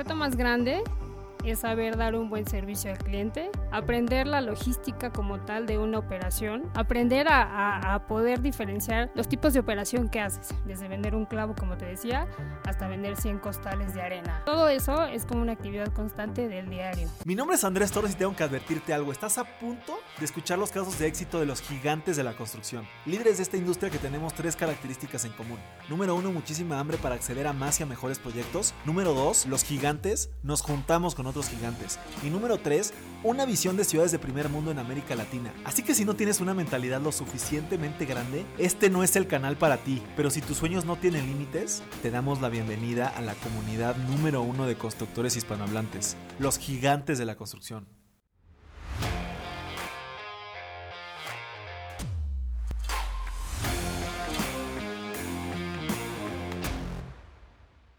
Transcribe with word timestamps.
reto 0.00 0.14
más 0.14 0.34
grande 0.34 0.82
es 1.44 1.60
saber 1.60 1.96
dar 1.96 2.14
un 2.14 2.30
buen 2.30 2.46
servicio 2.46 2.90
al 2.90 2.98
cliente, 2.98 3.50
aprender 3.70 4.26
la 4.26 4.40
logística 4.40 5.10
como 5.10 5.40
tal 5.40 5.66
de 5.66 5.78
una 5.78 5.98
operación, 5.98 6.70
aprender 6.74 7.28
a, 7.28 7.94
a, 7.94 8.06
poder 8.06 8.40
diferenciar 8.40 9.10
los 9.14 9.28
tipos 9.28 9.52
de 9.52 9.60
operación 9.60 10.08
que 10.08 10.20
haces, 10.20 10.54
desde 10.66 10.88
vender 10.88 11.14
un 11.14 11.26
clavo, 11.26 11.54
como 11.54 11.76
te 11.76 11.86
decía, 11.86 12.26
hasta 12.64 12.88
vender 12.88 13.16
100 13.16 13.38
costales 13.38 13.94
de 13.94 14.02
arena. 14.02 14.42
Todo 14.44 14.68
eso 14.68 15.04
es 15.04 15.24
como 15.24 15.42
una 15.42 15.52
actividad 15.52 15.92
constante 15.92 16.48
del 16.48 16.68
diario. 16.68 17.08
Mi 17.24 17.34
nombre 17.34 17.56
es 17.56 17.64
Andrés 17.64 17.92
Torres 17.92 18.12
y 18.12 18.14
tengo 18.14 18.34
que 18.34 18.44
advertirte 18.44 18.92
algo. 18.92 19.12
Estás 19.12 19.38
a 19.38 19.44
punto 19.44 19.98
de 20.18 20.24
escuchar 20.24 20.58
los 20.58 20.70
casos 20.70 20.98
de 20.98 21.06
éxito 21.06 21.40
de 21.40 21.46
los 21.46 21.62
gigantes 21.62 22.16
de 22.16 22.24
la 22.24 22.36
construcción, 22.36 22.86
líderes 23.06 23.36
de 23.38 23.42
esta 23.44 23.56
industria 23.56 23.90
que 23.90 23.98
tenemos 23.98 24.34
tres 24.34 24.56
características 24.56 25.24
en 25.24 25.32
común. 25.32 25.58
Número 25.88 26.14
uno, 26.14 26.32
muchísima 26.32 26.78
hambre 26.78 26.96
para 26.98 27.14
acceder 27.14 27.46
a 27.46 27.52
más 27.52 27.80
y 27.80 27.82
a 27.82 27.86
mejores 27.86 28.18
proyectos. 28.18 28.74
Número 28.84 29.14
dos, 29.14 29.46
los 29.46 29.64
gigantes 29.64 30.30
nos 30.42 30.62
juntamos 30.62 31.14
con 31.14 31.26
otros 31.30 31.48
gigantes. 31.48 31.98
Y 32.22 32.30
número 32.30 32.58
3, 32.58 32.92
una 33.22 33.46
visión 33.46 33.76
de 33.76 33.84
ciudades 33.84 34.12
de 34.12 34.18
primer 34.18 34.48
mundo 34.48 34.70
en 34.70 34.78
América 34.78 35.14
Latina. 35.14 35.52
Así 35.64 35.82
que 35.82 35.94
si 35.94 36.04
no 36.04 36.14
tienes 36.14 36.40
una 36.40 36.54
mentalidad 36.54 37.00
lo 37.00 37.12
suficientemente 37.12 38.04
grande, 38.04 38.44
este 38.58 38.90
no 38.90 39.02
es 39.02 39.16
el 39.16 39.26
canal 39.26 39.56
para 39.56 39.78
ti. 39.78 40.02
Pero 40.16 40.30
si 40.30 40.40
tus 40.40 40.58
sueños 40.58 40.84
no 40.84 40.96
tienen 40.96 41.26
límites, 41.26 41.82
te 42.02 42.10
damos 42.10 42.40
la 42.40 42.48
bienvenida 42.48 43.08
a 43.08 43.20
la 43.20 43.34
comunidad 43.34 43.96
número 43.96 44.42
uno 44.42 44.66
de 44.66 44.76
constructores 44.76 45.36
hispanohablantes, 45.36 46.16
los 46.38 46.58
gigantes 46.58 47.18
de 47.18 47.24
la 47.24 47.36
construcción. 47.36 47.99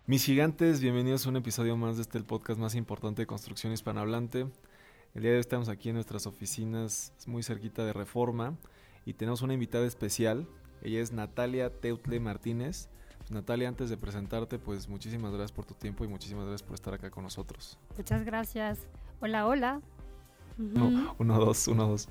Mis 0.08 0.26
gigantes, 0.26 0.82
bienvenidos 0.82 1.26
a 1.26 1.30
un 1.30 1.36
episodio 1.36 1.78
más 1.78 1.96
de 1.96 2.02
este 2.02 2.18
el 2.18 2.26
podcast 2.26 2.60
más 2.60 2.74
importante 2.74 3.22
de 3.22 3.28
construcción 3.28 3.72
hispanohablante. 3.72 4.48
El 5.14 5.22
día 5.22 5.30
de 5.30 5.38
hoy 5.38 5.42
estamos 5.42 5.70
aquí 5.70 5.90
en 5.90 5.96
nuestras 5.96 6.26
oficinas 6.26 7.14
muy 7.28 7.44
cerquita 7.44 7.86
de 7.86 7.94
Reforma 7.94 8.58
y 9.06 9.14
tenemos 9.14 9.44
una 9.44 9.54
invitada 9.54 9.86
especial. 9.86 10.48
Ella 10.82 11.02
es 11.02 11.12
Natalia 11.12 11.70
Teutle 11.70 12.20
Martínez. 12.20 12.90
Pues, 13.20 13.30
Natalia, 13.30 13.68
antes 13.68 13.92
de 13.92 13.98
presentarte, 13.98 14.58
pues 14.58 14.90
muchísimas 14.90 15.32
gracias 15.34 15.52
por 15.52 15.66
tu 15.66 15.76
tiempo 15.76 16.04
y 16.04 16.08
muchísimas 16.08 16.48
gracias 16.48 16.64
por 16.64 16.74
estar 16.74 16.96
acá 16.96 17.12
con 17.12 17.24
nosotros. 17.24 17.78
Muchas 17.96 18.26
gracias. 18.26 18.80
Hola, 19.20 19.46
hola. 19.46 19.82
uno, 20.58 21.40
dos, 21.40 21.68
uno, 21.68 21.88
dos. 21.88 22.10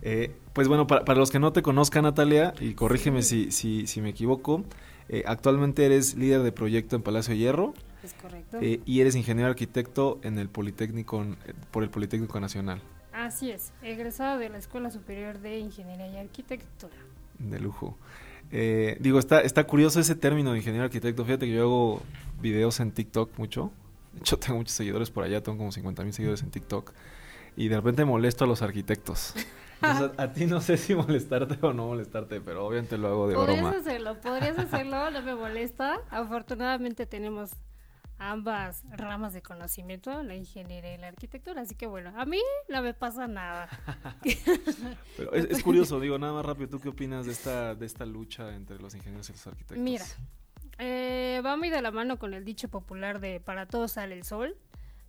Eh, 0.00 0.34
pues 0.54 0.68
bueno, 0.68 0.86
para, 0.86 1.04
para, 1.04 1.18
los 1.18 1.30
que 1.30 1.38
no 1.38 1.52
te 1.52 1.60
conozcan, 1.60 2.04
Natalia, 2.04 2.54
y 2.60 2.72
corrígeme 2.72 3.20
si, 3.20 3.50
si, 3.50 3.86
si 3.86 4.00
me 4.00 4.08
equivoco, 4.08 4.64
eh, 5.08 5.22
actualmente 5.26 5.84
eres 5.86 6.14
líder 6.16 6.42
de 6.42 6.52
proyecto 6.52 6.96
en 6.96 7.02
Palacio 7.02 7.34
Hierro. 7.34 7.74
Es 8.02 8.14
correcto. 8.14 8.58
Eh, 8.60 8.80
y 8.84 9.00
eres 9.00 9.14
ingeniero 9.14 9.48
arquitecto 9.48 10.18
en 10.22 10.38
el 10.38 10.48
Politécnico, 10.48 11.22
eh, 11.22 11.54
por 11.70 11.82
el 11.82 11.90
Politécnico 11.90 12.38
Nacional. 12.40 12.80
Así 13.12 13.50
es, 13.50 13.72
egresado 13.82 14.38
de 14.38 14.48
la 14.48 14.58
Escuela 14.58 14.90
Superior 14.90 15.38
de 15.38 15.58
Ingeniería 15.58 16.08
y 16.08 16.16
Arquitectura. 16.18 16.94
De 17.38 17.58
lujo. 17.60 17.96
digo, 18.50 19.18
está, 19.18 19.40
está 19.40 19.64
curioso 19.64 20.00
ese 20.00 20.14
término 20.14 20.52
de 20.52 20.58
ingeniero 20.58 20.84
arquitecto. 20.84 21.24
Fíjate 21.24 21.46
que 21.46 21.52
yo 21.52 21.62
hago 21.62 22.02
videos 22.40 22.80
en 22.80 22.92
TikTok 22.92 23.38
mucho. 23.38 23.72
De 24.12 24.20
hecho, 24.20 24.38
tengo 24.38 24.58
muchos 24.58 24.74
seguidores 24.74 25.10
por 25.10 25.24
allá, 25.24 25.42
tengo 25.42 25.58
como 25.58 25.72
50 25.72 26.02
mil 26.04 26.12
seguidores 26.12 26.42
en 26.42 26.50
TikTok. 26.50 26.92
Y 27.56 27.68
de 27.68 27.76
repente 27.76 28.04
molesto 28.04 28.44
a 28.44 28.46
los 28.46 28.60
arquitectos. 28.60 29.34
A 29.82 30.32
ti 30.32 30.46
no 30.46 30.60
sé 30.60 30.76
si 30.76 30.94
molestarte 30.94 31.58
o 31.64 31.72
no 31.72 31.86
molestarte, 31.86 32.40
pero 32.40 32.66
obviamente 32.66 32.98
lo 32.98 33.08
hago 33.08 33.28
de 33.28 33.34
podrías 33.34 33.60
broma. 33.60 33.72
Podrías 33.72 33.86
hacerlo, 33.86 34.20
podrías 34.20 34.58
hacerlo, 34.58 35.10
no 35.10 35.22
me 35.22 35.34
molesta. 35.34 36.00
Afortunadamente 36.10 37.06
tenemos 37.06 37.50
ambas 38.18 38.82
ramas 38.90 39.34
de 39.34 39.42
conocimiento, 39.42 40.22
la 40.22 40.34
ingeniería 40.34 40.94
y 40.94 40.98
la 40.98 41.08
arquitectura, 41.08 41.62
así 41.62 41.74
que 41.74 41.86
bueno, 41.86 42.12
a 42.16 42.24
mí 42.24 42.40
no 42.68 42.82
me 42.82 42.94
pasa 42.94 43.26
nada. 43.26 43.68
pero 45.16 45.32
es, 45.34 45.62
curioso, 45.62 46.00
digo, 46.00 46.18
nada 46.18 46.32
más 46.32 46.46
rápido, 46.46 46.70
¿tú 46.70 46.80
qué 46.80 46.88
opinas 46.88 47.26
de 47.26 47.32
esta, 47.32 47.74
de 47.74 47.86
esta 47.86 48.06
lucha 48.06 48.54
entre 48.54 48.78
los 48.78 48.94
ingenieros 48.94 49.28
y 49.28 49.32
los 49.32 49.46
arquitectos? 49.46 49.78
Mira, 49.78 50.04
eh, 50.78 51.42
va 51.44 51.56
muy 51.56 51.70
de 51.70 51.82
la 51.82 51.90
mano 51.90 52.18
con 52.18 52.34
el 52.34 52.44
dicho 52.44 52.68
popular 52.68 53.20
de 53.20 53.40
para 53.40 53.66
todos 53.66 53.92
sale 53.92 54.14
el 54.14 54.24
sol, 54.24 54.56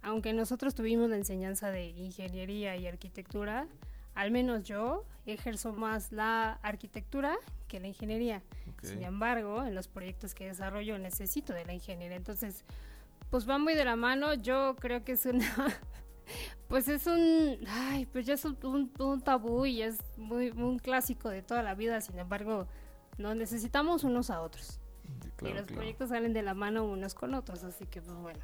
aunque 0.02 0.34
nosotros 0.34 0.76
tuvimos 0.76 1.10
la 1.10 1.16
enseñanza 1.16 1.72
de 1.72 1.88
ingeniería 1.88 2.76
y 2.76 2.88
arquitectura, 2.88 3.68
al 4.18 4.32
menos 4.32 4.64
yo 4.64 5.06
ejerzo 5.28 5.74
más 5.74 6.12
la 6.12 6.54
arquitectura 6.64 7.38
que 7.68 7.80
la 7.80 7.88
ingeniería. 7.88 8.42
Sin 8.82 9.04
embargo, 9.04 9.64
en 9.64 9.76
los 9.76 9.88
proyectos 9.88 10.34
que 10.34 10.48
desarrollo 10.48 10.98
necesito 10.98 11.54
de 11.54 11.66
la 11.66 11.74
ingeniería. 11.74 12.18
Entonces, 12.18 12.66
pues 13.30 13.48
va 13.48 13.60
muy 13.60 13.76
de 13.76 13.86
la 13.86 13.96
mano. 13.96 14.34
Yo 14.34 14.76
creo 14.80 15.04
que 15.04 15.12
es 15.12 15.26
una... 15.28 15.46
pues 16.68 16.88
es 16.88 17.06
un... 17.06 17.60
Ay, 17.68 18.08
pues 18.08 18.26
ya 18.26 18.34
es 18.34 18.44
un, 18.44 19.22
tabú 19.24 19.68
y 19.68 19.84
es 19.84 20.00
muy 20.18 20.50
un 20.50 20.80
clásico 20.80 21.30
de 21.30 21.44
toda 21.44 21.62
la 21.62 21.76
vida. 21.76 22.02
Sin 22.02 22.18
embargo, 22.18 22.68
nos 23.20 23.36
necesitamos 23.36 24.04
unos 24.04 24.32
a 24.32 24.42
otros. 24.42 24.80
y 25.44 25.54
los 25.54 25.68
proyectos 25.68 26.10
salen 26.10 26.34
de 26.34 26.42
la 26.42 26.56
mano 26.56 26.86
unos 26.86 27.14
con 27.14 27.36
otros. 27.36 27.64
Así 27.64 27.86
que, 27.86 28.02
pues 28.02 28.18
bueno. 28.18 28.40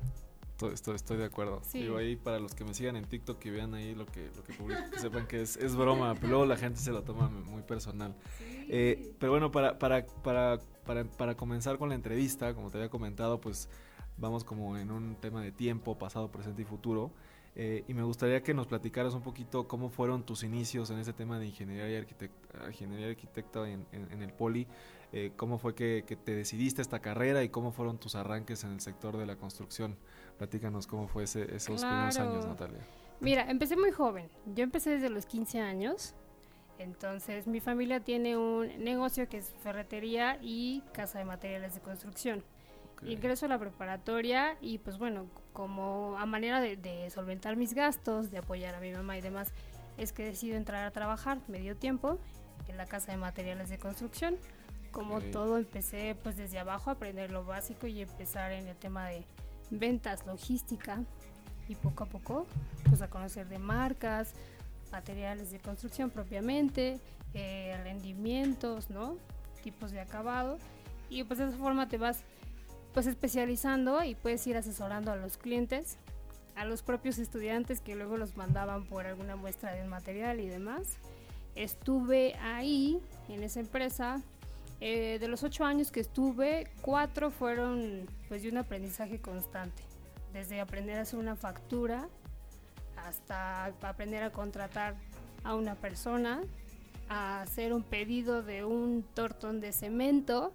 Estoy, 0.72 0.96
estoy, 0.96 1.18
de 1.18 1.25
acuerdo. 1.25 1.62
Digo, 1.74 1.97
ahí 1.97 2.16
para 2.16 2.40
los 2.40 2.53
que 2.53 2.63
me 2.63 2.74
sigan 2.74 2.96
en 2.96 3.06
TikTok 3.06 3.44
y 3.46 3.50
vean 3.50 3.74
ahí 3.74 3.96
lo 3.96 4.06
que, 4.06 4.29
lo 4.35 4.44
que 4.44 4.53
publico, 4.53 4.81
que 4.91 5.00
sepan 5.00 5.28
que 5.28 5.41
es, 5.41 5.57
es 5.57 5.75
broma, 5.75 6.16
pero 6.16 6.29
luego 6.29 6.46
la 6.46 6.57
gente 6.57 6.79
se 6.79 6.91
lo 6.91 7.03
toma 7.03 7.29
muy 7.29 7.62
personal. 7.62 8.16
Eh, 8.69 9.13
pero 9.19 9.31
bueno, 9.31 9.52
para, 9.52 9.78
para, 9.79 10.06
para, 10.06 10.59
para, 10.85 11.03
para 11.06 11.35
comenzar 11.35 11.78
con 11.78 11.90
la 11.90 11.96
entrevista, 11.96 12.53
como 12.53 12.69
te 12.69 12.78
había 12.78 12.90
comentado, 12.90 13.40
pues 13.41 13.69
vamos 14.18 14.44
como 14.44 14.78
en 14.78 14.91
un 14.91 15.16
tema 15.16 15.41
de 15.41 15.52
tiempo, 15.52 15.97
pasado, 15.97 16.31
presente 16.31 16.62
y 16.62 16.66
futuro. 16.66 17.12
Eh, 17.56 17.84
y 17.88 17.94
me 17.94 18.02
gustaría 18.02 18.41
que 18.41 18.53
nos 18.53 18.66
platicaras 18.66 19.13
un 19.13 19.22
poquito 19.22 19.68
cómo 19.68 19.90
fueron 19.90 20.23
tus 20.23 20.44
inicios 20.44 20.90
en 20.90 20.97
ese 20.97 21.13
tema 21.13 21.38
de 21.38 21.46
ingeniería 21.47 21.90
y 21.90 21.96
arquitecta, 21.97 22.68
ingeniería 22.68 23.09
arquitecta 23.09 23.69
en, 23.69 23.85
en, 23.91 24.23
el 24.23 24.34
Poli. 24.34 24.68
Eh, 25.16 25.31
¿Cómo 25.38 25.59
fue 25.59 25.75
que, 25.75 26.03
que, 26.07 26.16
te 26.16 26.35
decidiste 26.35 26.81
esta 26.81 27.00
carrera 27.00 27.44
y 27.44 27.50
cómo 27.50 27.72
fueron 27.72 28.00
tus 28.00 28.16
arranques 28.16 28.63
en 28.63 28.72
el 28.72 28.81
sector 28.81 29.16
de 29.18 29.28
la 29.28 29.35
construcción? 29.35 29.96
Platícanos 30.40 30.88
cómo 30.88 31.07
fue 31.07 31.24
ese, 31.24 31.56
esos 31.56 31.85
primeros 31.85 32.18
años, 32.18 32.46
Natalia. 32.47 32.79
Mira, 33.19 33.50
empecé 33.50 33.78
muy 33.78 33.91
joven. 33.91 34.28
Yo 34.56 34.63
empecé 34.63 34.90
desde 34.90 35.09
los 35.09 35.28
15 35.28 35.62
años. 35.62 36.16
Entonces, 36.79 37.47
mi 37.47 37.59
familia 37.59 38.00
tiene 38.00 38.35
un 38.38 38.84
negocio 38.84 39.29
que 39.29 39.38
es 39.38 39.53
ferretería 39.62 40.40
y 40.41 40.81
casa 40.94 41.19
de 41.19 41.25
materiales 41.25 41.75
de 41.75 41.81
construcción. 41.81 42.44
Ingreso 43.03 43.46
a 43.46 43.50
la 43.50 43.59
preparatoria 43.59 44.57
y, 44.62 44.79
pues 44.79 44.97
bueno, 44.97 45.28
como 45.52 46.18
a 46.18 46.25
manera 46.25 46.59
de, 46.59 47.09
solventar 47.09 47.56
mis 47.56 47.73
gastos, 47.73 48.31
de 48.31 48.40
apoyar 48.40 48.75
a 48.75 48.79
mi 48.79 48.91
mamá 48.91 49.18
y 49.18 49.22
demás, 49.22 49.53
es 49.97 50.12
que 50.12 50.23
decido 50.23 50.57
entrar 50.57 50.85
a 50.85 50.91
trabajar 50.91 51.40
medio 51.47 51.75
tiempo 51.75 52.18
en 52.68 52.78
la 52.78 52.85
casa 52.85 53.12
de 53.12 53.18
materiales 53.18 53.69
de 53.69 53.78
construcción. 53.78 54.38
Como 54.93 55.21
todo, 55.21 55.57
empecé 55.57 56.15
pues 56.21 56.37
desde 56.37 56.59
abajo 56.59 56.91
a 56.91 56.93
aprender 56.93 57.31
lo 57.31 57.43
básico 57.43 57.87
y 57.87 58.01
empezar 58.01 58.51
en 58.51 58.67
el 58.67 58.75
tema 58.75 59.07
de 59.07 59.25
ventas, 59.71 60.23
logística 60.27 61.03
y 61.67 61.73
poco 61.73 62.03
a 62.03 62.07
poco 62.07 62.45
pues 62.87 63.01
a 63.01 63.09
conocer 63.09 63.47
de 63.49 63.57
marcas, 63.57 64.33
materiales 64.91 65.49
de 65.49 65.59
construcción 65.59 66.11
propiamente, 66.11 66.99
eh, 67.33 67.75
rendimientos, 67.83 68.91
¿no? 68.91 69.17
Tipos 69.63 69.91
de 69.91 69.99
acabado 69.99 70.59
y 71.09 71.23
pues 71.23 71.39
de 71.39 71.47
esa 71.47 71.57
forma 71.57 71.87
te 71.87 71.97
vas 71.97 72.23
pues 72.93 73.07
especializando 73.07 74.03
y 74.03 74.13
puedes 74.13 74.45
ir 74.45 74.57
asesorando 74.57 75.11
a 75.11 75.15
los 75.15 75.37
clientes, 75.37 75.97
a 76.55 76.65
los 76.65 76.83
propios 76.83 77.17
estudiantes 77.17 77.81
que 77.81 77.95
luego 77.95 78.17
los 78.17 78.37
mandaban 78.37 78.85
por 78.85 79.07
alguna 79.07 79.35
muestra 79.35 79.73
del 79.73 79.87
material 79.87 80.39
y 80.39 80.47
demás. 80.47 80.97
Estuve 81.55 82.35
ahí 82.35 82.99
en 83.27 83.41
esa 83.41 83.59
empresa 83.59 84.21
eh, 84.85 85.17
de 85.17 85.29
los 85.29 85.44
ocho 85.44 85.63
años 85.63 85.91
que 85.91 86.01
estuve, 86.01 86.67
cuatro 86.81 87.31
fueron 87.31 88.05
pues 88.27 88.44
de 88.44 88.49
un 88.49 88.57
aprendizaje 88.57 89.17
constante. 89.17 89.81
Desde 90.33 90.59
aprender 90.59 90.97
a 90.97 91.03
hacer 91.03 91.19
una 91.19 91.38
factura 91.38 92.09
hasta 92.97 93.67
aprender 93.81 94.23
a 94.23 94.34
contratar 94.34 94.96
a 95.46 95.55
una 95.55 95.75
persona, 95.75 96.41
a 97.08 97.43
hacer 97.43 97.72
un 97.72 97.84
pedido 97.84 98.43
de 98.43 98.66
un 98.66 99.05
tortón 99.13 99.61
de 99.61 99.72
cemento, 99.72 100.52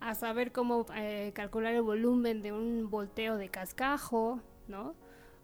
a 0.00 0.14
saber 0.14 0.52
cómo 0.52 0.86
eh, 0.96 1.32
calcular 1.34 1.74
el 1.74 1.82
volumen 1.82 2.40
de 2.40 2.52
un 2.52 2.88
volteo 2.88 3.36
de 3.36 3.50
cascajo, 3.50 4.40
¿no? 4.68 4.94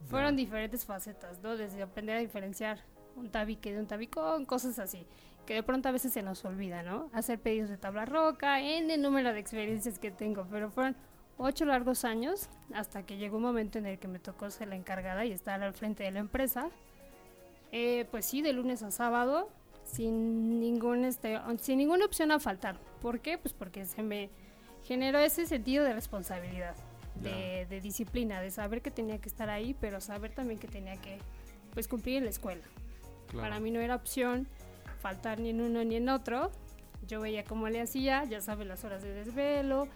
Fueron 0.08 0.36
diferentes 0.36 0.86
facetas, 0.86 1.42
¿no? 1.42 1.58
Desde 1.58 1.82
aprender 1.82 2.16
a 2.16 2.20
diferenciar 2.20 2.78
un 3.14 3.30
tabique 3.30 3.74
de 3.74 3.78
un 3.78 3.86
tabicón, 3.86 4.46
cosas 4.46 4.78
así 4.78 5.06
que 5.46 5.54
de 5.54 5.62
pronto 5.62 5.88
a 5.88 5.92
veces 5.92 6.12
se 6.12 6.22
nos 6.22 6.44
olvida, 6.44 6.82
¿no? 6.82 7.10
Hacer 7.12 7.38
pedidos 7.38 7.68
de 7.68 7.76
tabla 7.76 8.04
roca, 8.04 8.60
en 8.60 8.90
el 8.90 9.02
número 9.02 9.32
de 9.32 9.40
experiencias 9.40 9.98
que 9.98 10.10
tengo, 10.10 10.46
pero 10.50 10.70
fueron 10.70 10.96
ocho 11.38 11.64
largos 11.64 12.04
años 12.04 12.48
hasta 12.74 13.04
que 13.04 13.16
llegó 13.16 13.38
un 13.38 13.42
momento 13.42 13.78
en 13.78 13.86
el 13.86 13.98
que 13.98 14.08
me 14.08 14.18
tocó 14.18 14.50
ser 14.50 14.68
la 14.68 14.76
encargada 14.76 15.24
y 15.24 15.32
estar 15.32 15.62
al 15.62 15.72
frente 15.72 16.04
de 16.04 16.12
la 16.12 16.20
empresa. 16.20 16.68
Eh, 17.72 18.06
pues 18.10 18.26
sí, 18.26 18.42
de 18.42 18.52
lunes 18.52 18.82
a 18.82 18.90
sábado, 18.90 19.48
sin, 19.84 20.60
ningún, 20.60 21.04
este, 21.04 21.38
sin 21.60 21.78
ninguna 21.78 22.04
opción 22.04 22.30
a 22.30 22.38
faltar. 22.38 22.76
¿Por 23.00 23.20
qué? 23.20 23.38
Pues 23.38 23.54
porque 23.54 23.86
se 23.86 24.02
me 24.02 24.30
generó 24.84 25.18
ese 25.18 25.46
sentido 25.46 25.84
de 25.84 25.94
responsabilidad. 25.94 26.74
de, 27.14 27.80
disciplina, 27.82 28.40
de 28.40 28.50
saber 28.50 28.80
que 28.80 28.90
tenía 28.90 29.18
que 29.18 29.28
estar 29.28 29.48
ahí, 29.48 29.76
pero 29.80 30.00
saber 30.00 30.32
también 30.32 30.58
que 30.58 30.66
tenía 30.66 30.96
que 30.96 31.18
pues 31.72 31.86
cumplir 31.86 32.16
en 32.16 32.24
la 32.24 32.30
escuela. 32.30 32.62
Para 33.34 33.60
mí 33.60 33.70
no 33.70 33.80
era 33.80 33.94
opción 33.94 34.48
faltar 35.02 35.40
ni 35.40 35.50
en 35.50 35.60
uno 35.60 35.84
ni 35.84 35.96
en 35.96 36.08
otro. 36.08 36.50
Yo 37.06 37.20
veía 37.20 37.44
cómo 37.44 37.68
le 37.68 37.80
hacía, 37.80 38.24
ya 38.24 38.40
sabes, 38.40 38.66
las 38.66 38.84
horas 38.84 39.02
de 39.02 39.12
desvelo, 39.12 39.88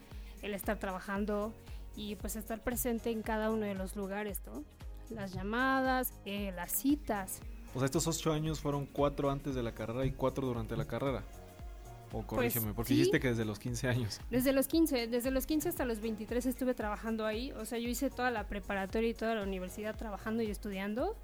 el 0.43 0.53
estar 0.53 0.79
trabajando 0.79 1.55
y 1.95 2.17
pues 2.17 2.37
estar 2.37 2.63
presente 2.63 3.11
en 3.11 3.23
cada 3.23 3.51
uno 3.51 3.65
de 3.65 3.75
los 3.75 3.97
lugares, 3.97 4.43
¿no? 4.45 4.65
Las 5.09 5.33
llamadas, 5.33 6.13
eh, 6.25 6.53
las 6.55 6.73
citas. 6.73 7.41
O 7.75 7.79
sea, 7.79 7.87
estos 7.87 8.07
ocho 8.09 8.33
años 8.33 8.61
fueron 8.61 8.87
cuatro 8.87 9.31
antes 9.31 9.55
de 9.55 9.63
la 9.63 9.73
carrera 9.73 10.05
y 10.05 10.11
cuatro 10.11 10.47
durante 10.47 10.77
la 10.77 10.87
carrera. 10.87 11.23
O 12.09 12.23
pues 12.23 12.27
corrígeme, 12.27 12.75
porque 12.75 12.95
dijiste 12.95 13.21
que 13.21 13.29
desde 13.29 13.45
los 13.45 13.59
15 13.59 13.89
años. 13.89 14.21
Desde 14.31 14.53
los 14.53 14.69
15, 14.69 15.07
desde 15.07 15.31
los 15.31 15.47
15 15.47 15.69
hasta 15.69 15.85
los 15.85 16.01
23 16.01 16.47
estuve 16.47 16.75
trabajando 16.75 17.25
ahí. 17.25 17.53
O 17.53 17.65
sea, 17.65 17.79
yo 17.79 17.89
hice 17.89 18.11
toda 18.11 18.31
la 18.31 18.49
preparatoria 18.49 19.11
y 19.11 19.15
toda 19.15 19.35
la 19.35 19.43
universidad 19.43 19.97
trabajando 19.97 20.43
y 20.43 20.51
estudiando 20.51 21.17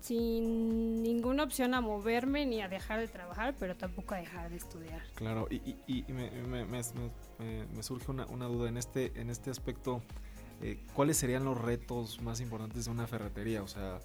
sin 0.00 1.02
ninguna 1.02 1.42
opción 1.44 1.74
a 1.74 1.80
moverme 1.80 2.46
ni 2.46 2.60
a 2.60 2.68
dejar 2.68 3.00
de 3.00 3.08
trabajar, 3.08 3.54
pero 3.58 3.76
tampoco 3.76 4.14
a 4.14 4.18
dejar 4.18 4.50
de 4.50 4.56
estudiar. 4.56 5.02
Claro, 5.14 5.46
y, 5.50 5.76
y, 5.86 6.04
me, 6.12 6.30
me, 6.30 6.64
me, 6.64 7.82
surge 7.82 8.10
una, 8.10 8.46
duda 8.46 8.68
en 8.68 8.76
este, 8.76 9.12
en 9.20 9.30
este 9.30 9.50
aspecto. 9.50 10.02
Eh, 10.60 10.78
¿Cuáles 10.94 11.16
serían 11.16 11.44
los 11.44 11.60
retos 11.60 12.20
más 12.22 12.40
importantes 12.40 12.84
de 12.84 12.90
una 12.90 13.06
ferretería? 13.06 13.62
O 13.62 13.68
sea, 13.68 13.98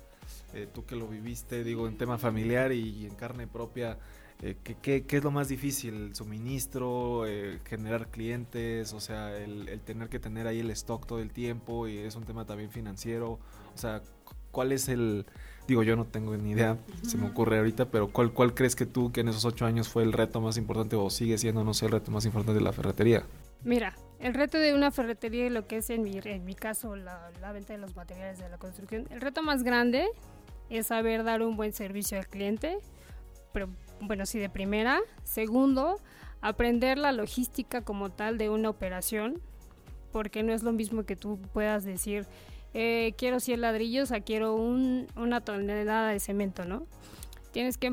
eh, 0.54 0.68
tú 0.74 0.86
que 0.86 0.96
lo 0.96 1.08
viviste, 1.08 1.64
digo, 1.64 1.88
en 1.88 1.98
tema 1.98 2.18
familiar 2.18 2.72
y 2.72 3.06
en 3.06 3.16
carne 3.16 3.48
propia, 3.48 3.98
eh, 4.42 4.56
¿qué, 4.82 5.04
es 5.08 5.24
lo 5.24 5.32
más 5.32 5.48
difícil? 5.48 5.94
¿El 5.96 6.16
suministro? 6.16 7.24
¿Generar 7.66 8.10
clientes? 8.10 8.94
O 8.94 9.00
sea, 9.00 9.36
el, 9.36 9.82
tener 9.82 10.10
que 10.10 10.20
tener 10.20 10.46
ahí 10.46 10.60
el 10.60 10.70
stock 10.72 11.08
todo 11.08 11.20
el 11.20 11.32
tiempo 11.32 11.88
y 11.88 11.98
es 11.98 12.16
un 12.16 12.24
tema 12.24 12.46
también 12.46 12.70
financiero. 12.70 13.40
O 13.74 13.78
sea, 13.78 14.02
¿cuál 14.52 14.72
es 14.72 14.90
el...? 14.90 15.26
Digo, 15.68 15.84
yo 15.84 15.96
no 15.96 16.06
tengo 16.06 16.36
ni 16.38 16.52
idea, 16.52 16.78
se 17.04 17.18
me 17.18 17.28
ocurre 17.28 17.58
ahorita, 17.58 17.90
pero 17.92 18.08
¿cuál, 18.08 18.32
¿cuál 18.32 18.54
crees 18.54 18.76
que 18.76 18.86
tú 18.86 19.12
que 19.12 19.22
en 19.22 19.28
esos 19.28 19.44
ocho 19.44 19.66
años 19.66 19.90
fue 19.90 20.04
el 20.04 20.14
reto 20.14 20.40
más 20.40 20.58
importante 20.58 20.96
o 20.96 21.10
sigue 21.10 21.38
siendo, 21.38 21.64
no 21.64 21.74
sé, 21.74 21.86
el 21.86 21.92
reto 21.92 22.10
más 22.10 22.26
importante 22.26 22.54
de 22.54 22.62
la 22.62 22.72
ferretería? 22.72 23.24
Mira, 23.64 23.96
el 24.20 24.34
reto 24.34 24.58
de 24.58 24.74
una 24.74 24.92
ferretería 24.92 25.46
y 25.46 25.50
lo 25.50 25.68
que 25.68 25.78
es 25.78 25.90
en 25.90 26.04
mi, 26.04 26.20
en 26.24 26.46
mi 26.46 26.56
caso 26.56 26.96
la, 26.96 27.32
la 27.42 27.52
venta 27.52 27.74
de 27.74 27.80
los 27.80 27.96
materiales 27.96 28.40
de 28.40 28.48
la 28.50 28.58
construcción, 28.58 29.08
el 29.10 29.20
reto 29.20 29.44
más 29.44 29.64
grande 29.64 30.08
es 30.70 30.88
saber 30.88 31.24
dar 31.24 31.42
un 31.42 31.58
buen 31.58 31.74
servicio 31.74 32.18
al 32.18 32.28
cliente, 32.28 32.78
pero 33.54 33.70
bueno, 34.02 34.26
sí, 34.26 34.40
de 34.40 34.50
primera. 34.50 35.00
Segundo, 35.24 36.00
aprender 36.42 36.98
la 36.98 37.12
logística 37.12 37.82
como 37.82 38.10
tal 38.10 38.38
de 38.38 38.50
una 38.50 38.70
operación, 38.70 39.42
porque 40.12 40.44
no 40.44 40.54
es 40.54 40.64
lo 40.64 40.72
mismo 40.72 41.04
que 41.04 41.16
tú 41.16 41.40
puedas 41.54 41.84
decir, 41.84 42.26
eh, 42.74 43.14
quiero 43.18 43.40
100 43.40 43.62
ladrillos, 43.62 44.12
a 44.12 44.22
quiero 44.22 44.56
una 44.56 45.42
tonelada 45.42 46.10
de 46.10 46.20
cemento, 46.20 46.66
¿no? 46.66 46.86
Tienes 47.52 47.78
que, 47.78 47.92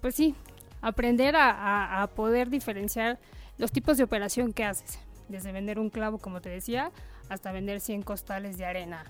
pues 0.00 0.14
sí, 0.14 0.34
aprender 0.80 1.34
a, 1.36 2.08
poder 2.14 2.50
diferenciar 2.50 3.18
los 3.58 3.72
tipos 3.72 3.96
de 3.96 4.04
operación 4.04 4.52
que 4.52 4.64
haces, 4.64 4.98
desde 5.28 5.52
vender 5.52 5.78
un 5.78 5.90
clavo, 5.90 6.18
como 6.18 6.40
te 6.40 6.50
decía, 6.50 6.90
hasta 7.28 7.52
vender 7.52 7.80
100 7.80 8.02
costales 8.02 8.58
de 8.58 8.66
arena. 8.66 9.04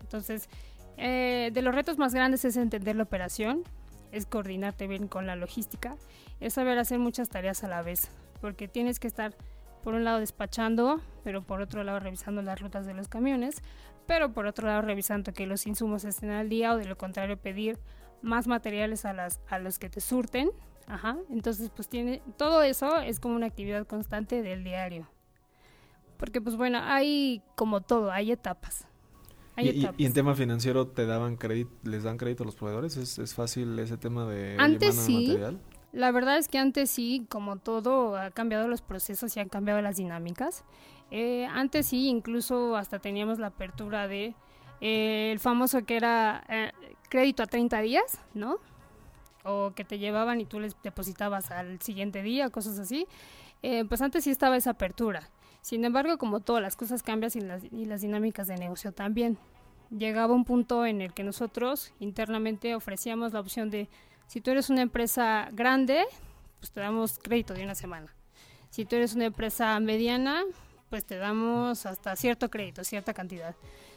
Entonces, 0.00 0.48
eh, 0.96 1.50
de 1.52 1.62
los 1.62 1.74
retos 1.74 1.98
más 1.98 2.14
grandes 2.14 2.44
es 2.44 2.56
entender 2.56 2.96
la 2.96 3.02
operación, 3.02 3.64
es 4.12 4.26
coordinarte 4.26 4.86
bien 4.86 5.08
con 5.08 5.26
la 5.26 5.34
logística, 5.34 5.96
es 6.40 6.54
saber 6.54 6.78
hacer 6.78 6.98
muchas 6.98 7.28
tareas 7.28 7.64
a 7.64 7.68
la 7.68 7.82
vez, 7.82 8.10
porque 8.40 8.68
tienes 8.68 9.00
que 9.00 9.08
estar 9.08 9.34
por 9.82 9.94
un 9.94 10.04
lado 10.04 10.20
despachando, 10.20 11.00
pero 11.24 11.42
por 11.42 11.60
otro 11.60 11.84
lado 11.84 12.00
revisando 12.00 12.40
las 12.42 12.60
rutas 12.60 12.86
de 12.86 12.94
los 12.94 13.08
camiones, 13.08 13.62
pero 14.06 14.32
por 14.32 14.46
otro 14.46 14.66
lado 14.66 14.82
revisando 14.82 15.32
que 15.32 15.46
los 15.46 15.66
insumos 15.66 16.04
estén 16.04 16.30
al 16.30 16.48
día 16.48 16.72
o 16.72 16.78
de 16.78 16.86
lo 16.86 16.96
contrario 16.96 17.36
pedir 17.36 17.78
más 18.22 18.46
materiales 18.46 19.04
a, 19.04 19.12
las, 19.12 19.40
a 19.48 19.58
los 19.58 19.78
que 19.78 19.88
te 19.88 20.00
surten. 20.00 20.50
Ajá. 20.86 21.16
Entonces, 21.30 21.70
pues 21.74 21.88
tiene, 21.88 22.22
todo 22.36 22.62
eso 22.62 22.98
es 22.98 23.20
como 23.20 23.36
una 23.36 23.46
actividad 23.46 23.86
constante 23.86 24.42
del 24.42 24.64
diario. 24.64 25.08
Porque 26.18 26.40
pues 26.40 26.56
bueno, 26.56 26.78
hay 26.82 27.42
como 27.54 27.80
todo, 27.80 28.10
hay 28.10 28.32
etapas. 28.32 28.86
Y, 29.56 30.04
en 30.04 30.12
tema 30.12 30.34
financiero 30.34 30.88
te 30.88 31.06
daban 31.06 31.36
crédito, 31.36 31.70
les 31.84 32.02
dan 32.02 32.16
crédito 32.16 32.42
a 32.42 32.46
los 32.46 32.56
proveedores, 32.56 32.96
es, 32.96 33.34
fácil 33.34 33.78
ese 33.78 33.96
tema 33.96 34.26
de 34.26 34.56
antes 34.58 34.96
sí, 34.96 35.28
material? 35.28 35.60
La 35.92 36.10
verdad 36.10 36.38
es 36.38 36.48
que 36.48 36.58
antes 36.58 36.90
sí, 36.90 37.24
como 37.28 37.56
todo, 37.58 38.16
ha 38.16 38.32
cambiado 38.32 38.66
los 38.66 38.82
procesos 38.82 39.36
y 39.36 39.40
han 39.40 39.48
cambiado 39.48 39.80
las 39.80 39.96
dinámicas. 39.96 40.64
Eh, 41.16 41.46
antes 41.46 41.86
sí, 41.86 42.08
incluso 42.08 42.74
hasta 42.74 42.98
teníamos 42.98 43.38
la 43.38 43.46
apertura 43.46 44.08
de 44.08 44.34
eh, 44.80 45.30
el 45.30 45.38
famoso 45.38 45.84
que 45.84 45.94
era 45.94 46.42
eh, 46.48 46.72
crédito 47.08 47.44
a 47.44 47.46
30 47.46 47.80
días, 47.82 48.18
¿no? 48.34 48.56
O 49.44 49.70
que 49.76 49.84
te 49.84 50.00
llevaban 50.00 50.40
y 50.40 50.44
tú 50.44 50.58
les 50.58 50.74
depositabas 50.82 51.52
al 51.52 51.80
siguiente 51.80 52.20
día, 52.22 52.50
cosas 52.50 52.80
así. 52.80 53.06
pues 53.88 54.02
antes 54.02 54.24
sí 54.24 54.30
estaba 54.30 54.56
esa 54.56 54.70
apertura. 54.70 55.30
Sin 55.60 55.84
embargo, 55.84 56.18
como 56.18 56.40
todas 56.40 56.60
las 56.60 56.74
cosas 56.74 57.04
cambian 57.04 57.30
y 57.32 57.40
las, 57.42 57.62
y 57.62 57.84
las 57.84 58.00
dinámicas 58.00 58.48
de 58.48 58.56
negocio 58.56 58.90
también. 58.90 59.38
Llegaba 59.96 60.34
un 60.34 60.44
punto 60.44 60.84
en 60.84 61.00
el 61.00 61.14
que 61.14 61.22
nosotros 61.22 61.92
internamente 62.00 62.74
ofrecíamos 62.74 63.32
la 63.32 63.38
opción 63.38 63.70
de, 63.70 63.88
si 64.26 64.40
tú 64.40 64.50
eres 64.50 64.68
una 64.68 64.82
empresa 64.82 65.48
grande, 65.52 66.06
pues 66.58 66.72
te 66.72 66.80
damos 66.80 67.20
crédito 67.22 67.54
de 67.54 67.62
una 67.62 67.76
semana. 67.76 68.12
Si 68.70 68.84
tú 68.84 68.96
eres 68.96 69.14
una 69.14 69.26
empresa 69.26 69.78
mediana, 69.78 70.42
pues 70.90 71.04
te 71.04 71.16
damos 71.16 71.86
hasta 71.86 72.16
cierto 72.16 72.50
crédito, 72.50 72.84
cierta 72.84 73.14
cantidad. 73.14 73.54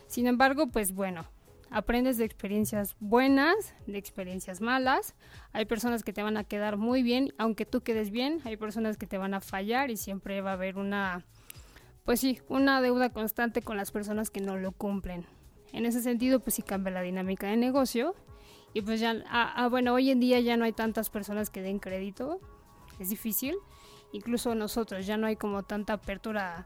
Sin 0.07 0.27
embargo, 0.27 0.67
pues 0.67 0.93
bueno, 0.93 1.25
aprendes 1.69 2.17
de 2.17 2.25
experiencias 2.25 2.95
buenas, 2.99 3.73
de 3.85 3.97
experiencias 3.97 4.61
malas. 4.61 5.15
Hay 5.51 5.65
personas 5.65 6.03
que 6.03 6.13
te 6.13 6.23
van 6.23 6.37
a 6.37 6.43
quedar 6.43 6.77
muy 6.77 7.03
bien, 7.03 7.33
aunque 7.37 7.65
tú 7.65 7.81
quedes 7.81 8.11
bien. 8.11 8.41
Hay 8.45 8.57
personas 8.57 8.97
que 8.97 9.07
te 9.07 9.17
van 9.17 9.33
a 9.33 9.41
fallar 9.41 9.91
y 9.91 9.97
siempre 9.97 10.41
va 10.41 10.51
a 10.51 10.53
haber 10.53 10.77
una 10.77 11.25
pues 12.07 12.21
sí, 12.21 12.39
una 12.47 12.79
deuda 12.79 13.09
constante 13.09 13.61
con 13.61 13.75
las 13.75 13.91
personas 13.91 14.29
que 14.29 14.39
no 14.39 14.55
lo 14.55 14.71
cumplen. 14.71 15.25
En 15.73 15.85
ese 15.85 16.01
sentido, 16.01 16.39
pues 16.39 16.53
sí 16.53 16.61
cambia 16.61 16.93
la 16.93 17.01
dinámica 17.01 17.47
de 17.47 17.57
negocio. 17.57 18.15
Y 18.73 18.81
pues 18.81 19.01
ya, 19.01 19.25
ah, 19.29 19.51
ah, 19.57 19.67
bueno, 19.67 19.93
hoy 19.93 20.09
en 20.09 20.21
día 20.21 20.39
ya 20.39 20.55
no 20.55 20.63
hay 20.63 20.71
tantas 20.71 21.09
personas 21.09 21.49
que 21.49 21.61
den 21.61 21.79
crédito. 21.79 22.39
Es 22.97 23.09
difícil. 23.09 23.55
Incluso 24.13 24.55
nosotros 24.55 25.05
ya 25.05 25.17
no 25.17 25.27
hay 25.27 25.35
como 25.35 25.63
tanta 25.63 25.91
apertura 25.91 26.65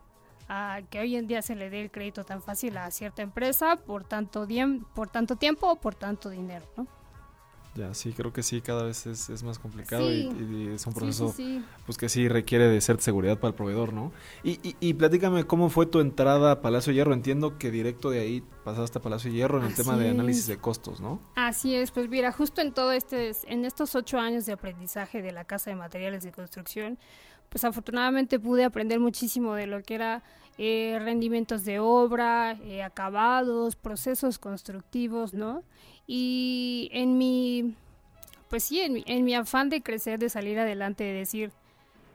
a 0.53 0.81
que 0.89 1.00
hoy 1.00 1.15
en 1.15 1.27
día 1.27 1.42
se 1.42 1.56
le 1.56 1.69
dé 1.69 1.81
el 1.81 1.92
crédito 1.92 2.25
tan 2.25 2.42
fácil 2.42 2.75
a 2.75 2.92
cierta 2.92 3.21
empresa 3.21 3.77
por 3.77 4.03
tanto, 4.03 4.45
por 4.94 5.07
tanto 5.07 5.38
tiempo 5.38 5.71
o 5.71 5.75
por 5.77 5.95
tanto 5.95 6.30
dinero, 6.30 6.65
¿no? 6.75 6.88
Ya, 7.74 7.93
sí, 7.93 8.12
creo 8.12 8.34
que 8.34 8.43
sí, 8.43 8.60
cada 8.60 8.84
vez 8.84 9.05
es, 9.08 9.43
más 9.43 9.58
complicado 9.58 10.12
y, 10.12 10.72
es 10.75 10.86
un 10.86 10.93
proceso 10.93 11.34
pues 11.86 11.98
que 11.98 12.10
sí 12.10 12.27
requiere 12.27 12.67
de 12.67 12.81
cierta 12.81 13.01
seguridad 13.01 13.39
para 13.39 13.51
el 13.51 13.55
proveedor, 13.55 13.93
¿no? 13.93 14.12
Y, 14.43 14.60
y, 14.62 14.75
y, 14.81 14.93
platícame 14.93 15.46
cómo 15.46 15.70
fue 15.70 15.86
tu 15.86 16.01
entrada 16.01 16.51
a 16.51 16.62
Palacio 16.62 16.91
Hierro. 16.91 17.13
Entiendo 17.13 17.58
que 17.58 17.72
directo 17.72 18.10
de 18.10 18.20
ahí 18.20 18.43
pasaste 18.65 19.00
a 19.00 19.01
Palacio 19.01 19.31
Hierro 19.31 19.60
en 19.60 19.67
el 19.67 19.74
tema 19.74 19.96
de 19.96 20.10
análisis 20.10 20.48
de 20.48 20.58
costos, 20.58 21.00
¿no? 21.00 21.22
Así 21.36 21.74
es, 21.74 21.91
pues 21.91 22.10
mira, 22.10 22.34
justo 22.34 22.60
en 22.60 22.74
todo 22.74 22.91
este, 22.91 23.31
en 23.48 23.63
estos 23.63 23.96
ocho 23.96 24.20
años 24.20 24.46
de 24.46 24.51
aprendizaje 24.51 25.22
de 25.22 25.31
la 25.31 25.46
Casa 25.46 25.70
de 25.70 25.77
Materiales 25.77 26.24
de 26.24 26.34
Construcción, 26.34 27.00
pues 27.51 27.65
afortunadamente 27.65 28.39
pude 28.39 28.63
aprender 28.63 29.01
muchísimo 29.01 29.55
de 29.55 29.67
lo 29.67 29.84
que 29.84 29.96
era 29.96 30.24
eh, 30.58 30.98
rendimientos 31.03 31.65
de 31.65 31.79
obra, 31.79 32.53
eh, 32.63 32.81
acabados, 32.81 33.75
procesos 33.75 34.39
constructivos, 34.39 35.34
¿no? 35.34 35.62
Y 36.08 36.89
en 36.93 37.17
mi, 37.17 37.75
pues 38.50 38.63
sí, 38.63 38.79
en 38.79 38.93
mi, 38.93 39.03
en 39.05 39.25
mi 39.25 39.36
afán 39.36 39.67
de 39.67 39.81
crecer, 39.81 40.17
de 40.17 40.29
salir 40.29 40.58
adelante, 40.60 41.03
de 41.03 41.12
decir, 41.12 41.51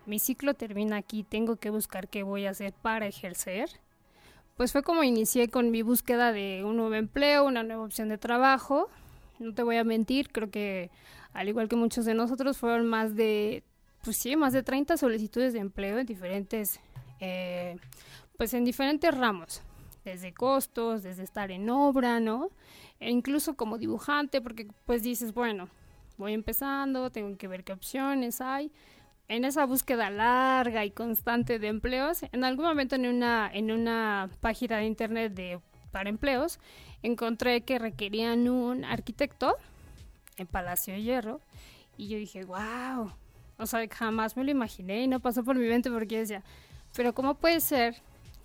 mi 0.07 0.19
ciclo 0.19 0.55
termina 0.55 0.97
aquí, 0.97 1.23
tengo 1.23 1.57
que 1.57 1.69
buscar 1.69 2.09
qué 2.09 2.23
voy 2.23 2.47
a 2.47 2.51
hacer 2.51 2.73
para 2.73 3.07
ejercer, 3.07 3.69
pues 4.57 4.73
fue 4.73 4.83
como 4.83 5.05
inicié 5.05 5.49
con 5.49 5.71
mi 5.71 5.83
búsqueda 5.83 6.33
de 6.33 6.65
un 6.65 6.79
nuevo 6.79 6.95
empleo, 6.95 7.45
una 7.45 7.63
nueva 7.63 7.85
opción 7.85 8.09
de 8.09 8.17
trabajo. 8.17 8.89
No 9.39 9.53
te 9.53 9.63
voy 9.63 9.77
a 9.77 9.85
mentir, 9.85 10.33
creo 10.33 10.51
que 10.51 10.91
al 11.35 11.51
igual 11.51 11.69
que 11.69 11.77
muchos 11.77 12.07
de 12.07 12.15
nosotros 12.15 12.57
fueron 12.57 12.87
más 12.87 13.15
de, 13.17 13.65
pues 14.07 14.19
sí, 14.19 14.37
más 14.37 14.53
de 14.53 14.63
30 14.63 14.97
solicitudes 14.97 15.53
de 15.53 15.59
empleo 15.59 15.99
en 15.99 16.07
diferentes, 16.07 16.79
eh, 17.19 17.77
pues 18.37 18.55
en 18.55 18.65
diferentes 18.65 19.13
ramos, 19.13 19.63
desde 20.05 20.33
costos, 20.33 21.03
desde 21.03 21.25
estar 21.25 21.51
en 21.51 21.69
obra, 21.69 22.21
¿no? 22.21 22.51
e 23.01 23.11
incluso 23.11 23.57
como 23.57 23.79
dibujante, 23.79 24.41
porque 24.41 24.69
pues 24.85 25.03
dices, 25.03 25.35
bueno, 25.35 25.69
voy 26.19 26.35
empezando, 26.35 27.11
tengo 27.11 27.37
que 27.37 27.49
ver 27.49 27.65
qué 27.65 27.73
opciones 27.73 28.41
hay. 28.41 28.71
En 29.27 29.45
esa 29.45 29.67
búsqueda 29.67 30.09
larga 30.09 30.85
y 30.85 30.93
constante 30.93 31.59
de 31.59 31.67
empleos, 31.67 32.23
en 32.31 32.45
algún 32.45 32.65
momento 32.65 32.95
en 32.95 33.07
una, 33.07 33.51
en 33.53 33.73
una 33.73 34.31
página 34.41 34.77
de 34.77 34.85
internet 34.85 35.35
de, 35.35 35.59
para 35.91 36.09
empleos, 36.09 36.61
encontré 37.03 37.63
que 37.63 37.81
requerían 37.81 38.49
un 38.49 38.85
arquitecto 38.85 39.57
en 40.37 40.47
Palacio 40.47 40.95
de 40.95 41.03
Hierro 41.03 41.41
y 41.97 42.07
yo 42.07 42.19
dije, 42.19 42.45
wow, 42.45 43.11
o 43.59 43.67
sea, 43.67 43.87
jamás 43.89 44.37
me 44.37 44.45
lo 44.45 44.51
imaginé 44.51 45.03
y 45.03 45.09
no 45.09 45.21
pasó 45.21 45.45
por 45.45 45.57
mi 45.57 45.69
mente 45.69 45.91
porque 45.91 46.19
decía, 46.19 46.43
pero 46.95 47.15
¿cómo 47.15 47.35
puede 47.35 47.61
ser 47.61 47.97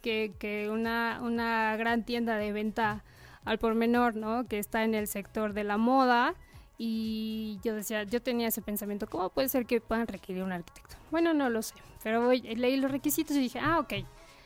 que, 0.02 0.34
que 0.40 0.70
una, 0.70 1.20
una 1.22 1.76
gran 1.78 2.06
tienda 2.06 2.38
de 2.38 2.52
venta 2.52 3.04
al 3.46 3.60
por 3.60 3.76
menor, 3.76 4.16
¿no? 4.16 4.48
Que 4.48 4.60
está 4.60 4.84
en 4.84 4.96
el 4.96 5.08
sector 5.08 5.54
de 5.54 5.64
la 5.64 5.78
moda. 5.78 6.36
Y 6.78 7.60
yo 7.64 7.76
decía, 7.76 8.04
yo 8.04 8.22
tenía 8.22 8.48
ese 8.48 8.62
pensamiento, 8.62 9.08
¿cómo 9.08 9.30
puede 9.30 9.50
ser 9.50 9.68
que 9.68 9.80
puedan 9.82 10.08
requerir 10.08 10.44
un 10.44 10.52
arquitecto? 10.52 10.96
Bueno, 11.12 11.34
no 11.34 11.50
lo 11.50 11.62
sé, 11.62 11.76
pero 12.04 12.32
leí 12.32 12.78
los 12.78 12.90
requisitos 12.90 13.38
y 13.38 13.40
dije, 13.40 13.60
ah, 13.60 13.80
ok, 13.80 13.94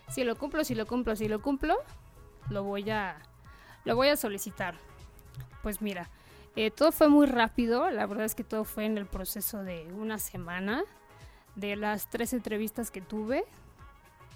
si 0.09 0.25
lo 0.25 0.35
cumplo, 0.35 0.65
si 0.65 0.75
lo 0.75 0.85
cumplo, 0.85 1.15
si 1.15 1.29
lo 1.29 1.41
cumplo, 1.41 1.77
lo 2.49 2.63
voy 2.63 2.89
a, 2.89 3.19
lo 3.85 3.95
voy 3.95 4.09
a 4.09 4.17
solicitar. 4.17 4.75
Pues 5.63 5.81
mira, 5.81 6.09
eh, 6.55 6.71
todo 6.71 6.91
fue 6.91 7.09
muy 7.09 7.25
rápido, 7.27 7.89
la 7.91 8.05
verdad 8.05 8.25
es 8.25 8.35
que 8.35 8.43
todo 8.43 8.63
fue 8.63 8.85
en 8.85 8.97
el 8.97 9.05
proceso 9.05 9.63
de 9.63 9.87
una 9.93 10.17
semana, 10.17 10.83
de 11.55 11.75
las 11.75 12.09
tres 12.09 12.33
entrevistas 12.33 12.91
que 12.91 13.01
tuve. 13.01 13.45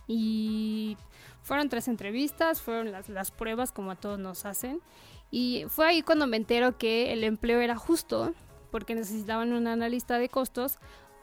Y 0.08 0.98
fueron 1.44 1.70
tres 1.70 1.88
entrevistas, 1.88 2.62
fueron 2.62 2.92
las, 2.92 3.10
las 3.10 3.32
pruebas 3.32 3.72
como 3.72 3.92
a 3.92 3.96
todos 3.96 4.18
nos 4.18 4.46
hacen. 4.46 4.82
Y 5.30 5.66
fue 5.70 5.88
ahí 5.88 6.02
cuando 6.02 6.26
me 6.26 6.38
entero 6.38 6.78
que 6.78 7.14
el 7.14 7.24
empleo 7.24 7.60
era 7.60 7.76
justo, 7.76 8.34
porque 8.72 8.96
necesitaban 8.96 9.54
un 9.54 9.68
analista 9.68 10.18
de 10.18 10.30
costos 10.30 10.80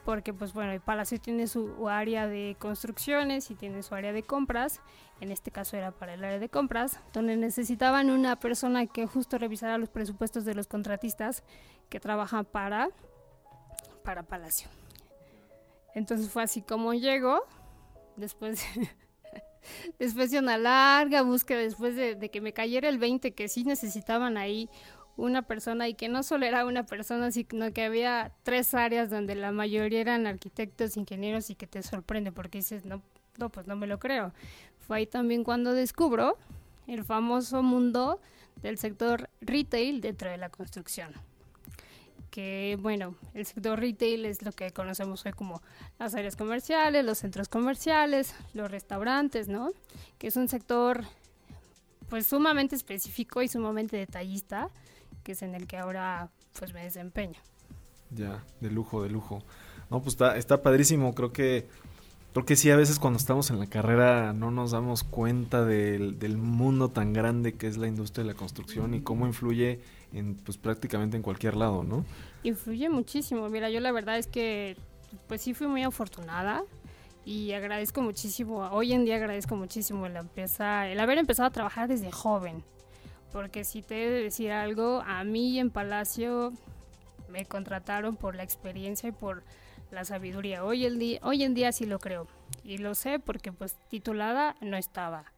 porque 0.06 0.32
pues 0.32 0.54
bueno, 0.54 0.70
el 0.70 0.80
Palacio 0.80 1.20
tiene 1.20 1.48
su 1.48 1.88
área 1.88 2.28
de 2.28 2.56
construcciones 2.60 3.50
y 3.50 3.56
tiene 3.56 3.82
su 3.82 3.92
área 3.92 4.12
de 4.12 4.22
compras, 4.22 4.80
en 5.20 5.30
este 5.30 5.50
caso 5.50 5.76
era 5.76 5.92
para 5.92 6.14
el 6.14 6.24
área 6.24 6.38
de 6.38 6.48
compras, 6.48 7.00
donde 7.12 7.36
necesitaban 7.36 8.10
una 8.10 8.36
persona 8.36 8.86
que 8.86 9.06
justo 9.06 9.38
revisara 9.38 9.78
los 9.78 9.88
presupuestos 9.88 10.44
de 10.44 10.54
los 10.54 10.66
contratistas 10.66 11.42
que 11.88 12.00
trabajan 12.00 12.44
para, 12.44 12.90
para 14.04 14.22
Palacio. 14.22 14.68
Entonces 15.94 16.28
fue 16.28 16.42
así 16.42 16.60
como 16.60 16.92
llegó, 16.92 17.40
después, 18.16 18.62
después 19.98 20.30
de 20.30 20.38
una 20.38 20.58
larga 20.58 21.22
búsqueda, 21.22 21.60
después 21.60 21.96
de, 21.96 22.14
de 22.14 22.28
que 22.30 22.42
me 22.42 22.52
cayera 22.52 22.88
el 22.88 22.98
20, 22.98 23.32
que 23.32 23.48
sí 23.48 23.64
necesitaban 23.64 24.36
ahí 24.36 24.68
una 25.16 25.42
persona 25.42 25.88
y 25.88 25.94
que 25.94 26.08
no 26.08 26.22
solo 26.22 26.44
era 26.44 26.66
una 26.66 26.84
persona, 26.84 27.30
sino 27.30 27.72
que 27.72 27.84
había 27.84 28.32
tres 28.42 28.74
áreas 28.74 29.08
donde 29.08 29.34
la 29.34 29.50
mayoría 29.50 30.00
eran 30.00 30.26
arquitectos, 30.26 30.96
ingenieros 30.96 31.48
y 31.48 31.54
que 31.54 31.66
te 31.66 31.82
sorprende 31.82 32.32
porque 32.32 32.58
dices, 32.58 32.84
no, 32.84 33.02
no, 33.38 33.48
pues 33.48 33.66
no 33.66 33.76
me 33.76 33.86
lo 33.86 33.98
creo. 33.98 34.32
Fue 34.86 34.98
ahí 34.98 35.06
también 35.06 35.44
cuando 35.44 35.72
descubro 35.72 36.36
el 36.86 37.04
famoso 37.04 37.62
mundo 37.62 38.20
del 38.62 38.78
sector 38.78 39.28
retail 39.40 40.00
dentro 40.00 40.30
de 40.30 40.36
la 40.36 40.48
construcción. 40.48 41.12
Que 42.30 42.78
bueno, 42.80 43.14
el 43.34 43.46
sector 43.46 43.78
retail 43.78 44.26
es 44.26 44.42
lo 44.42 44.52
que 44.52 44.70
conocemos 44.70 45.24
hoy 45.24 45.32
como 45.32 45.62
las 45.98 46.14
áreas 46.14 46.36
comerciales, 46.36 47.04
los 47.04 47.18
centros 47.18 47.48
comerciales, 47.48 48.34
los 48.54 48.70
restaurantes, 48.70 49.48
¿no? 49.48 49.70
Que 50.18 50.28
es 50.28 50.36
un 50.36 50.48
sector 50.48 51.04
pues 52.08 52.26
sumamente 52.26 52.76
específico 52.76 53.42
y 53.42 53.48
sumamente 53.48 53.96
detallista 53.96 54.70
que 55.26 55.32
es 55.32 55.42
en 55.42 55.56
el 55.56 55.66
que 55.66 55.76
ahora 55.76 56.30
pues 56.56 56.72
me 56.72 56.84
desempeño. 56.84 57.40
Ya, 58.10 58.44
de 58.60 58.70
lujo, 58.70 59.02
de 59.02 59.10
lujo. 59.10 59.42
No, 59.90 60.00
pues 60.00 60.14
está, 60.14 60.36
está 60.36 60.62
padrísimo, 60.62 61.16
creo 61.16 61.32
que 61.32 61.66
creo 62.36 62.44
que 62.44 62.56
sí 62.56 62.70
a 62.70 62.76
veces 62.76 62.98
cuando 62.98 63.16
estamos 63.16 63.48
en 63.48 63.58
la 63.58 63.66
carrera 63.66 64.34
no 64.34 64.50
nos 64.50 64.72
damos 64.72 65.04
cuenta 65.04 65.64
del, 65.64 66.18
del 66.18 66.36
mundo 66.36 66.90
tan 66.90 67.14
grande 67.14 67.54
que 67.54 67.66
es 67.66 67.78
la 67.78 67.86
industria 67.86 68.24
de 68.24 68.32
la 68.34 68.36
construcción 68.36 68.92
y 68.92 69.00
cómo 69.00 69.26
influye 69.26 69.80
en 70.12 70.34
pues 70.34 70.58
prácticamente 70.58 71.16
en 71.16 71.22
cualquier 71.22 71.56
lado, 71.56 71.82
¿no? 71.82 72.04
Influye 72.42 72.90
muchísimo. 72.90 73.48
Mira, 73.48 73.70
yo 73.70 73.80
la 73.80 73.90
verdad 73.90 74.18
es 74.18 74.26
que 74.26 74.76
pues 75.28 75.40
sí 75.40 75.54
fui 75.54 75.66
muy 75.66 75.82
afortunada 75.82 76.62
y 77.24 77.52
agradezco 77.52 78.02
muchísimo, 78.02 78.68
hoy 78.70 78.92
en 78.92 79.06
día 79.06 79.16
agradezco 79.16 79.56
muchísimo 79.56 80.06
la 80.06 80.20
empresa, 80.20 80.88
el 80.88 81.00
haber 81.00 81.16
empezado 81.16 81.46
a 81.46 81.52
trabajar 81.52 81.88
desde 81.88 82.12
joven 82.12 82.62
porque 83.32 83.64
si 83.64 83.80
te 83.80 84.04
he 84.04 84.10
de 84.10 84.22
decir 84.24 84.52
algo, 84.52 85.02
a 85.06 85.24
mí 85.24 85.58
en 85.58 85.70
Palacio 85.70 86.52
me 87.30 87.46
contrataron 87.46 88.14
por 88.14 88.34
la 88.34 88.42
experiencia 88.42 89.08
y 89.08 89.12
por 89.12 89.42
la 89.96 90.04
sabiduría. 90.04 90.62
Hoy, 90.62 90.84
el 90.84 91.18
hoy 91.22 91.42
en 91.42 91.54
día 91.54 91.72
sí 91.72 91.86
lo 91.86 91.98
creo 91.98 92.28
y 92.62 92.78
lo 92.78 92.94
sé 92.94 93.18
porque 93.18 93.50
pues 93.50 93.76
titulada 93.88 94.54
no 94.60 94.76
estaba. 94.76 95.32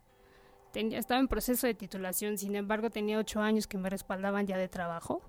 estaba 0.75 1.21
en 1.21 1.29
proceso 1.29 1.67
de 1.67 1.75
titulación, 1.75 2.37
sin 2.37 2.57
embargo 2.57 2.91
tenía 2.91 3.19
ocho 3.19 3.41
años 3.41 3.69
que 3.69 3.79
me 3.79 3.89
respaldaban 3.89 4.47
ya 4.47 4.59
de 4.59 4.69
trabajo. 4.69 5.23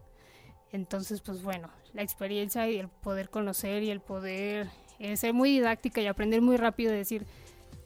Entonces 0.71 1.21
pues 1.21 1.43
bueno, 1.43 1.69
la 1.93 2.01
experiencia 2.01 2.67
y 2.67 2.79
el 2.79 2.89
poder 2.89 3.29
conocer 3.29 3.83
y 3.83 3.91
el 3.91 4.01
poder 4.01 4.67
eh, 4.97 5.15
ser 5.15 5.33
muy 5.33 5.51
didáctica 5.51 6.01
y 6.01 6.07
aprender 6.07 6.41
muy 6.41 6.57
rápido 6.57 6.91
decir, 6.91 7.27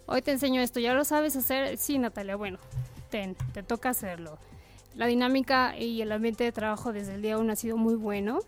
hoy 0.05 0.21
te 0.21 0.31
enseño 0.31 0.61
esto, 0.61 0.79
¿ya 0.79 0.93
lo 0.93 1.03
sabes 1.03 1.35
hacer? 1.35 1.77
Sí, 1.77 1.97
Natalia, 1.97 2.37
bueno, 2.37 2.57
ten, 3.09 3.35
te 3.53 3.63
toca 3.63 3.89
hacerlo 3.89 4.39
la 4.95 5.07
dinámica 5.07 5.77
y 5.77 6.01
el 6.01 6.11
ambiente 6.11 6.43
de 6.43 6.51
trabajo 6.51 6.93
desde 6.93 7.15
el 7.15 7.21
día 7.21 7.37
uno 7.37 7.53
ha 7.53 7.55
sido 7.55 7.77
muy 7.77 7.95
bueno. 7.95 8.39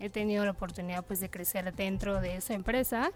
He 0.00 0.10
tenido 0.10 0.44
la 0.44 0.52
oportunidad 0.52 1.04
pues 1.04 1.20
de 1.20 1.30
crecer 1.30 1.72
dentro 1.74 2.20
de 2.20 2.36
esa 2.36 2.54
empresa 2.54 3.10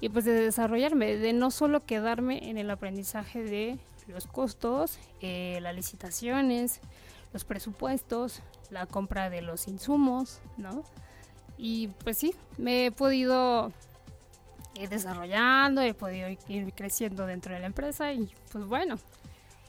y 0.00 0.08
pues 0.08 0.24
de 0.24 0.32
desarrollarme, 0.32 1.16
de 1.16 1.32
no 1.32 1.50
solo 1.50 1.80
quedarme 1.80 2.50
en 2.50 2.58
el 2.58 2.70
aprendizaje 2.70 3.42
de 3.42 3.78
los 4.08 4.26
costos, 4.26 4.98
eh, 5.20 5.58
las 5.62 5.74
licitaciones, 5.74 6.80
los 7.32 7.44
presupuestos, 7.44 8.42
la 8.70 8.86
compra 8.86 9.30
de 9.30 9.42
los 9.42 9.68
insumos, 9.68 10.40
¿no? 10.56 10.82
Y 11.56 11.88
pues 12.02 12.18
sí, 12.18 12.34
me 12.58 12.86
he 12.86 12.90
podido 12.92 13.72
ir 14.74 14.88
desarrollando, 14.88 15.80
he 15.80 15.94
podido 15.94 16.28
ir 16.48 16.72
creciendo 16.74 17.26
dentro 17.26 17.54
de 17.54 17.60
la 17.60 17.66
empresa 17.66 18.12
y 18.12 18.28
pues 18.50 18.66
bueno, 18.66 18.98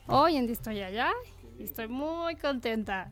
hoy 0.08 0.38
en 0.38 0.48
día 0.48 0.54
estoy 0.54 0.82
allá 0.82 1.12
Estoy 1.60 1.88
muy 1.88 2.36
contenta. 2.36 3.12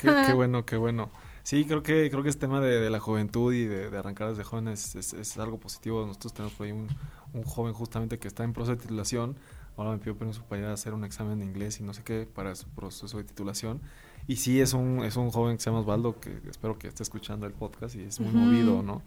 Qué, 0.00 0.32
bueno, 0.34 0.64
qué 0.64 0.76
bueno. 0.76 1.10
Sí, 1.48 1.64
creo 1.64 1.82
que 1.82 2.10
creo 2.10 2.22
que 2.22 2.28
este 2.28 2.42
tema 2.42 2.60
de, 2.60 2.90
la 2.90 3.00
juventud 3.00 3.54
y 3.54 3.64
de, 3.64 3.86
arrancar 3.96 4.28
desde 4.28 4.44
jóvenes 4.44 4.94
es, 4.94 5.14
es, 5.14 5.38
algo 5.38 5.58
positivo. 5.58 6.04
Nosotros 6.04 6.34
tenemos 6.34 6.52
por 6.52 6.66
ahí 6.66 6.72
un, 6.72 6.88
un, 7.32 7.42
joven 7.42 7.72
justamente 7.72 8.18
que 8.18 8.28
está 8.28 8.44
en 8.44 8.52
proceso 8.52 8.76
de 8.76 8.82
titulación. 8.82 9.34
Ahora 9.74 9.92
me 9.92 9.96
pidió 9.96 10.14
permiso 10.14 10.44
para 10.44 10.60
ir 10.60 10.66
a 10.66 10.74
hacer 10.74 10.92
un 10.92 11.04
examen 11.04 11.38
de 11.38 11.46
inglés 11.46 11.80
y 11.80 11.84
no 11.84 11.94
sé 11.94 12.02
qué 12.02 12.28
para 12.30 12.54
su 12.54 12.68
proceso 12.68 13.16
de 13.16 13.24
titulación. 13.24 13.80
Y 14.26 14.36
sí, 14.36 14.60
es 14.60 14.74
un, 14.74 15.02
es 15.02 15.16
un 15.16 15.30
joven 15.30 15.56
que 15.56 15.62
se 15.62 15.70
llama 15.70 15.80
Osvaldo, 15.80 16.20
que 16.20 16.38
espero 16.50 16.78
que 16.78 16.88
esté 16.88 17.02
escuchando 17.02 17.46
el 17.46 17.54
podcast 17.54 17.94
y 17.94 18.02
es 18.02 18.20
muy 18.20 18.34
movido, 18.34 18.82
¿no? 18.82 19.00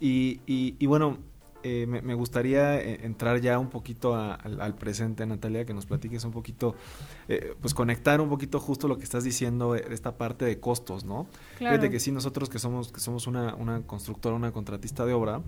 Y, 0.00 0.40
y, 0.46 0.76
y 0.78 0.86
bueno, 0.86 1.18
eh, 1.68 1.86
me, 1.86 2.14
gustaría 2.14 2.80
eh, 2.80 3.00
entrar 3.02 3.40
ya 3.40 3.58
un 3.58 3.70
poquito 3.70 4.14
al, 4.14 4.74
presente, 4.76 5.26
Natalia, 5.26 5.64
que 5.64 5.74
nos 5.74 5.84
platiques 5.84 6.22
un 6.22 6.30
poquito, 6.30 6.76
eh, 7.26 7.56
pues 7.60 7.74
conectar 7.74 8.20
un 8.20 8.28
poquito 8.28 8.60
justo 8.60 8.86
lo 8.86 8.98
que 8.98 9.02
estás 9.02 9.24
diciendo, 9.24 9.74
esta 9.74 10.16
parte 10.16 10.44
de 10.44 10.60
costos, 10.60 11.04
¿no? 11.04 11.26
Claro. 11.58 11.74
Fíjate 11.74 11.90
que 11.90 11.98
sí, 11.98 12.12
nosotros 12.12 12.48
que 12.48 12.60
somos, 12.60 12.92
que 12.92 13.00
somos 13.00 13.26
una, 13.26 13.56
una 13.56 13.82
constructora, 13.82 14.36
una 14.36 14.52
contratista 14.52 15.04
de 15.04 15.12
obra, 15.12 15.42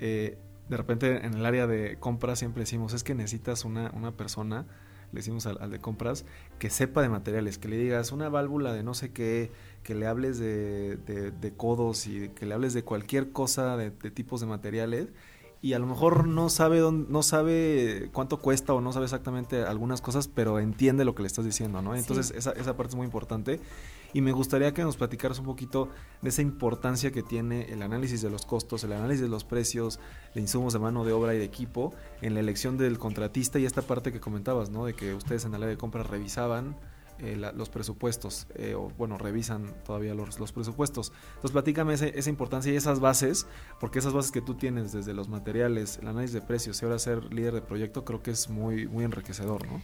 de 0.00 0.36
repente 0.76 1.24
en 1.24 1.34
el 1.34 1.46
área 1.46 1.68
de 1.68 1.98
compras 2.00 2.40
siempre 2.40 2.62
decimos, 2.62 2.92
es 2.92 3.04
que 3.04 3.14
necesitas 3.14 3.64
una, 3.64 3.92
una 3.94 4.10
persona, 4.10 4.66
le 5.12 5.20
decimos 5.20 5.46
al, 5.46 5.70
de 5.70 5.78
compras, 5.78 6.24
que 6.58 6.68
sepa 6.68 7.00
de 7.00 7.08
materiales, 7.08 7.58
que 7.58 7.68
le 7.68 7.76
digas 7.76 8.10
una 8.10 8.28
válvula 8.28 8.72
de 8.72 8.82
no 8.82 8.94
sé 8.94 9.12
qué, 9.12 9.52
que 9.84 9.94
le 9.94 10.08
hables 10.08 10.38
de, 10.38 10.96
de, 10.96 11.52
codos 11.52 12.08
y 12.08 12.30
que 12.30 12.44
le 12.44 12.54
hables 12.54 12.74
de 12.74 12.82
cualquier 12.82 13.30
cosa 13.30 13.76
de, 13.76 13.90
de 13.90 14.10
tipos 14.10 14.40
de 14.40 14.46
materiales 14.48 15.10
y 15.64 15.72
a 15.72 15.78
lo 15.78 15.86
mejor 15.86 16.28
no 16.28 16.50
sabe 16.50 16.78
dónde, 16.78 17.10
no 17.10 17.22
sabe 17.22 18.10
cuánto 18.12 18.36
cuesta 18.36 18.74
o 18.74 18.82
no 18.82 18.92
sabe 18.92 19.06
exactamente 19.06 19.62
algunas 19.62 20.02
cosas, 20.02 20.28
pero 20.28 20.58
entiende 20.58 21.06
lo 21.06 21.14
que 21.14 21.22
le 21.22 21.26
estás 21.26 21.46
diciendo, 21.46 21.80
¿no? 21.80 21.96
Entonces 21.96 22.34
esa, 22.36 22.52
esa 22.52 22.76
parte 22.76 22.90
es 22.90 22.96
muy 22.96 23.06
importante 23.06 23.62
y 24.12 24.20
me 24.20 24.32
gustaría 24.32 24.74
que 24.74 24.82
nos 24.82 24.98
platicaras 24.98 25.38
un 25.38 25.46
poquito 25.46 25.88
de 26.20 26.28
esa 26.28 26.42
importancia 26.42 27.12
que 27.12 27.22
tiene 27.22 27.72
el 27.72 27.80
análisis 27.80 28.20
de 28.20 28.28
los 28.28 28.44
costos, 28.44 28.84
el 28.84 28.92
análisis 28.92 29.22
de 29.22 29.30
los 29.30 29.44
precios, 29.44 30.00
de 30.34 30.42
insumos 30.42 30.74
de 30.74 30.80
mano 30.80 31.02
de 31.02 31.12
obra 31.14 31.34
y 31.34 31.38
de 31.38 31.44
equipo 31.44 31.94
en 32.20 32.34
la 32.34 32.40
elección 32.40 32.76
del 32.76 32.98
contratista 32.98 33.58
y 33.58 33.64
esta 33.64 33.80
parte 33.80 34.12
que 34.12 34.20
comentabas, 34.20 34.68
¿no? 34.68 34.84
De 34.84 34.92
que 34.92 35.14
ustedes 35.14 35.46
en 35.46 35.52
la 35.52 35.58
ley 35.58 35.70
de 35.70 35.78
compra 35.78 36.02
revisaban 36.02 36.76
eh, 37.18 37.36
los 37.36 37.68
presupuestos, 37.68 38.46
eh, 38.54 38.74
o 38.74 38.88
bueno, 38.98 39.18
revisan 39.18 39.72
todavía 39.84 40.14
los, 40.14 40.40
los 40.40 40.52
presupuestos. 40.52 41.12
Entonces, 41.28 41.52
platícame 41.52 41.94
esa 41.94 42.30
importancia 42.30 42.72
y 42.72 42.76
esas 42.76 43.00
bases, 43.00 43.46
porque 43.78 44.00
esas 44.00 44.12
bases 44.12 44.32
que 44.32 44.40
tú 44.40 44.54
tienes 44.54 44.92
desde 44.92 45.14
los 45.14 45.28
materiales, 45.28 45.98
el 45.98 46.08
análisis 46.08 46.34
de 46.34 46.40
precios 46.42 46.80
y 46.82 46.84
ahora 46.84 46.98
ser 46.98 47.32
líder 47.32 47.54
de 47.54 47.62
proyecto, 47.62 48.04
creo 48.04 48.22
que 48.22 48.32
es 48.32 48.48
muy, 48.50 48.86
muy 48.86 49.04
enriquecedor, 49.04 49.66
¿no? 49.66 49.80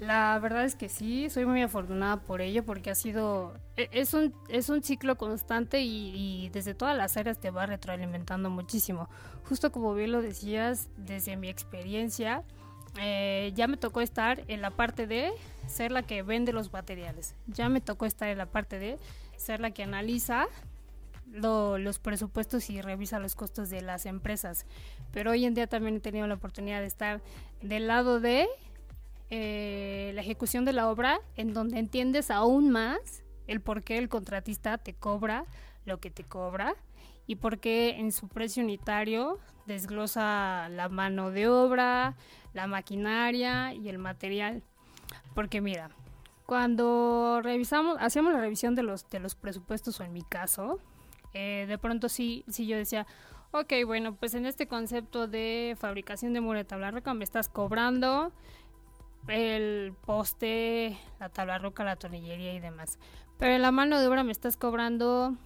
La 0.00 0.38
verdad 0.38 0.64
es 0.64 0.76
que 0.76 0.88
sí, 0.88 1.28
soy 1.28 1.44
muy 1.44 1.60
afortunada 1.60 2.22
por 2.22 2.40
ello 2.40 2.64
porque 2.64 2.90
ha 2.90 2.94
sido, 2.94 3.52
e, 3.76 3.90
es 3.92 4.14
un, 4.14 4.34
es 4.48 4.70
un 4.70 4.82
ciclo 4.82 5.18
constante 5.18 5.82
y, 5.82 6.12
y, 6.14 6.48
desde 6.48 6.72
todas 6.72 6.96
las 6.96 7.18
áreas 7.18 7.38
te 7.38 7.50
va 7.50 7.66
retroalimentando 7.66 8.48
muchísimo. 8.48 9.10
Justo 9.46 9.70
como 9.70 9.94
bien 9.94 10.12
lo 10.12 10.22
decías, 10.22 10.88
desde 10.96 11.36
mi 11.36 11.50
experiencia, 11.50 12.44
eh, 12.98 13.52
ya 13.54 13.66
me 13.66 13.76
tocó 13.76 14.00
estar 14.00 14.42
en 14.48 14.60
la 14.60 14.70
parte 14.70 15.06
de 15.06 15.32
ser 15.66 15.92
la 15.92 16.02
que 16.02 16.22
vende 16.22 16.52
los 16.52 16.72
materiales. 16.72 17.34
Ya 17.46 17.68
me 17.68 17.80
tocó 17.80 18.06
estar 18.06 18.28
en 18.28 18.38
la 18.38 18.46
parte 18.46 18.78
de 18.78 18.98
ser 19.36 19.60
la 19.60 19.70
que 19.70 19.82
analiza 19.82 20.48
los 21.32 22.00
presupuestos 22.00 22.70
y 22.70 22.80
revisa 22.80 23.20
los 23.20 23.36
costos 23.36 23.70
de 23.70 23.82
las 23.82 24.06
empresas. 24.06 24.66
Pero 25.12 25.30
hoy 25.30 25.44
en 25.44 25.54
día 25.54 25.68
también 25.68 25.96
he 25.96 26.00
tenido 26.00 26.26
la 26.26 26.34
oportunidad 26.34 26.80
de 26.80 26.86
estar 26.86 27.22
del 27.62 27.86
lado 27.86 28.18
de 28.18 28.48
eh, 29.30 30.10
la 30.14 30.22
ejecución 30.22 30.64
de 30.64 30.72
la 30.72 30.90
obra, 30.90 31.20
en 31.36 31.54
donde 31.54 31.78
entiendes 31.78 32.32
aún 32.32 32.70
más 32.70 33.22
el 33.46 33.60
por 33.60 33.84
qué 33.84 33.98
el 33.98 34.08
contratista 34.08 34.76
te 34.78 34.94
cobra 34.94 35.44
lo 35.84 36.00
que 36.00 36.10
te 36.10 36.24
cobra 36.24 36.74
y 37.30 37.36
por 37.36 37.60
qué 37.60 37.90
en 37.90 38.10
su 38.10 38.26
precio 38.26 38.60
unitario 38.64 39.38
desglosa 39.64 40.68
la 40.68 40.88
mano 40.88 41.30
de 41.30 41.46
obra, 41.46 42.16
la 42.54 42.66
maquinaria 42.66 43.72
y 43.72 43.88
el 43.88 43.98
material. 43.98 44.64
Porque 45.32 45.60
mira, 45.60 45.90
cuando 46.44 47.38
revisamos, 47.40 47.98
hacíamos 48.00 48.32
la 48.32 48.40
revisión 48.40 48.74
de 48.74 48.82
los, 48.82 49.08
de 49.10 49.20
los 49.20 49.36
presupuestos, 49.36 50.00
o 50.00 50.02
en 50.02 50.12
mi 50.12 50.22
caso, 50.22 50.80
eh, 51.32 51.66
de 51.68 51.78
pronto 51.78 52.08
sí, 52.08 52.44
sí 52.48 52.66
yo 52.66 52.76
decía, 52.76 53.06
ok, 53.52 53.74
bueno, 53.86 54.16
pues 54.16 54.34
en 54.34 54.44
este 54.44 54.66
concepto 54.66 55.28
de 55.28 55.76
fabricación 55.78 56.32
de 56.32 56.40
muro 56.40 56.58
de 56.58 56.64
tabla 56.64 56.90
roca 56.90 57.14
me 57.14 57.22
estás 57.22 57.48
cobrando 57.48 58.32
el 59.28 59.94
poste, 60.04 60.98
la 61.20 61.28
tabla 61.28 61.58
roca, 61.58 61.84
la 61.84 61.94
tornillería 61.94 62.54
y 62.54 62.58
demás. 62.58 62.98
Pero 63.38 63.52
en 63.52 63.62
la 63.62 63.70
mano 63.70 64.00
de 64.00 64.08
obra 64.08 64.24
me 64.24 64.32
estás 64.32 64.56
cobrando 64.56 65.36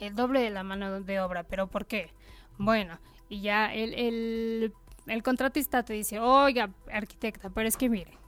el 0.00 0.14
doble 0.14 0.40
de 0.40 0.50
la 0.50 0.62
mano 0.62 1.00
de 1.00 1.20
obra. 1.20 1.44
¿Pero 1.44 1.66
por 1.66 1.86
qué? 1.86 2.10
Bueno, 2.58 2.98
y 3.28 3.40
ya 3.40 3.72
el, 3.74 3.94
el, 3.94 4.74
el 5.06 5.22
contratista 5.22 5.82
te 5.82 5.92
dice, 5.92 6.18
oiga, 6.20 6.70
arquitecta, 6.92 7.50
pero 7.50 7.68
es 7.68 7.76
que 7.76 7.88
mire, 7.88 8.18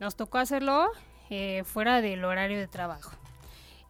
nos 0.00 0.16
tocó 0.16 0.38
hacerlo 0.38 0.90
eh, 1.30 1.62
fuera 1.64 2.00
del 2.00 2.24
horario 2.24 2.58
de 2.58 2.68
trabajo. 2.68 3.12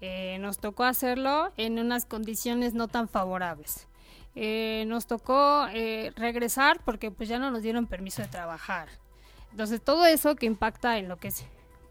Eh, 0.00 0.38
nos 0.40 0.58
tocó 0.58 0.84
hacerlo 0.84 1.52
en 1.56 1.78
unas 1.78 2.04
condiciones 2.04 2.74
no 2.74 2.88
tan 2.88 3.08
favorables. 3.08 3.88
Eh, 4.34 4.84
nos 4.86 5.06
tocó 5.06 5.66
regresar 6.16 6.80
porque 6.84 7.10
pues 7.10 7.28
ya 7.28 7.38
no 7.38 7.50
nos 7.50 7.62
dieron 7.62 7.86
permiso 7.86 8.22
de 8.22 8.28
trabajar. 8.28 8.88
Entonces 9.50 9.82
todo 9.82 10.06
eso 10.06 10.36
que 10.36 10.46
impacta 10.46 10.98
en 10.98 11.08
lo 11.08 11.16
que 11.16 11.28
es, 11.28 11.44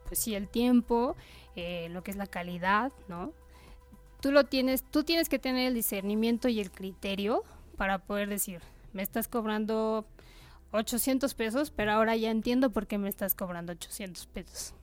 pues 0.08 0.20
sí, 0.20 0.36
el 0.36 0.48
tiempo, 0.48 1.16
lo 1.56 2.04
que 2.04 2.12
es 2.12 2.18
la 2.18 2.28
calidad, 2.28 2.94
¿no? 3.10 3.34
Tú 4.22 4.32
lo 4.32 4.46
tienes, 4.46 4.84
tú 4.84 5.04
tienes 5.04 5.30
que 5.30 5.40
tener 5.40 5.68
el 5.68 5.74
discernimiento 5.74 6.48
y 6.50 6.60
el 6.60 6.72
criterio 6.72 7.44
para 7.78 8.00
poder 8.00 8.30
decir, 8.30 8.62
me 8.94 9.04
estás 9.04 9.28
cobrando 9.28 10.06
800 10.72 11.34
pesos, 11.36 11.72
pero 11.72 11.92
ahora 11.92 12.16
ya 12.16 12.32
entiendo 12.32 12.72
por 12.72 12.88
qué 12.88 12.98
me 12.98 13.10
estás 13.10 13.36
cobrando 13.36 13.74
800 13.74 14.26
pesos. 14.28 14.74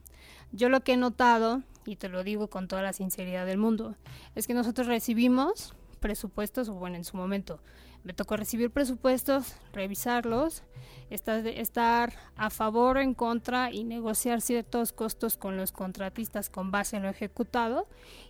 Yo 0.52 0.68
lo 0.68 0.82
que 0.82 0.92
he 0.92 0.96
notado, 0.96 1.62
y 1.84 1.96
te 1.96 2.08
lo 2.08 2.22
digo 2.22 2.48
con 2.48 2.68
toda 2.68 2.82
la 2.82 2.92
sinceridad 2.92 3.44
del 3.44 3.58
mundo, 3.58 3.96
es 4.36 4.46
que 4.46 4.54
nosotros 4.54 4.86
recibimos 4.86 5.74
presupuestos, 5.98 6.68
o 6.68 6.74
bueno, 6.74 6.96
en 6.96 7.04
su 7.04 7.16
momento 7.16 7.60
me 8.04 8.12
tocó 8.12 8.36
recibir 8.36 8.70
presupuestos, 8.70 9.56
revisarlos, 9.72 10.62
estar, 11.10 12.12
a 12.36 12.50
favor 12.50 12.98
o 12.98 13.00
en 13.00 13.14
contra 13.14 13.72
y 13.72 13.84
negociar 13.84 14.40
ciertos 14.40 14.92
costos 14.92 15.36
con 15.36 15.56
los 15.56 15.72
contratistas 15.72 16.50
con 16.50 16.70
base 16.70 16.96
en 16.96 17.04
lo 17.04 17.08
ejecutado. 17.08 17.88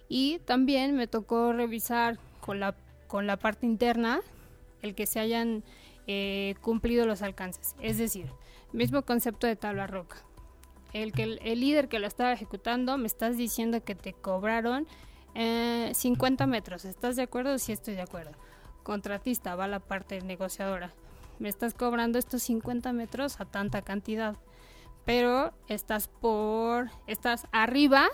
Y 0.08 0.38
también 0.40 0.94
me 0.94 1.08
tocó 1.08 1.52
revisar 1.52 2.18
con 2.40 2.60
la, 2.60 2.76
con 3.08 3.26
la 3.26 3.36
parte 3.36 3.66
interna 3.66 4.20
el 4.80 4.94
que 4.94 5.06
se 5.06 5.18
hayan 5.18 5.64
eh, 6.06 6.54
cumplido 6.60 7.06
los 7.06 7.22
alcances. 7.22 7.74
Es 7.80 7.98
decir, 7.98 8.26
mismo 8.72 9.02
concepto 9.02 9.46
de 9.46 9.56
tabla 9.56 9.86
roca. 9.88 10.18
El, 10.92 11.10
que 11.12 11.24
el, 11.24 11.60
líder 11.60 11.88
que 11.88 11.98
lo 11.98 12.06
estaba 12.06 12.32
ejecutando 12.32 12.96
me 12.98 13.08
estás 13.08 13.36
diciendo 13.36 13.82
que 13.82 13.96
te 13.96 14.12
cobraron 14.12 14.86
50 15.34 16.44
eh, 16.44 16.46
metros. 16.46 16.84
¿Estás 16.84 17.16
de 17.16 17.22
acuerdo? 17.22 17.58
Sí, 17.58 17.72
estoy 17.72 17.94
de 17.94 18.02
acuerdo. 18.02 18.32
Contratista, 18.84 19.56
va 19.56 19.66
la 19.66 19.80
parte 19.80 20.20
negociadora. 20.20 20.92
Me 21.40 21.48
estás 21.48 21.74
cobrando 21.74 22.20
estos 22.20 22.44
50 22.44 22.92
metros 22.92 23.40
a 23.40 23.44
tanta 23.44 23.82
cantidad. 23.82 24.36
Pero 25.04 25.52
estás 25.68 26.06
por. 26.06 26.90
estás 27.08 27.48
arriba 27.50 28.06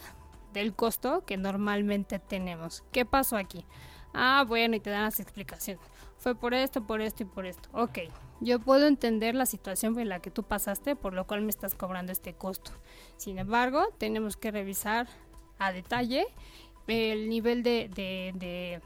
del 0.55 0.75
costo 0.75 1.25
que 1.27 1.37
normalmente 1.37 2.19
tenemos. 2.19 2.83
¿Qué 2.91 3.05
pasó 3.05 3.37
aquí? 3.37 3.67
Ah, 4.15 4.45
bueno, 4.49 4.75
y 4.75 4.81
te 4.81 4.89
dan 4.89 5.03
las 5.03 5.21
explicaciones 5.21 5.81
fue 6.21 6.35
por 6.35 6.53
esto, 6.53 6.87
por 6.87 7.01
esto 7.01 7.23
y 7.23 7.27
por 7.27 7.47
esto. 7.47 7.69
Ok, 7.73 7.99
yo 8.41 8.61
puedo 8.61 8.87
entender 8.87 9.35
la 9.35 9.47
situación 9.47 9.99
en 9.99 10.11
la 10.11 10.21
que 10.21 10.31
tú 10.31 10.43
pasaste, 10.43 10.95
por 10.95 11.15
lo 11.15 11.27
cual 11.27 11.41
me 11.41 11.49
estás 11.49 11.75
cobrando 11.75 12.13
este 12.13 12.35
costo. 12.35 12.73
Sin 13.17 13.39
embargo, 13.39 13.89
tenemos 13.99 14.37
que 14.37 14.51
revisar 14.51 15.09
a 15.59 15.73
detalle 15.73 16.27
el 16.87 17.29
nivel 17.31 17.63
de, 17.63 17.89
de, 18.35 18.81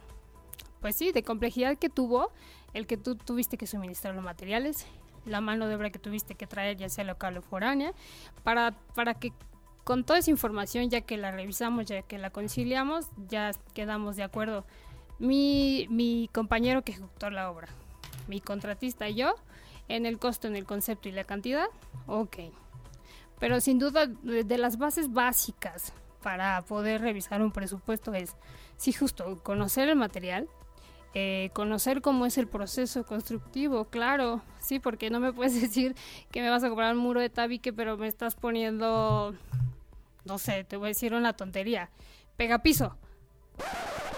pues 0.84 0.96
sí, 0.96 1.12
de 1.12 1.22
complejidad 1.22 1.78
que 1.78 1.88
tuvo 1.88 2.30
el 2.74 2.86
que 2.86 2.98
tú 2.98 3.16
tuviste 3.16 3.56
que 3.56 3.66
suministrar 3.66 4.14
los 4.14 4.22
materiales, 4.22 4.86
la 5.24 5.40
mano 5.40 5.66
de 5.66 5.76
obra 5.76 5.88
que 5.88 5.98
tuviste 5.98 6.34
que 6.34 6.46
traer, 6.46 6.76
ya 6.76 6.90
sea 6.90 7.04
local 7.04 7.38
o 7.38 7.40
foránea, 7.40 7.94
para, 8.42 8.72
para 8.94 9.14
que 9.14 9.32
con 9.82 10.04
toda 10.04 10.18
esa 10.18 10.30
información, 10.30 10.90
ya 10.90 11.00
que 11.00 11.16
la 11.16 11.30
revisamos, 11.30 11.86
ya 11.86 12.02
que 12.02 12.18
la 12.18 12.28
conciliamos, 12.28 13.06
ya 13.30 13.52
quedamos 13.72 14.16
de 14.16 14.24
acuerdo 14.24 14.66
mi, 15.18 15.86
mi 15.88 16.28
compañero 16.34 16.82
que 16.82 16.92
ejecutó 16.92 17.30
la 17.30 17.50
obra, 17.50 17.68
mi 18.28 18.42
contratista 18.42 19.08
y 19.08 19.14
yo, 19.14 19.36
en 19.88 20.04
el 20.04 20.18
costo, 20.18 20.48
en 20.48 20.54
el 20.54 20.66
concepto 20.66 21.08
y 21.08 21.12
la 21.12 21.24
cantidad, 21.24 21.68
ok. 22.06 22.36
Pero 23.38 23.58
sin 23.62 23.78
duda, 23.78 24.04
de 24.06 24.58
las 24.58 24.76
bases 24.76 25.10
básicas 25.10 25.94
para 26.22 26.60
poder 26.60 27.00
revisar 27.00 27.40
un 27.40 27.52
presupuesto 27.52 28.12
es, 28.12 28.36
sí, 28.76 28.92
justo, 28.92 29.42
conocer 29.42 29.88
el 29.88 29.96
material, 29.96 30.46
eh, 31.14 31.50
conocer 31.52 32.00
cómo 32.00 32.26
es 32.26 32.38
el 32.38 32.48
proceso 32.48 33.04
constructivo, 33.04 33.84
claro, 33.86 34.42
sí, 34.58 34.80
porque 34.80 35.10
no 35.10 35.20
me 35.20 35.32
puedes 35.32 35.54
decir 35.60 35.94
que 36.30 36.42
me 36.42 36.50
vas 36.50 36.64
a 36.64 36.68
cobrar 36.68 36.94
un 36.94 37.00
muro 37.00 37.20
de 37.20 37.30
tabique, 37.30 37.72
pero 37.72 37.96
me 37.96 38.08
estás 38.08 38.34
poniendo, 38.34 39.34
no 40.24 40.38
sé, 40.38 40.64
te 40.64 40.76
voy 40.76 40.86
a 40.86 40.88
decir 40.88 41.14
una 41.14 41.32
tontería, 41.32 41.90
pega 42.36 42.58
piso. 42.62 42.96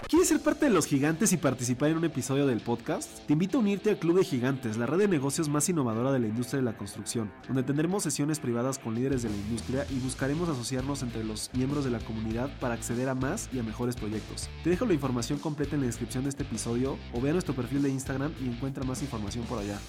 ¿Quieres 0.09 0.29
ser 0.29 0.41
parte 0.41 0.67
de 0.67 0.71
los 0.71 0.87
gigantes 0.87 1.33
y 1.33 1.37
participar 1.37 1.91
en 1.91 1.97
un 1.97 2.05
episodio 2.05 2.47
del 2.47 2.61
podcast? 2.61 3.27
Te 3.27 3.33
invito 3.33 3.59
a 3.59 3.61
unirte 3.61 3.91
al 3.91 3.99
Club 3.99 4.19
de 4.19 4.25
Gigantes, 4.25 4.77
la 4.77 4.87
red 4.87 4.99
de 4.99 5.09
negocios 5.09 5.49
más 5.49 5.69
innovadora 5.69 6.13
de 6.13 6.21
la 6.21 6.29
industria 6.29 6.59
de 6.59 6.65
la 6.65 6.77
construcción, 6.77 7.33
donde 7.49 7.65
tendremos 7.65 8.05
sesiones 8.05 8.39
privadas 8.39 8.79
con 8.79 8.95
líderes 8.95 9.25
de 9.25 9.31
la 9.31 9.37
industria 9.37 9.85
y 9.91 9.99
buscaremos 9.99 10.49
asociarnos 10.49 11.03
entre 11.03 11.25
los 11.25 11.51
miembros 11.55 11.85
de 11.85 11.91
la 11.91 11.99
comunidad 11.99 12.57
para 12.61 12.75
acceder 12.75 13.09
a 13.09 13.17
más 13.17 13.49
y 13.53 13.59
a 13.59 13.65
mejores 13.65 13.97
proyectos. 13.97 14.49
Te 14.63 14.71
dejo 14.71 14.87
la 14.87 14.95
información 14.95 15.41
completa 15.41 15.75
en 15.75 15.81
la 15.81 15.89
descripción 15.89 16.23
de 16.23 16.31
este 16.31 16.45
episodio 16.45 16.97
o 17.13 17.21
ve 17.21 17.31
a 17.31 17.33
nuestro 17.33 17.57
perfil 17.57 17.83
de 17.83 17.91
Instagram 17.91 18.33
y 18.41 18.47
encuentra 18.47 18.85
más 18.85 19.03
información 19.03 19.45
por 19.47 19.59
allá. 19.59 19.81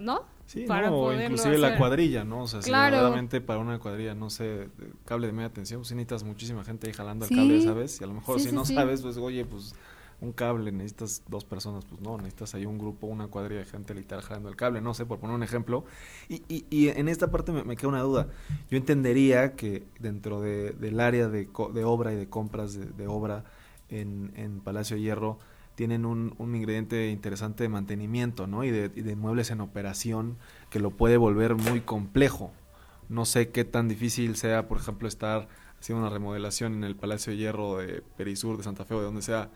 ¿No? 0.00 0.24
Sí, 0.46 0.64
no, 0.66 1.12
inclusive 1.12 1.58
la 1.58 1.78
cuadrilla, 1.78 2.24
¿no? 2.24 2.42
O 2.42 2.46
sea, 2.48 2.60
si 2.60 2.72
verdaderamente 2.72 3.40
para 3.40 3.60
una 3.60 3.78
cuadrilla, 3.78 4.14
no 4.16 4.30
sé, 4.30 4.68
cable 5.04 5.28
de 5.28 5.32
media 5.32 5.52
tensión, 5.52 5.80
pues 5.80 5.92
necesitas 5.92 6.24
muchísima 6.24 6.64
gente 6.64 6.88
ahí 6.88 6.92
jalando 6.92 7.24
el 7.26 7.30
cable, 7.30 7.62
¿sabes? 7.62 8.00
Y 8.00 8.04
a 8.04 8.08
lo 8.08 8.14
mejor 8.14 8.40
si 8.40 8.50
no 8.50 8.64
sabes, 8.64 9.02
pues 9.02 9.16
oye, 9.16 9.44
pues 9.44 9.74
un 10.20 10.32
cable, 10.32 10.70
necesitas 10.72 11.22
dos 11.28 11.44
personas, 11.44 11.84
pues 11.84 12.00
no, 12.00 12.16
necesitas 12.18 12.54
ahí 12.54 12.66
un 12.66 12.78
grupo, 12.78 13.06
una 13.06 13.28
cuadrilla 13.28 13.60
de 13.60 13.66
gente 13.66 13.94
literal 13.94 14.22
jalando 14.22 14.48
el 14.48 14.56
cable, 14.56 14.80
no 14.80 14.92
sé, 14.92 15.06
por 15.06 15.18
poner 15.18 15.34
un 15.34 15.42
ejemplo. 15.42 15.84
Y, 16.28 16.42
y, 16.48 16.66
y 16.68 16.88
en 16.88 17.08
esta 17.08 17.30
parte 17.30 17.52
me, 17.52 17.76
queda 17.76 17.88
una 17.88 18.02
duda. 18.02 18.28
Yo 18.70 18.76
entendería 18.76 19.54
que 19.54 19.84
dentro 19.98 20.40
de, 20.40 20.72
del 20.72 21.00
área 21.00 21.28
de, 21.28 21.48
de 21.72 21.84
obra 21.84 22.12
y 22.12 22.16
de 22.16 22.28
compras 22.28 22.74
de, 22.74 22.86
de 22.86 23.06
obra 23.06 23.44
en, 23.88 24.32
en 24.36 24.60
Palacio 24.60 24.96
de 24.96 25.02
Hierro, 25.02 25.38
tienen 25.80 26.04
un, 26.04 26.34
ingrediente 26.38 27.08
interesante 27.08 27.62
de 27.62 27.70
mantenimiento, 27.70 28.46
¿no? 28.46 28.64
Y 28.64 28.70
de, 28.70 28.90
de, 28.90 29.16
muebles 29.16 29.50
en 29.50 29.62
operación 29.62 30.36
que 30.68 30.78
lo 30.78 30.90
puede 30.90 31.16
volver 31.16 31.54
muy 31.54 31.80
complejo. 31.80 32.52
No 33.08 33.24
sé 33.24 33.48
qué 33.48 33.64
tan 33.64 33.88
difícil 33.88 34.36
sea, 34.36 34.68
por 34.68 34.76
ejemplo, 34.76 35.08
estar 35.08 35.48
haciendo 35.80 36.04
una 36.04 36.12
remodelación 36.12 36.74
en 36.74 36.84
el 36.84 36.96
Palacio 36.96 37.32
de 37.32 37.38
Hierro 37.38 37.78
de 37.78 38.02
Perisur, 38.18 38.58
de 38.58 38.64
Santa 38.64 38.84
Fe 38.84 38.92
o 38.92 38.98
de 38.98 39.04
donde 39.06 39.22
sea, 39.22 39.48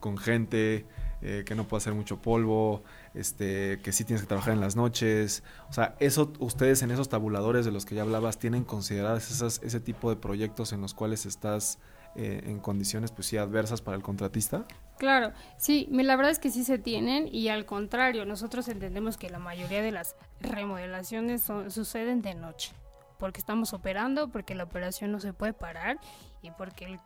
con 0.00 0.16
gente 0.16 0.86
eh, 1.20 1.42
que 1.44 1.54
no 1.54 1.68
puede 1.68 1.82
hacer 1.82 1.92
mucho 1.92 2.22
polvo, 2.22 2.82
este, 3.12 3.78
que 3.82 3.92
sí 3.92 4.04
tienes 4.04 4.22
que 4.22 4.28
trabajar 4.28 4.54
en 4.54 4.60
las 4.60 4.76
noches. 4.76 5.42
O 5.68 5.74
sea, 5.74 5.94
eso 6.00 6.32
ustedes 6.38 6.80
en 6.80 6.90
esos 6.90 7.10
tabuladores 7.10 7.66
de 7.66 7.70
los 7.70 7.84
que 7.84 7.96
ya 7.96 8.00
hablabas, 8.00 8.38
¿tienen 8.38 8.64
consideradas 8.64 9.30
esas, 9.30 9.60
ese 9.62 9.80
tipo 9.80 10.08
de 10.08 10.16
proyectos 10.16 10.72
en 10.72 10.80
los 10.80 10.94
cuales 10.94 11.26
estás 11.26 11.78
eh, 12.14 12.44
en 12.46 12.60
condiciones 12.60 13.12
pues 13.12 13.26
sí 13.26 13.36
adversas 13.36 13.82
para 13.82 13.98
el 13.98 14.02
contratista? 14.02 14.64
Claro, 14.98 15.32
sí, 15.58 15.88
la 15.90 16.16
verdad 16.16 16.32
es 16.32 16.38
que 16.38 16.50
sí 16.50 16.64
se 16.64 16.78
tienen 16.78 17.28
y 17.30 17.48
al 17.48 17.66
contrario, 17.66 18.24
nosotros 18.24 18.66
entendemos 18.68 19.18
que 19.18 19.28
la 19.28 19.38
mayoría 19.38 19.82
de 19.82 19.92
las 19.92 20.16
remodelaciones 20.40 21.42
suceden 21.68 22.22
de 22.22 22.34
noche, 22.34 22.72
porque 23.18 23.38
estamos 23.38 23.74
operando, 23.74 24.28
porque 24.28 24.54
la 24.54 24.64
operación 24.64 25.12
no 25.12 25.20
se 25.20 25.34
puede 25.34 25.52
parar 25.52 25.98
y 26.40 26.50
porque 26.50 26.86
el 26.86 26.98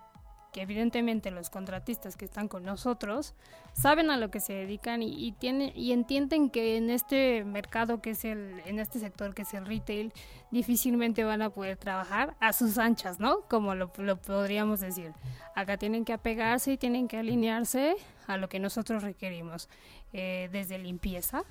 que 0.52 0.62
evidentemente 0.62 1.30
los 1.30 1.50
contratistas 1.50 2.16
que 2.16 2.24
están 2.24 2.48
con 2.48 2.64
nosotros 2.64 3.34
saben 3.72 4.10
a 4.10 4.16
lo 4.16 4.30
que 4.30 4.40
se 4.40 4.52
dedican 4.52 5.02
y, 5.02 5.32
tienen 5.32 5.72
y 5.74 5.92
entienden 5.92 6.50
que 6.50 6.76
en 6.76 6.90
este 6.90 7.44
mercado 7.44 8.00
que 8.02 8.10
es 8.10 8.24
el 8.24 8.60
en 8.66 8.78
este 8.78 8.98
sector 8.98 9.34
que 9.34 9.42
es 9.42 9.54
el 9.54 9.66
retail 9.66 10.12
difícilmente 10.50 11.24
van 11.24 11.42
a 11.42 11.50
poder 11.50 11.76
trabajar 11.76 12.34
a 12.40 12.52
sus 12.52 12.78
anchas 12.78 13.20
no 13.20 13.42
como 13.42 13.74
lo, 13.74 13.90
podríamos 13.90 14.80
decir 14.80 15.12
acá 15.54 15.76
tienen 15.76 16.04
que 16.04 16.12
apegarse 16.12 16.72
y 16.72 16.76
tienen 16.78 17.08
que 17.08 17.18
alinearse 17.18 17.96
a 18.26 18.36
lo 18.36 18.48
que 18.48 18.58
nosotros 18.58 19.02
requerimos 19.02 19.68
eh, 20.12 20.48
desde 20.52 20.78
limpieza 20.78 21.44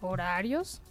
horarios 0.00 0.82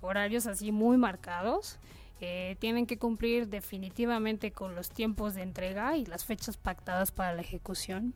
horarios 0.00 0.46
así 0.46 0.72
muy 0.72 0.96
marcados. 0.96 1.78
Eh, 2.20 2.56
tienen 2.58 2.86
que 2.86 2.98
cumplir 2.98 3.48
definitivamente 3.48 4.50
con 4.50 4.74
los 4.74 4.88
tiempos 4.88 5.34
de 5.34 5.42
entrega 5.42 5.96
y 5.96 6.06
las 6.06 6.24
fechas 6.24 6.56
pactadas 6.56 7.10
para 7.10 7.34
la 7.34 7.42
ejecución. 7.42 8.14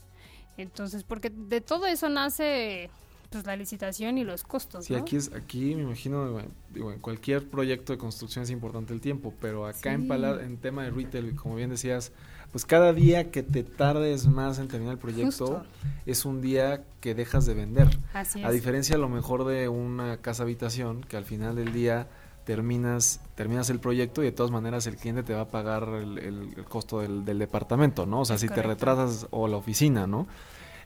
Entonces, 0.56 1.04
porque 1.04 1.30
de 1.30 1.60
todo 1.60 1.86
eso 1.86 2.08
nace 2.08 2.90
pues 3.30 3.46
la 3.46 3.56
licitación 3.56 4.18
y 4.18 4.24
los 4.24 4.42
costos. 4.42 4.86
Sí, 4.86 4.94
aquí 4.94 5.16
es, 5.16 5.32
aquí 5.32 5.74
me 5.76 5.82
imagino, 5.82 6.42
digo, 6.74 6.92
en 6.92 6.98
cualquier 6.98 7.48
proyecto 7.48 7.92
de 7.92 7.98
construcción 7.98 8.42
es 8.42 8.50
importante 8.50 8.92
el 8.92 9.00
tiempo, 9.00 9.32
pero 9.40 9.66
acá 9.66 9.92
en, 9.92 10.10
en 10.10 10.56
tema 10.56 10.82
de 10.82 10.90
retail, 10.90 11.36
como 11.36 11.54
bien 11.54 11.70
decías, 11.70 12.12
pues 12.50 12.64
cada 12.64 12.92
día 12.92 13.30
que 13.30 13.44
te 13.44 13.62
tardes 13.62 14.26
más 14.26 14.58
en 14.58 14.66
terminar 14.66 14.94
el 14.94 14.98
proyecto 14.98 15.64
es 16.06 16.24
un 16.24 16.40
día 16.40 16.82
que 17.00 17.14
dejas 17.14 17.46
de 17.46 17.54
vender. 17.54 17.88
Así 18.12 18.42
A 18.42 18.50
diferencia 18.50 18.96
a 18.96 18.98
lo 18.98 19.08
mejor 19.08 19.44
de 19.44 19.68
una 19.68 20.16
casa 20.16 20.42
habitación, 20.42 21.02
que 21.02 21.16
al 21.16 21.24
final 21.24 21.54
del 21.54 21.72
día 21.72 22.08
terminas 22.50 23.20
terminas 23.36 23.70
el 23.70 23.78
proyecto 23.78 24.22
y 24.22 24.24
de 24.24 24.32
todas 24.32 24.50
maneras 24.50 24.84
el 24.88 24.96
cliente 24.96 25.22
te 25.22 25.34
va 25.34 25.42
a 25.42 25.48
pagar 25.48 25.84
el, 25.84 26.64
costo 26.68 26.98
del, 26.98 27.38
departamento, 27.38 28.06
¿no? 28.06 28.22
O 28.22 28.24
sea, 28.24 28.38
si 28.38 28.48
te 28.48 28.60
retrasas 28.60 29.28
o 29.30 29.46
la 29.46 29.56
oficina, 29.56 30.08
¿no? 30.08 30.26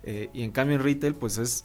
Eh, 0.03 0.29
y 0.35 0.43
en 0.43 0.51
cambio 0.51 0.77
en 0.77 0.83
retail, 0.83 1.15
pues 1.15 1.39
es 1.39 1.65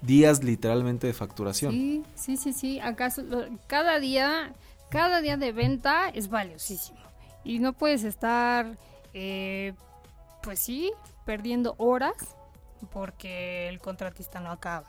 días 0.00 0.42
literalmente 0.42 1.06
de 1.06 1.12
facturación. 1.12 1.72
Sí, 1.72 2.02
sí, 2.14 2.36
sí, 2.38 2.54
sí. 2.54 2.80
Acaso 2.80 3.22
cada 3.66 3.98
día, 3.98 4.54
cada 4.88 5.20
día 5.20 5.36
de 5.36 5.52
venta 5.52 6.08
es 6.08 6.30
valiosísimo. 6.30 7.00
Y 7.44 7.58
no 7.58 7.74
puedes 7.74 8.02
estar, 8.02 8.78
eh, 9.12 9.74
pues 10.42 10.58
sí, 10.58 10.90
perdiendo 11.26 11.74
horas 11.76 12.14
porque 12.94 13.68
el 13.68 13.78
contratista 13.78 14.40
no 14.40 14.50
acaba. 14.50 14.86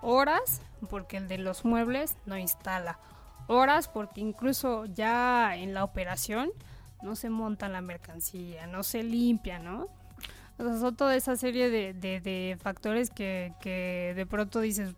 Horas 0.00 0.62
porque 0.88 1.18
el 1.18 1.28
de 1.28 1.36
los 1.36 1.66
muebles 1.66 2.16
no 2.24 2.38
instala. 2.38 2.98
Horas 3.48 3.88
porque 3.88 4.20
incluso 4.20 4.86
ya 4.86 5.56
en 5.56 5.74
la 5.74 5.84
operación 5.84 6.50
no 7.02 7.14
se 7.16 7.30
monta 7.30 7.68
la 7.68 7.80
mercancía, 7.80 8.66
no 8.66 8.82
se 8.82 9.02
limpia, 9.02 9.58
¿no? 9.58 9.88
O 10.58 10.64
sea, 10.64 10.78
son 10.78 10.96
toda 10.96 11.14
esa 11.14 11.36
serie 11.36 11.68
de, 11.70 11.92
de, 11.92 12.56
factores 12.60 13.10
que, 13.10 13.52
que, 13.60 14.14
de 14.16 14.26
pronto 14.26 14.60
dices, 14.60 14.94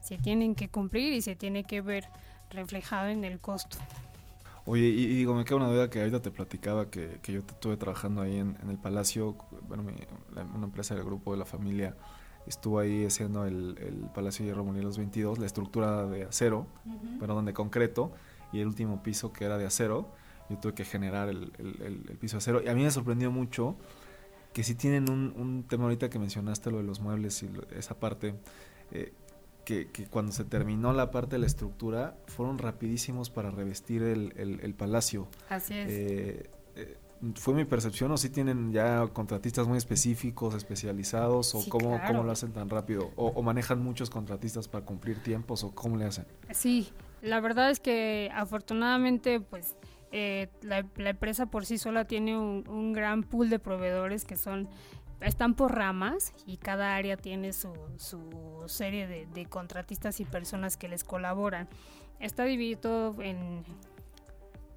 se 0.00 0.18
tienen 0.18 0.54
que 0.54 0.68
cumplir 0.68 1.12
y 1.12 1.20
se 1.20 1.34
tiene 1.34 1.64
que 1.64 1.80
ver 1.80 2.04
reflejado 2.50 3.08
en 3.08 3.24
el 3.24 3.40
costo. 3.40 3.76
Oye, 4.66 4.84
y, 4.84 5.06
digo, 5.06 5.34
me 5.34 5.44
queda 5.44 5.56
una 5.56 5.68
duda 5.68 5.90
que 5.90 5.98
ahorita 5.98 6.22
te 6.22 6.30
platicaba 6.30 6.90
que, 6.90 7.18
que 7.22 7.32
yo 7.32 7.40
estuve 7.40 7.76
trabajando 7.76 8.22
ahí 8.22 8.38
en, 8.38 8.56
el 8.68 8.78
Palacio, 8.78 9.36
bueno, 9.68 9.84
una 10.54 10.64
empresa 10.64 10.94
del 10.94 11.04
grupo 11.04 11.32
de 11.32 11.38
la 11.38 11.44
familia 11.44 11.96
estuvo 12.50 12.78
ahí 12.78 13.06
haciendo 13.06 13.46
el, 13.46 13.78
el 13.78 14.10
Palacio 14.14 14.44
Hierro 14.44 14.64
Morelos 14.64 14.98
22, 14.98 15.38
la 15.38 15.46
estructura 15.46 16.06
de 16.06 16.24
acero, 16.24 16.66
perdón, 17.18 17.46
de 17.46 17.54
concreto, 17.54 18.12
y 18.52 18.60
el 18.60 18.66
último 18.66 19.02
piso 19.02 19.32
que 19.32 19.44
era 19.44 19.56
de 19.56 19.66
acero, 19.66 20.10
yo 20.50 20.58
tuve 20.58 20.74
que 20.74 20.84
generar 20.84 21.28
el, 21.28 21.52
el 21.58 22.16
piso 22.18 22.36
de 22.36 22.38
acero, 22.38 22.62
y 22.62 22.68
a 22.68 22.74
mí 22.74 22.82
me 22.82 22.90
sorprendió 22.90 23.30
mucho 23.30 23.76
que 24.52 24.64
sí 24.64 24.74
tienen 24.74 25.10
un, 25.10 25.32
un, 25.36 25.64
tema 25.64 25.84
ahorita 25.84 26.10
que 26.10 26.18
mencionaste, 26.18 26.70
lo 26.70 26.78
de 26.78 26.84
los 26.84 27.00
muebles 27.00 27.42
y 27.42 27.50
esa 27.76 27.98
parte, 27.98 28.34
eh, 28.90 29.12
que, 29.64 29.88
que, 29.88 30.06
cuando 30.06 30.32
se 30.32 30.44
terminó 30.44 30.92
la 30.92 31.10
parte 31.10 31.36
de 31.36 31.40
la 31.40 31.46
estructura, 31.46 32.16
fueron 32.26 32.58
rapidísimos 32.58 33.30
para 33.30 33.50
revestir 33.50 34.02
el, 34.02 34.32
el, 34.36 34.74
palacio. 34.74 35.28
Así 35.48 35.74
es. 35.74 35.88
Eh, 35.90 36.50
eh, 36.76 36.96
¿Fue 37.34 37.54
mi 37.54 37.64
percepción 37.64 38.10
o 38.12 38.16
sí 38.16 38.30
tienen 38.30 38.72
ya 38.72 39.06
contratistas 39.08 39.68
muy 39.68 39.76
específicos, 39.76 40.54
especializados, 40.54 41.54
o 41.54 41.68
cómo, 41.68 42.00
cómo 42.06 42.22
lo 42.22 42.32
hacen 42.32 42.52
tan 42.52 42.70
rápido? 42.70 43.10
O, 43.16 43.28
¿O 43.28 43.42
manejan 43.42 43.82
muchos 43.82 44.08
contratistas 44.08 44.68
para 44.68 44.84
cumplir 44.84 45.22
tiempos, 45.22 45.62
o 45.64 45.74
cómo 45.74 45.96
le 45.96 46.06
hacen? 46.06 46.26
Sí, 46.52 46.90
la 47.22 47.40
verdad 47.40 47.70
es 47.70 47.80
que 47.80 48.30
afortunadamente, 48.34 49.40
pues 49.40 49.76
eh, 50.12 50.48
la, 50.62 50.78
empresa 50.96 51.46
por 51.46 51.64
sí 51.66 51.78
sola 51.78 52.04
tiene 52.04 52.36
un, 52.36 52.92
gran 52.92 53.22
pool 53.22 53.48
de 53.48 53.60
proveedores 53.60 54.24
que 54.24 54.36
son 54.36 54.68
están 55.20 55.54
por 55.54 55.76
ramas 55.76 56.32
y 56.46 56.56
cada 56.56 56.96
área 56.96 57.16
tiene 57.16 57.52
su, 57.52 57.72
serie 58.66 59.06
de, 59.06 59.46
contratistas 59.46 60.18
y 60.20 60.24
personas 60.24 60.76
que 60.76 60.88
les 60.88 61.04
colaboran. 61.04 61.68
Está 62.18 62.44
dividido 62.44 63.14
en, 63.20 63.62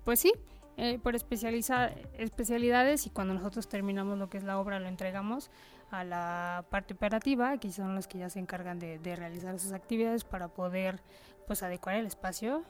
pues 0.03 0.19
sí, 0.19 0.33
eh, 0.77 0.99
por 0.99 1.15
especialidades 1.15 3.05
y 3.05 3.09
cuando 3.09 3.33
nosotros 3.33 3.67
terminamos 3.67 4.17
lo 4.17 4.29
que 4.29 4.37
es 4.37 4.43
la 4.43 4.59
obra 4.59 4.79
lo 4.79 4.87
entregamos 4.87 5.51
a 5.91 6.03
la 6.03 6.65
parte 6.69 6.93
operativa, 6.95 7.57
que 7.57 7.71
son 7.71 7.95
los 7.95 8.07
que 8.07 8.17
ya 8.17 8.29
se 8.29 8.39
encargan 8.39 8.79
de, 8.79 8.97
de 8.99 9.15
realizar 9.15 9.53
esas 9.53 9.73
actividades 9.73 10.23
para 10.23 10.47
poder 10.47 11.01
pues 11.45 11.61
adecuar 11.61 11.95
el 11.97 12.07
espacio 12.07 12.63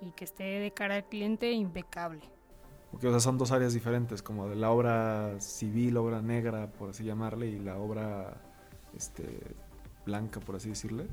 y 0.00 0.12
que 0.12 0.24
esté 0.24 0.44
de 0.44 0.70
cara 0.70 0.96
al 0.96 1.04
cliente 1.04 1.52
impecable. 1.52 2.22
Porque 2.90 3.06
o 3.06 3.10
sea, 3.10 3.20
son 3.20 3.38
dos 3.38 3.52
áreas 3.52 3.72
diferentes, 3.72 4.22
como 4.22 4.48
de 4.48 4.56
la 4.56 4.70
obra 4.70 5.38
civil, 5.40 5.96
obra 5.96 6.22
negra, 6.22 6.72
por 6.72 6.90
así 6.90 7.04
llamarle, 7.04 7.46
y 7.46 7.58
la 7.58 7.76
obra 7.76 8.40
este, 8.96 9.54
blanca, 10.04 10.40
por 10.40 10.56
así 10.56 10.70
decirle. 10.70 11.06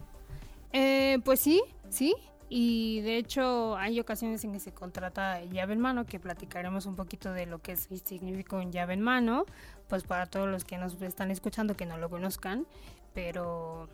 Eh, 0.74 1.20
pues 1.24 1.40
sí, 1.40 1.62
sí. 1.90 2.16
Y 2.50 3.02
de 3.02 3.18
hecho 3.18 3.76
hay 3.78 4.00
ocasiones 4.00 4.44
en 4.44 4.54
que 4.54 4.60
se 4.60 4.74
contrata 4.74 5.44
llave 5.44 5.74
en 5.74 5.80
mano, 5.80 6.06
que 6.06 6.20
platicaremos 6.20 6.86
un 6.86 6.96
poquito 6.96 7.34
de 7.34 7.46
lo 7.46 7.60
que 7.60 7.76
significa 7.76 8.56
un 8.56 8.72
llave 8.72 8.94
en 8.94 9.02
mano, 9.02 9.46
pues 9.90 10.04
para 10.04 10.26
todos 10.26 10.48
los 10.48 10.64
que 10.64 10.78
nos 10.78 11.02
están 11.02 11.30
escuchando 11.32 11.76
que 11.76 11.86
no 11.86 11.98
lo 11.98 12.10
conozcan. 12.10 12.66
Pero 13.14 13.90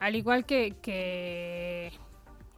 al 0.00 0.16
igual 0.16 0.44
que, 0.44 0.74
que 0.82 1.92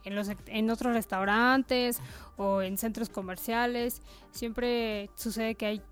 en, 0.06 0.14
los, 0.14 0.30
en 0.46 0.70
otros 0.70 0.94
restaurantes 0.94 2.00
o 2.36 2.62
en 2.62 2.78
centros 2.78 3.10
comerciales. 3.10 4.00
Siempre 4.30 5.10
sucede 5.16 5.56
que 5.56 5.66
hay 5.66 5.82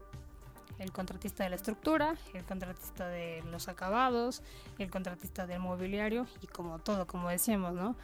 el 0.79 0.93
contratista 0.93 1.45
de 1.45 1.51
la 1.51 1.57
estructura, 1.57 2.15
el 2.35 2.45
contratista 2.45 3.09
de 3.09 3.43
los 3.51 3.69
acabados, 3.69 4.43
el 4.79 4.91
contratista 4.91 5.47
del 5.47 5.61
mobiliario 5.61 6.27
y 6.43 6.47
como 6.47 6.79
todo, 6.79 7.07
como 7.07 7.29
decíamos, 7.29 7.75
¿no? 7.75 7.97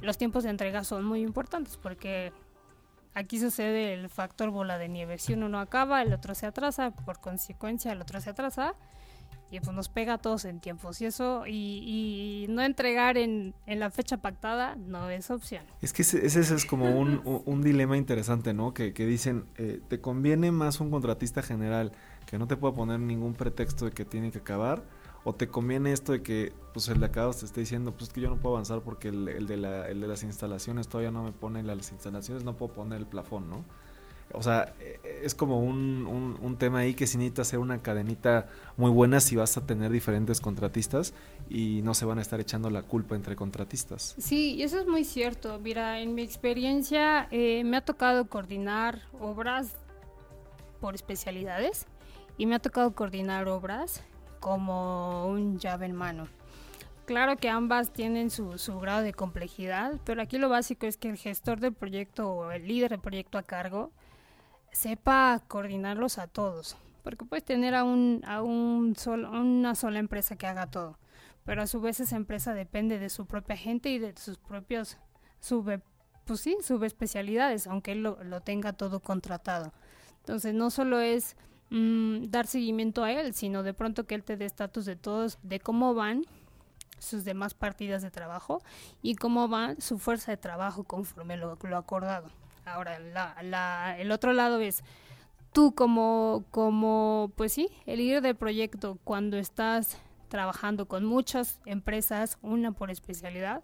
Los 0.00 0.18
tiempos 0.18 0.44
de 0.44 0.50
entrega 0.50 0.84
son 0.84 1.04
muy 1.04 1.22
importantes 1.22 1.76
porque 1.76 2.32
aquí 3.14 3.40
sucede 3.40 3.94
el 3.94 4.08
factor 4.08 4.50
bola 4.50 4.78
de 4.78 4.88
nieve. 4.88 5.18
Si 5.18 5.32
uno 5.32 5.48
no 5.48 5.60
acaba, 5.60 6.02
el 6.02 6.12
otro 6.12 6.34
se 6.34 6.46
atrasa, 6.46 6.90
por 6.90 7.20
consecuencia 7.20 7.92
el 7.92 8.00
otro 8.02 8.20
se 8.20 8.30
atrasa 8.30 8.74
y 9.50 9.60
pues 9.60 9.74
nos 9.74 9.88
pega 9.88 10.14
a 10.14 10.18
todos 10.18 10.44
en 10.44 10.60
tiempos 10.60 11.00
y 11.00 11.06
eso 11.06 11.44
y, 11.46 12.46
no 12.48 12.62
entregar 12.62 13.16
en, 13.16 13.54
en, 13.66 13.80
la 13.80 13.90
fecha 13.90 14.16
pactada 14.16 14.76
no 14.76 15.08
es 15.10 15.30
opción. 15.30 15.64
Es 15.82 15.92
que 15.92 16.02
ese, 16.02 16.24
es 16.26 16.64
como 16.64 16.98
un, 16.98 17.20
un, 17.24 17.62
dilema 17.62 17.96
interesante, 17.96 18.54
¿no? 18.54 18.72
Que, 18.72 18.92
que 18.92 19.06
dicen, 19.06 19.44
eh, 19.56 19.80
¿te 19.88 20.00
conviene 20.00 20.50
más 20.52 20.80
un 20.80 20.90
contratista 20.90 21.42
general 21.42 21.92
que 22.26 22.38
no 22.38 22.46
te 22.46 22.56
pueda 22.56 22.74
poner 22.74 23.00
ningún 23.00 23.34
pretexto 23.34 23.86
de 23.86 23.92
que 23.92 24.04
tiene 24.04 24.30
que 24.30 24.38
acabar? 24.38 24.82
¿O 25.24 25.34
te 25.34 25.48
conviene 25.48 25.92
esto 25.92 26.12
de 26.12 26.22
que 26.22 26.52
pues 26.72 26.88
el 26.88 27.00
de 27.00 27.06
acá 27.06 27.28
te 27.30 27.44
esté 27.44 27.60
diciendo, 27.60 27.92
pues 27.92 28.10
que 28.10 28.20
yo 28.20 28.28
no 28.28 28.36
puedo 28.36 28.54
avanzar 28.54 28.82
porque 28.82 29.08
el, 29.08 29.28
el, 29.28 29.46
de 29.46 29.56
la, 29.56 29.88
el 29.88 30.00
de 30.00 30.06
las 30.06 30.22
instalaciones 30.22 30.88
todavía 30.88 31.10
no 31.10 31.24
me 31.24 31.32
pone 31.32 31.62
las 31.62 31.90
instalaciones, 31.90 32.44
no 32.44 32.56
puedo 32.56 32.74
poner 32.74 32.98
el 32.98 33.06
plafón, 33.06 33.48
¿no? 33.50 33.64
O 34.32 34.42
sea, 34.42 34.74
es 35.22 35.34
como 35.34 35.60
un, 35.60 36.36
un, 36.40 36.56
tema 36.56 36.80
ahí 36.80 36.94
que 36.94 37.06
si 37.06 37.16
necesitas 37.16 37.48
hacer 37.48 37.60
una 37.60 37.80
cadenita 37.80 38.48
muy 38.76 38.90
buena 38.90 39.20
si 39.20 39.36
vas 39.36 39.56
a 39.56 39.66
tener 39.66 39.92
diferentes 39.92 40.40
contratistas 40.40 41.14
y 41.48 41.80
no 41.82 41.94
se 41.94 42.04
van 42.04 42.18
a 42.18 42.22
estar 42.22 42.40
echando 42.40 42.68
la 42.68 42.82
culpa 42.82 43.14
entre 43.14 43.36
contratistas. 43.36 44.16
Sí, 44.18 44.62
eso 44.62 44.80
es 44.80 44.86
muy 44.86 45.04
cierto. 45.04 45.60
Mira, 45.60 46.00
en 46.00 46.14
mi 46.14 46.22
experiencia 46.22 47.28
eh, 47.30 47.62
me 47.64 47.76
ha 47.76 47.84
tocado 47.84 48.28
coordinar 48.28 49.02
obras 49.20 49.76
por 50.80 50.96
especialidades 50.96 51.86
y 52.38 52.46
me 52.46 52.54
ha 52.54 52.58
tocado 52.58 52.94
coordinar 52.94 53.48
obras 53.48 54.02
como 54.40 55.26
un 55.26 55.58
llave 55.58 55.86
en 55.86 55.96
mano. 55.96 56.28
Claro 57.06 57.36
que 57.36 57.48
ambas 57.48 57.92
tienen 57.92 58.30
su, 58.30 58.58
su, 58.58 58.78
grado 58.80 59.02
de 59.02 59.12
complejidad, 59.12 60.00
pero 60.04 60.20
aquí 60.20 60.38
lo 60.38 60.48
básico 60.48 60.86
es 60.86 60.96
que 60.96 61.08
el 61.08 61.16
gestor 61.16 61.60
del 61.60 61.72
proyecto 61.72 62.28
o 62.30 62.50
el 62.50 62.66
líder 62.66 62.90
del 62.90 63.00
proyecto 63.00 63.38
a 63.38 63.44
cargo 63.44 63.92
sepa 64.72 65.40
coordinarlos 65.46 66.18
a 66.18 66.26
todos, 66.26 66.76
porque 67.04 67.24
puedes 67.24 67.44
tener 67.44 67.76
a, 67.76 67.84
un, 67.84 68.22
a 68.26 68.42
un 68.42 68.96
una 69.06 69.74
sola 69.76 70.00
empresa 70.00 70.36
que 70.36 70.48
haga 70.48 70.68
todo, 70.68 70.98
pero 71.44 71.62
a 71.62 71.68
su 71.68 71.80
vez 71.80 72.00
esa 72.00 72.16
empresa 72.16 72.54
depende 72.54 72.98
de 72.98 73.08
su 73.08 73.26
propia 73.26 73.56
gente 73.56 73.88
y 73.90 74.00
de 74.00 74.12
sus 74.16 74.38
propios 74.38 74.98
pues 76.24 76.40
sí, 76.40 76.56
subespecialidades, 76.60 77.68
aunque 77.68 77.92
él 77.92 78.02
lo, 78.02 78.22
lo, 78.24 78.40
tenga 78.40 78.72
todo 78.72 78.98
contratado. 78.98 79.72
Entonces 80.18 80.54
no 80.54 80.70
solo 80.70 80.98
es 80.98 81.36
mm, 81.70 82.30
dar 82.30 82.46
seguimiento 82.46 83.04
a 83.04 83.12
él, 83.12 83.34
sino 83.34 83.62
de 83.62 83.74
pronto 83.74 84.06
que 84.06 84.14
él 84.14 84.24
te 84.24 84.36
dé 84.36 84.44
estatus 84.44 84.84
de 84.84 84.96
todos, 84.96 85.38
de 85.42 85.60
cómo 85.60 85.94
van 85.94 86.24
sus 86.98 87.24
demás 87.24 87.54
partidas 87.54 88.02
de 88.02 88.10
trabajo 88.10 88.62
y 89.02 89.16
cómo 89.16 89.48
va 89.48 89.74
su 89.78 89.98
fuerza 89.98 90.32
de 90.32 90.36
trabajo 90.36 90.84
conforme 90.84 91.36
lo, 91.36 91.58
acordado. 91.76 92.30
Ahora, 92.64 92.98
la, 92.98 93.96
el 93.98 94.10
otro 94.10 94.32
lado 94.32 94.60
es 94.60 94.82
tú 95.52 95.74
como, 95.74 96.44
como, 96.50 97.32
pues 97.36 97.52
sí, 97.52 97.68
el 97.86 97.98
líder 97.98 98.22
del 98.22 98.36
proyecto, 98.36 98.98
cuando 99.04 99.36
estás 99.36 99.98
trabajando 100.28 100.86
con 100.86 101.04
muchas 101.04 101.60
empresas, 101.64 102.38
una 102.42 102.72
por 102.72 102.90
especialidad, 102.90 103.62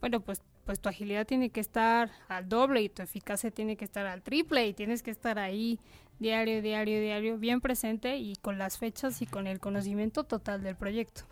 bueno, 0.00 0.20
pues 0.20 0.40
pues 0.68 0.80
tu 0.80 0.90
agilidad 0.90 1.26
tiene 1.26 1.48
que 1.48 1.60
estar 1.60 2.10
al 2.28 2.46
doble 2.46 2.82
y 2.82 2.90
tu 2.90 3.00
eficacia 3.00 3.50
tiene 3.50 3.78
que 3.78 3.86
estar 3.86 4.04
al 4.04 4.20
triple 4.20 4.66
y 4.66 4.74
tienes 4.74 5.02
que 5.02 5.10
estar 5.10 5.38
ahí 5.38 5.80
diario, 6.18 6.62
diario, 6.62 7.00
diario, 7.00 7.38
bien 7.38 7.60
presente 7.60 8.16
y 8.16 8.36
con 8.36 8.58
las 8.58 8.78
fechas 8.78 9.22
y 9.22 9.26
con 9.26 9.46
el 9.46 9.60
conocimiento 9.60 10.24
total 10.24 10.62
del 10.62 10.76
proyecto. 10.76 11.22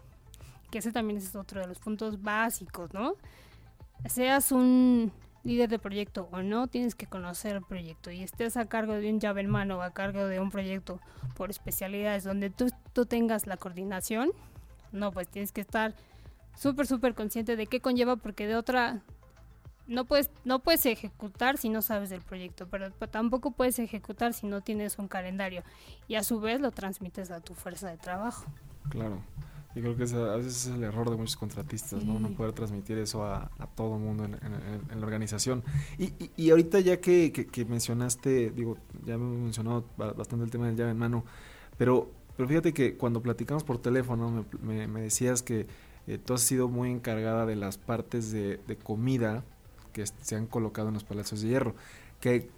Que 0.70 0.78
ese 0.78 0.92
también 0.92 1.18
es 1.18 1.34
otro 1.34 1.60
de 1.60 1.66
los 1.66 1.78
puntos 1.78 2.22
básicos, 2.22 2.92
¿no? 2.92 3.14
Seas 4.06 4.52
un 4.52 5.12
líder 5.46 5.68
de 5.68 5.78
proyecto 5.78 6.28
o 6.32 6.42
no, 6.42 6.66
tienes 6.66 6.94
que 6.94 7.06
conocer 7.06 7.56
el 7.56 7.62
proyecto 7.62 8.10
y 8.10 8.22
estés 8.22 8.56
a 8.56 8.66
cargo 8.66 8.94
de 8.94 9.10
un 9.10 9.20
llave 9.20 9.42
en 9.42 9.48
mano 9.48 9.78
o 9.78 9.80
a 9.80 9.92
cargo 9.92 10.26
de 10.26 10.40
un 10.40 10.50
proyecto 10.50 11.00
por 11.36 11.50
especialidades 11.50 12.24
donde 12.24 12.50
tú, 12.50 12.68
tú 12.92 13.06
tengas 13.06 13.46
la 13.46 13.56
coordinación, 13.56 14.32
no, 14.90 15.12
pues 15.12 15.28
tienes 15.28 15.52
que 15.52 15.60
estar 15.60 15.94
súper, 16.56 16.86
súper 16.86 17.14
consciente 17.14 17.54
de 17.54 17.66
qué 17.66 17.80
conlleva 17.80 18.16
porque 18.16 18.48
de 18.48 18.56
otra 18.56 19.02
no 19.86 20.04
puedes, 20.04 20.30
no 20.44 20.62
puedes 20.62 20.84
ejecutar 20.86 21.58
si 21.58 21.68
no 21.68 21.82
sabes 21.82 22.10
del 22.10 22.22
proyecto, 22.22 22.66
pero 22.68 22.90
tampoco 22.90 23.52
puedes 23.52 23.78
ejecutar 23.78 24.34
si 24.34 24.46
no 24.46 24.60
tienes 24.60 24.98
un 24.98 25.08
calendario 25.08 25.62
y 26.08 26.16
a 26.16 26.24
su 26.24 26.40
vez 26.40 26.60
lo 26.60 26.70
transmites 26.72 27.30
a 27.30 27.40
tu 27.40 27.54
fuerza 27.54 27.88
de 27.88 27.96
trabajo. 27.96 28.44
Claro. 28.90 29.20
Y 29.74 29.82
creo 29.82 29.94
que 29.94 30.04
a 30.04 30.36
veces 30.36 30.66
es 30.66 30.74
el 30.74 30.82
error 30.84 31.10
de 31.10 31.16
muchos 31.16 31.36
contratistas, 31.36 32.02
¿no? 32.02 32.18
No 32.18 32.30
poder 32.30 32.54
transmitir 32.54 32.96
eso 32.96 33.24
a, 33.26 33.50
todo 33.74 33.96
el 33.96 34.00
mundo 34.00 34.24
en, 34.24 35.00
la 35.00 35.06
organización. 35.06 35.62
Y, 35.98 36.14
y, 36.34 36.48
ahorita 36.48 36.80
ya 36.80 36.98
que, 36.98 37.30
que, 37.30 37.64
mencionaste, 37.66 38.52
digo, 38.52 38.78
ya 39.04 39.18
me 39.18 39.36
mencionado 39.36 39.84
bastante 39.98 40.46
el 40.46 40.50
tema 40.50 40.66
del 40.66 40.76
llave 40.76 40.92
en 40.92 40.98
mano, 40.98 41.26
pero, 41.76 42.10
pero 42.38 42.48
fíjate 42.48 42.72
que 42.72 42.96
cuando 42.96 43.20
platicamos 43.20 43.64
por 43.64 43.76
teléfono 43.76 44.46
me, 44.62 44.88
me, 44.88 45.02
decías 45.02 45.42
que 45.42 45.66
eh, 46.06 46.16
tú 46.16 46.32
has 46.32 46.40
sido 46.40 46.68
muy 46.68 46.90
encargada 46.90 47.44
de 47.44 47.56
las 47.56 47.76
partes 47.76 48.32
de, 48.32 48.58
de 48.66 48.76
comida 48.76 49.44
que 49.96 50.04
se 50.06 50.36
han 50.36 50.46
colocado 50.46 50.88
en 50.88 50.94
los 50.94 51.04
Palacios 51.04 51.40
de 51.40 51.48
Hierro, 51.48 51.74
que 52.20 52.50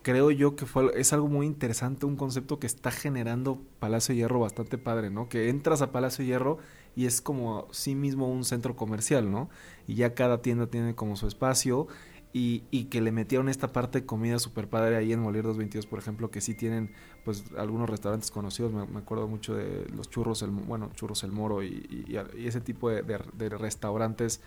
creo 0.00 0.30
yo 0.30 0.56
que 0.56 0.64
fue 0.64 0.90
es 0.98 1.12
algo 1.12 1.28
muy 1.28 1.44
interesante, 1.44 2.06
un 2.06 2.16
concepto 2.16 2.58
que 2.58 2.66
está 2.66 2.90
generando 2.90 3.60
Palacio 3.78 4.14
de 4.14 4.20
Hierro 4.20 4.40
bastante 4.40 4.78
padre, 4.78 5.10
¿no? 5.10 5.28
Que 5.28 5.50
entras 5.50 5.82
a 5.82 5.92
Palacio 5.92 6.22
de 6.22 6.30
Hierro 6.30 6.56
y 6.96 7.04
es 7.04 7.20
como 7.20 7.68
sí 7.72 7.94
mismo 7.94 8.26
un 8.26 8.44
centro 8.44 8.74
comercial, 8.74 9.30
¿no? 9.30 9.50
Y 9.86 9.96
ya 9.96 10.14
cada 10.14 10.40
tienda 10.40 10.68
tiene 10.68 10.94
como 10.94 11.16
su 11.16 11.26
espacio 11.26 11.88
y, 12.32 12.62
y 12.70 12.84
que 12.84 13.02
le 13.02 13.12
metieron 13.12 13.50
esta 13.50 13.70
parte 13.70 14.00
de 14.00 14.06
comida 14.06 14.38
super 14.38 14.66
padre 14.66 14.96
ahí 14.96 15.12
en 15.12 15.22
Molière 15.22 15.42
222, 15.42 15.84
por 15.84 15.98
ejemplo, 15.98 16.30
que 16.30 16.40
sí 16.40 16.54
tienen 16.54 16.94
pues 17.26 17.44
algunos 17.58 17.90
restaurantes 17.90 18.30
conocidos, 18.30 18.72
me, 18.72 18.98
acuerdo 18.98 19.28
mucho 19.28 19.54
de 19.54 19.86
los 19.94 20.08
churros, 20.08 20.40
el, 20.40 20.50
bueno, 20.52 20.90
churros 20.94 21.22
el 21.22 21.32
moro 21.32 21.62
y, 21.62 22.16
ese 22.38 22.62
tipo 22.62 22.88
de 22.88 23.48
restaurantes 23.50 24.40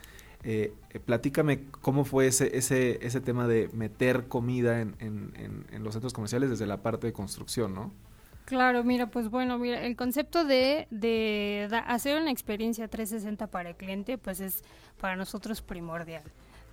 eh, 0.43 0.73
eh, 0.89 0.99
platícame 0.99 1.65
cómo 1.81 2.03
fue 2.03 2.27
ese, 2.27 2.57
ese, 2.57 3.05
ese 3.05 3.21
tema 3.21 3.47
de 3.47 3.69
meter 3.73 4.27
comida 4.27 4.81
en, 4.81 4.95
en, 4.99 5.83
los 5.83 5.93
centros 5.93 6.13
comerciales 6.13 6.49
desde 6.49 6.65
la 6.65 6.81
parte 6.81 7.07
de 7.07 7.13
construcción, 7.13 7.75
¿no? 7.75 7.91
Claro, 8.45 8.83
mira, 8.83 9.07
pues 9.09 9.29
bueno, 9.29 9.57
mira, 9.59 9.85
el 9.85 9.95
concepto 9.95 10.43
de, 10.43 10.87
de 10.89 11.69
hacer 11.85 12.19
una 12.19 12.31
experiencia 12.31 12.87
360 12.87 13.47
para 13.47 13.69
el 13.69 13.75
cliente, 13.75 14.17
pues 14.17 14.39
es 14.39 14.63
para 14.99 15.15
nosotros 15.15 15.61
primordial. 15.61 16.23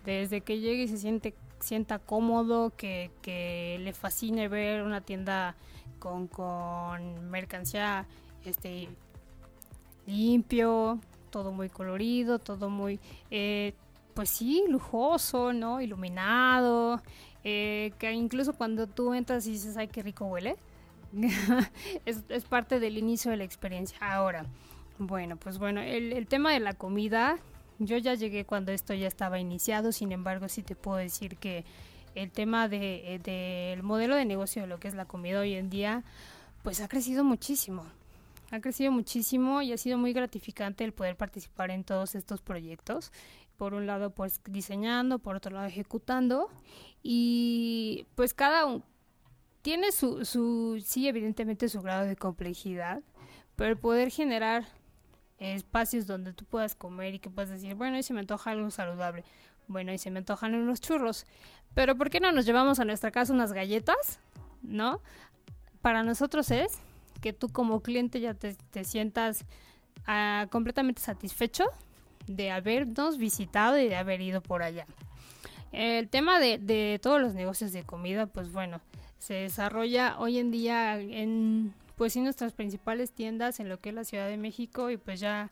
Desde 0.05 0.41
que 0.41 0.61
llegue 0.61 0.85
y 0.85 0.89
se 0.89 0.97
siente, 0.97 1.35
sienta 1.61 1.99
cómodo, 1.99 2.73
que, 2.77 3.11
que 3.21 3.79
le 3.81 3.93
fascine 3.93 4.49
ver 4.49 4.83
una 4.83 5.03
tienda 5.03 5.55
con, 5.99 6.27
con 6.27 7.31
mercancía 7.31 8.07
este, 8.45 8.89
limpio, 10.07 11.01
todo 11.29 11.53
muy 11.53 11.69
colorido, 11.69 12.39
todo 12.39 12.71
muy, 12.71 13.01
eh, 13.31 13.75
pues 14.15 14.31
sí, 14.31 14.65
lujoso, 14.69 15.53
¿no? 15.53 15.81
Iluminado, 15.81 17.01
eh, 17.45 17.93
que 17.99 18.13
incluso 18.13 18.53
cuando 18.55 18.87
tú 18.87 19.15
entras 19.15 19.47
y 19.47 19.53
dices, 19.53 19.77
ay, 19.77 19.89
qué 19.89 20.03
rico 20.03 20.27
huele, 20.27 20.57
es, 22.05 22.45
parte 22.45 22.81
del 22.81 22.99
inicio 22.99 23.31
de 23.31 23.37
la 23.37 23.45
experiencia. 23.45 23.97
Ahora, 24.01 24.47
bueno, 24.99 25.37
pues 25.37 25.59
bueno, 25.59 25.81
el, 25.81 26.27
tema 26.27 26.53
de 26.53 26.61
la 26.61 26.75
comida, 26.75 27.39
yo 27.79 27.97
ya 27.97 28.15
llegué 28.15 28.45
cuando 28.45 28.73
esto 28.73 28.95
ya 28.95 29.07
estaba 29.07 29.39
iniciado, 29.39 29.93
sin 29.93 30.13
embargo, 30.13 30.49
sí 30.49 30.63
te 30.63 30.75
puedo 30.75 30.97
decir 30.97 31.37
que 31.37 31.65
el 32.15 32.31
tema 32.33 32.69
del 32.69 33.23
de, 33.23 33.77
de, 33.77 33.83
modelo 33.83 34.17
de 34.17 34.25
negocio 34.25 34.63
de 34.63 34.69
lo 34.69 34.81
que 34.81 34.89
es 34.89 34.95
la 34.95 35.05
comida 35.05 35.41
hoy 35.41 35.55
en 35.55 35.71
día, 35.71 36.03
pues 36.63 36.81
ha 36.81 36.89
crecido 36.89 37.23
muchísimo 37.23 37.85
ha 38.51 38.61
crecido 38.61 38.93
muchísimo 38.93 39.63
y 39.63 39.73
ha 39.73 39.79
sido 39.79 39.99
muy 39.99 40.13
gratificante 40.13 40.85
el 40.85 40.93
poder 40.93 41.17
participar 41.17 41.71
en 41.71 41.85
todos 41.85 42.15
estos 42.15 42.41
proyectos. 42.41 43.13
Por 43.57 43.75
un 43.75 43.87
lado, 43.87 44.11
pues 44.11 44.41
diseñando, 44.45 45.19
por 45.19 45.37
otro 45.37 45.53
lado, 45.53 45.67
ejecutando. 45.67 46.49
Y 47.03 48.07
pues 48.15 48.35
cada 48.35 48.67
uno 48.67 48.85
tiene 49.63 49.93
su, 49.93 50.25
su, 50.25 50.83
sí, 50.85 51.09
evidentemente 51.09 51.69
su 51.69 51.83
grado 51.83 52.07
de 52.07 52.17
complejidad, 52.17 53.03
pero 53.57 53.71
el 53.71 53.77
poder 53.77 54.11
generar 54.11 54.67
espacios 55.39 56.07
donde 56.07 56.33
tú 56.33 56.45
puedas 56.45 56.75
comer 56.75 57.15
y 57.15 57.19
que 57.19 57.31
puedas 57.31 57.51
decir, 57.51 57.75
bueno, 57.75 57.99
y 57.99 58.03
se 58.03 58.15
me 58.15 58.21
antoja 58.21 58.53
algo 58.53 58.71
saludable, 58.71 59.25
bueno, 59.67 59.93
y 59.93 59.99
se 59.99 60.11
me 60.11 60.21
antojan 60.21 60.55
unos 60.55 60.81
churros, 60.81 61.27
pero 61.75 61.97
¿por 61.97 62.09
qué 62.11 62.19
no 62.19 62.33
nos 62.33 62.47
llevamos 62.47 62.81
a 62.81 62.85
nuestra 62.85 63.11
casa 63.11 63.33
unas 63.33 63.53
galletas? 63.53 64.21
¿No? 64.63 65.01
Para 65.83 66.03
nosotros 66.03 66.51
es 66.51 66.81
que 67.21 67.33
tú 67.33 67.49
como 67.49 67.81
cliente 67.81 68.21
ya 68.21 68.35
te, 68.35 68.57
sientas 68.85 69.45
ah, 70.07 70.47
completamente 70.51 71.01
satisfecho 71.03 71.65
de 72.27 72.51
habernos 72.51 73.19
visitado 73.19 73.79
y 73.79 73.89
de 73.89 73.97
haber 73.97 74.21
ido 74.21 74.41
por 74.41 74.63
allá. 74.63 74.87
El 75.73 76.09
tema 76.09 76.41
de, 76.41 76.59
de, 76.59 76.99
todos 77.03 77.21
los 77.21 77.35
negocios 77.35 77.73
de 77.73 77.83
comida, 77.85 78.27
pues 78.27 78.53
bueno, 78.53 78.81
se 79.19 79.35
desarrolla 79.35 80.17
hoy 80.19 80.39
en 80.39 80.51
día 80.51 80.99
en 80.99 81.75
pues 81.99 82.17
en 82.17 82.23
nuestras 82.23 82.53
principales 82.53 83.11
tiendas 83.11 83.59
en 83.59 83.69
lo 83.69 83.81
que 83.81 83.89
es 83.89 83.95
la 83.95 84.05
Ciudad 84.05 84.29
de 84.29 84.37
México 84.37 84.89
y 84.89 84.97
pues 84.97 85.19
ya 85.19 85.51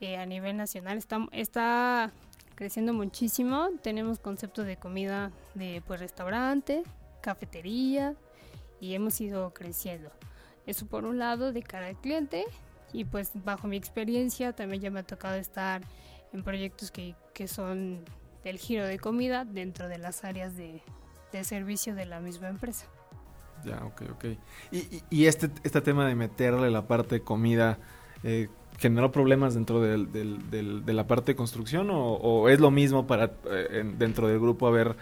eh, 0.00 0.18
a 0.18 0.26
nivel 0.26 0.56
nacional 0.56 0.98
está, 0.98 1.26
está 1.32 2.12
creciendo 2.54 2.92
muchísimo. 2.92 3.70
Tenemos 3.82 4.18
conceptos 4.18 4.66
de 4.66 4.76
comida 4.76 5.32
de 5.54 5.82
pues 5.86 5.98
restaurante, 5.98 6.82
cafetería 7.22 8.14
y 8.80 8.94
hemos 8.94 9.18
ido 9.20 9.52
creciendo. 9.54 10.10
Eso 10.68 10.84
por 10.84 11.06
un 11.06 11.18
lado 11.18 11.54
de 11.54 11.62
cara 11.62 11.86
al 11.86 11.96
cliente 11.96 12.44
y 12.92 13.06
pues 13.06 13.30
bajo 13.42 13.66
mi 13.66 13.78
experiencia 13.78 14.52
también 14.52 14.82
ya 14.82 14.90
me 14.90 15.00
ha 15.00 15.02
tocado 15.02 15.36
estar 15.36 15.80
en 16.34 16.42
proyectos 16.42 16.90
que, 16.90 17.14
que 17.32 17.48
son 17.48 18.04
del 18.44 18.58
giro 18.58 18.86
de 18.86 18.98
comida 18.98 19.46
dentro 19.46 19.88
de 19.88 19.96
las 19.96 20.24
áreas 20.24 20.58
de, 20.58 20.82
de 21.32 21.44
servicio 21.44 21.94
de 21.94 22.04
la 22.04 22.20
misma 22.20 22.48
empresa. 22.48 22.84
Ya, 23.64 23.82
ok, 23.82 24.02
ok. 24.12 24.24
Y, 24.70 25.02
y, 25.08 25.24
este, 25.24 25.50
este 25.62 25.80
tema 25.80 26.06
de 26.06 26.14
meterle 26.14 26.70
la 26.70 26.86
parte 26.86 27.14
de 27.14 27.20
comida, 27.22 27.78
eh, 28.22 28.48
¿generó 28.76 29.10
problemas 29.10 29.54
dentro 29.54 29.80
del, 29.80 30.12
del, 30.12 30.84
de 30.84 30.92
la 30.92 31.06
parte 31.06 31.32
de 31.32 31.36
construcción 31.36 31.88
o, 31.90 32.50
es 32.50 32.60
lo 32.60 32.70
mismo 32.70 33.06
para 33.06 33.32
eh, 33.50 33.90
dentro 33.96 34.28
del 34.28 34.38
grupo 34.38 34.66
a 34.66 34.70
ver, 34.70 34.96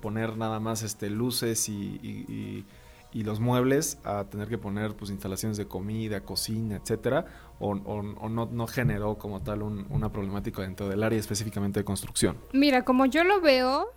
poner 0.00 0.36
nada 0.36 0.58
más 0.58 0.82
este 0.82 1.08
luces 1.08 1.68
y 1.68 2.66
los 3.12 3.40
muebles 3.40 3.98
a 4.04 4.24
tener 4.24 4.48
que 4.48 4.58
poner 4.58 4.94
pues 4.94 5.10
instalaciones 5.10 5.56
de 5.56 5.66
comida, 5.66 6.20
cocina, 6.20 6.76
etcétera, 6.76 7.24
o, 7.58 7.74
no, 7.74 8.46
no, 8.46 8.66
generó 8.66 9.18
como 9.18 9.42
tal 9.42 9.62
una 9.62 10.12
problemática 10.12 10.62
dentro 10.62 10.88
del 10.88 11.02
área 11.02 11.18
específicamente 11.18 11.80
de 11.80 11.84
construcción? 11.84 12.36
Mira, 12.52 12.84
como 12.84 13.06
yo 13.06 13.24
lo 13.24 13.40
veo, 13.40 13.88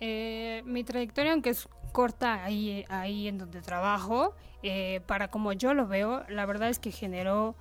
eh, 0.00 0.62
mi 0.64 0.82
trayectoria, 0.82 1.32
aunque 1.32 1.50
es 1.50 1.68
corta 1.92 2.42
ahí, 2.42 2.84
ahí 2.88 3.28
en 3.28 3.38
donde 3.38 3.60
trabajo, 3.60 4.34
eh, 4.62 5.00
para 5.06 5.28
como 5.28 5.52
yo 5.52 5.74
lo 5.74 5.86
veo, 5.86 6.24
la 6.28 6.46
verdad 6.46 6.70
es 6.70 6.78
que 6.78 6.90
generó 6.90 7.54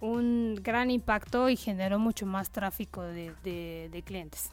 un 0.00 0.58
gran 0.62 0.90
impacto 0.90 1.48
y 1.48 1.56
generó 1.56 1.98
mucho 1.98 2.26
más 2.26 2.50
tráfico 2.50 3.02
de, 3.02 3.32
de, 3.44 3.88
de 3.92 4.02
clientes. 4.02 4.50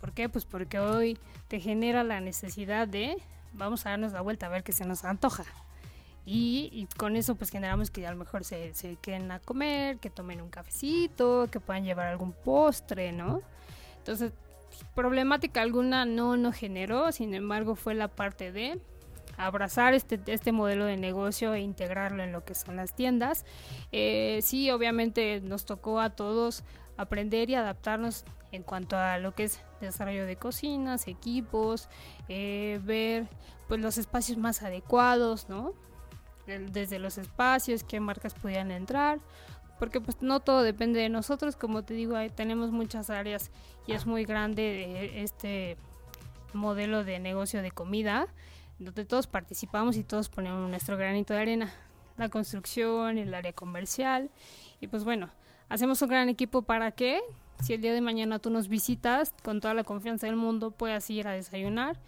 ¿Por 0.00 0.12
qué? 0.12 0.28
Pues 0.28 0.44
porque 0.44 0.78
hoy 0.78 1.18
te 1.48 1.60
genera 1.60 2.04
la 2.04 2.20
necesidad 2.20 2.88
de 2.88 3.16
vamos 3.56 3.86
a 3.86 3.90
darnos 3.90 4.12
la 4.12 4.20
vuelta 4.20 4.46
a 4.46 4.48
ver 4.48 4.62
qué 4.62 4.72
se 4.72 4.84
nos 4.84 5.04
antoja. 5.04 5.44
Y, 6.28 6.88
con 6.96 7.14
eso 7.14 7.36
pues 7.36 7.50
generamos 7.50 7.90
que 7.90 8.04
a 8.04 8.10
lo 8.10 8.16
mejor 8.16 8.44
se, 8.44 8.74
se 8.74 8.96
queden 8.96 9.30
a 9.30 9.38
comer, 9.38 9.98
que 9.98 10.10
tomen 10.10 10.40
un 10.40 10.50
cafecito, 10.50 11.48
que 11.52 11.60
puedan 11.60 11.84
llevar 11.84 12.08
algún 12.08 12.32
postre, 12.32 13.12
¿no? 13.12 13.42
Entonces, 13.98 14.32
problemática 14.94 15.62
alguna 15.62 16.04
no, 16.04 16.36
no 16.36 16.52
generó, 16.52 17.12
sin 17.12 17.32
embargo 17.34 17.76
fue 17.76 17.94
la 17.94 18.08
parte 18.08 18.50
de 18.50 18.80
abrazar 19.36 19.94
este, 19.94 20.18
este 20.26 20.52
modelo 20.52 20.86
de 20.86 20.96
negocio 20.96 21.54
e 21.54 21.60
integrarlo 21.60 22.22
en 22.22 22.32
lo 22.32 22.44
que 22.44 22.54
son 22.54 22.76
las 22.76 22.94
tiendas. 22.94 23.44
Eh, 23.92 24.40
sí, 24.42 24.70
obviamente 24.70 25.40
nos 25.42 25.64
tocó 25.64 26.00
a 26.00 26.10
todos 26.10 26.64
aprender 26.96 27.50
y 27.50 27.54
adaptarnos 27.54 28.24
en 28.56 28.62
cuanto 28.62 28.96
a 28.96 29.18
lo 29.18 29.34
que 29.34 29.44
es 29.44 29.60
desarrollo 29.80 30.26
de 30.26 30.36
cocinas, 30.36 31.06
equipos, 31.06 31.88
eh, 32.28 32.80
ver 32.82 33.28
pues 33.68 33.80
los 33.80 33.98
espacios 33.98 34.38
más 34.38 34.62
adecuados, 34.62 35.48
¿no? 35.48 35.72
Desde 36.46 36.98
los 36.98 37.18
espacios, 37.18 37.84
qué 37.84 37.98
marcas 38.00 38.34
podían 38.34 38.70
entrar, 38.70 39.18
porque 39.78 40.00
pues 40.00 40.22
no 40.22 40.40
todo 40.40 40.62
depende 40.62 41.00
de 41.00 41.08
nosotros, 41.08 41.56
como 41.56 41.84
te 41.84 41.94
digo, 41.94 42.16
tenemos 42.34 42.70
muchas 42.70 43.10
áreas 43.10 43.50
y 43.86 43.92
es 43.92 44.06
muy 44.06 44.24
grande 44.24 45.22
este 45.22 45.76
modelo 46.52 47.04
de 47.04 47.18
negocio 47.18 47.62
de 47.62 47.70
comida, 47.70 48.28
donde 48.78 49.04
todos 49.04 49.26
participamos 49.26 49.96
y 49.96 50.04
todos 50.04 50.28
ponemos 50.28 50.70
nuestro 50.70 50.96
granito 50.96 51.34
de 51.34 51.40
arena, 51.40 51.72
la 52.16 52.28
construcción, 52.28 53.18
el 53.18 53.34
área 53.34 53.52
comercial 53.52 54.30
y 54.80 54.86
pues 54.86 55.04
bueno, 55.04 55.30
hacemos 55.68 56.00
un 56.00 56.08
gran 56.08 56.28
equipo 56.28 56.62
para 56.62 56.92
que 56.92 57.20
si 57.62 57.74
el 57.74 57.80
día 57.80 57.92
de 57.92 58.00
mañana 58.00 58.38
tú 58.38 58.50
nos 58.50 58.68
visitas 58.68 59.34
con 59.42 59.60
toda 59.60 59.74
la 59.74 59.84
confianza 59.84 60.26
del 60.26 60.36
mundo, 60.36 60.70
puedas 60.70 61.08
ir 61.10 61.26
a 61.28 61.32
desayunar, 61.32 61.98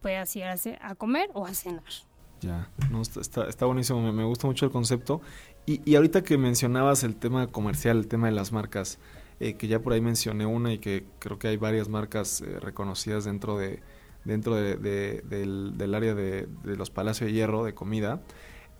puedas 0.00 0.34
ir 0.36 0.44
a, 0.44 0.94
comer 0.94 1.30
o 1.34 1.46
a 1.46 1.54
cenar. 1.54 1.82
Ya, 2.40 2.70
no, 2.90 3.02
está, 3.02 3.48
está 3.48 3.66
buenísimo, 3.66 4.00
me, 4.12 4.24
gusta 4.24 4.46
mucho 4.46 4.66
el 4.66 4.72
concepto. 4.72 5.20
Y, 5.66 5.80
y, 5.84 5.96
ahorita 5.96 6.22
que 6.22 6.38
mencionabas 6.38 7.02
el 7.02 7.16
tema 7.16 7.48
comercial, 7.48 7.98
el 7.98 8.06
tema 8.06 8.28
de 8.28 8.32
las 8.32 8.52
marcas, 8.52 8.98
eh, 9.40 9.54
que 9.54 9.68
ya 9.68 9.80
por 9.80 9.92
ahí 9.92 10.00
mencioné 10.00 10.46
una 10.46 10.72
y 10.72 10.78
que 10.78 11.04
creo 11.20 11.38
que 11.38 11.46
hay 11.46 11.56
varias 11.56 11.88
marcas 11.88 12.40
eh, 12.40 12.58
reconocidas 12.58 13.24
dentro 13.24 13.56
de 13.56 13.80
dentro 14.24 14.56
de, 14.56 14.76
del, 14.76 15.94
área 15.94 16.14
de, 16.14 16.48
los 16.64 16.90
Palacios 16.90 17.28
de 17.28 17.32
Hierro 17.32 17.64
de 17.64 17.72
comida. 17.72 18.20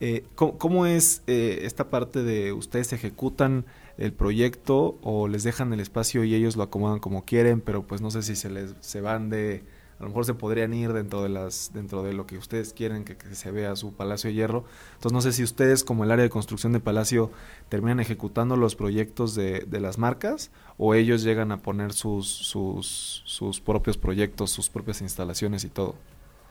Eh, 0.00 0.24
¿cómo, 0.34 0.84
es 0.84 1.22
esta 1.26 1.88
parte 1.88 2.22
de 2.22 2.52
ustedes 2.52 2.92
ejecutan 2.92 3.64
el 3.98 4.12
proyecto 4.12 4.96
o 5.02 5.28
les 5.28 5.42
dejan 5.42 5.72
el 5.72 5.80
espacio 5.80 6.24
y 6.24 6.34
ellos 6.34 6.56
lo 6.56 6.62
acomodan 6.62 7.00
como 7.00 7.24
quieren, 7.24 7.60
pero 7.60 7.82
pues 7.82 8.00
no 8.00 8.10
sé 8.10 8.22
si 8.22 8.36
se 8.36 8.48
les 8.48 8.74
se 8.80 9.00
van 9.00 9.28
de 9.28 9.64
a 9.98 10.04
lo 10.04 10.10
mejor 10.10 10.24
se 10.24 10.34
podrían 10.34 10.72
ir 10.72 10.92
dentro 10.92 11.24
de 11.24 11.28
las 11.28 11.72
dentro 11.74 12.04
de 12.04 12.12
lo 12.12 12.24
que 12.24 12.38
ustedes 12.38 12.72
quieren 12.72 13.04
que, 13.04 13.16
se 13.34 13.50
vea 13.50 13.74
su 13.74 13.94
palacio 13.94 14.28
de 14.28 14.34
hierro. 14.34 14.64
Entonces 14.94 15.12
no 15.12 15.20
sé 15.20 15.32
si 15.32 15.42
ustedes 15.42 15.82
como 15.82 16.04
el 16.04 16.12
área 16.12 16.22
de 16.22 16.30
construcción 16.30 16.72
de 16.72 16.78
palacio 16.78 17.32
terminan 17.68 17.98
ejecutando 17.98 18.56
los 18.56 18.76
proyectos 18.76 19.34
de, 19.34 19.64
de 19.66 19.80
las 19.80 19.98
marcas 19.98 20.52
o 20.76 20.94
ellos 20.94 21.24
llegan 21.24 21.50
a 21.50 21.58
poner 21.58 21.92
sus, 21.92 22.28
sus 22.28 23.24
sus 23.26 23.60
propios 23.60 23.98
proyectos 23.98 24.52
sus 24.52 24.70
propias 24.70 25.02
instalaciones 25.02 25.64
y 25.64 25.68
todo. 25.68 25.96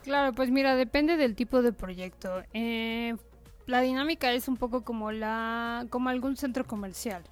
Claro 0.04 0.34
pues 0.34 0.52
mira 0.52 0.76
depende 0.76 1.16
del 1.16 1.34
tipo 1.36 1.62
de 1.62 1.72
proyecto. 1.72 2.44
Eh, 2.54 3.16
la 3.68 3.80
dinámica 3.80 4.34
es 4.34 4.50
un 4.50 4.58
poco 4.58 4.82
como 4.82 5.14
la 5.14 5.88
como 5.90 6.10
algún 6.10 6.36
centro 6.36 6.66
comercial 6.66 7.24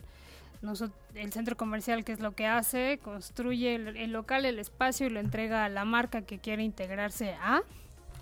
el 1.14 1.34
centro 1.34 1.58
comercial, 1.58 2.04
que 2.04 2.12
es 2.12 2.20
lo 2.20 2.34
que 2.34 2.48
hace? 2.48 3.00
Construye 3.04 3.76
el, 3.76 4.12
local, 4.12 4.46
el 4.46 4.60
espacio 4.60 5.08
y 5.08 5.10
lo 5.10 5.20
entrega 5.20 5.66
a 5.66 5.70
la 5.70 5.86
marca 5.86 6.22
que 6.22 6.40
quiere 6.40 6.64
integrarse 6.64 7.34
a, 7.42 7.62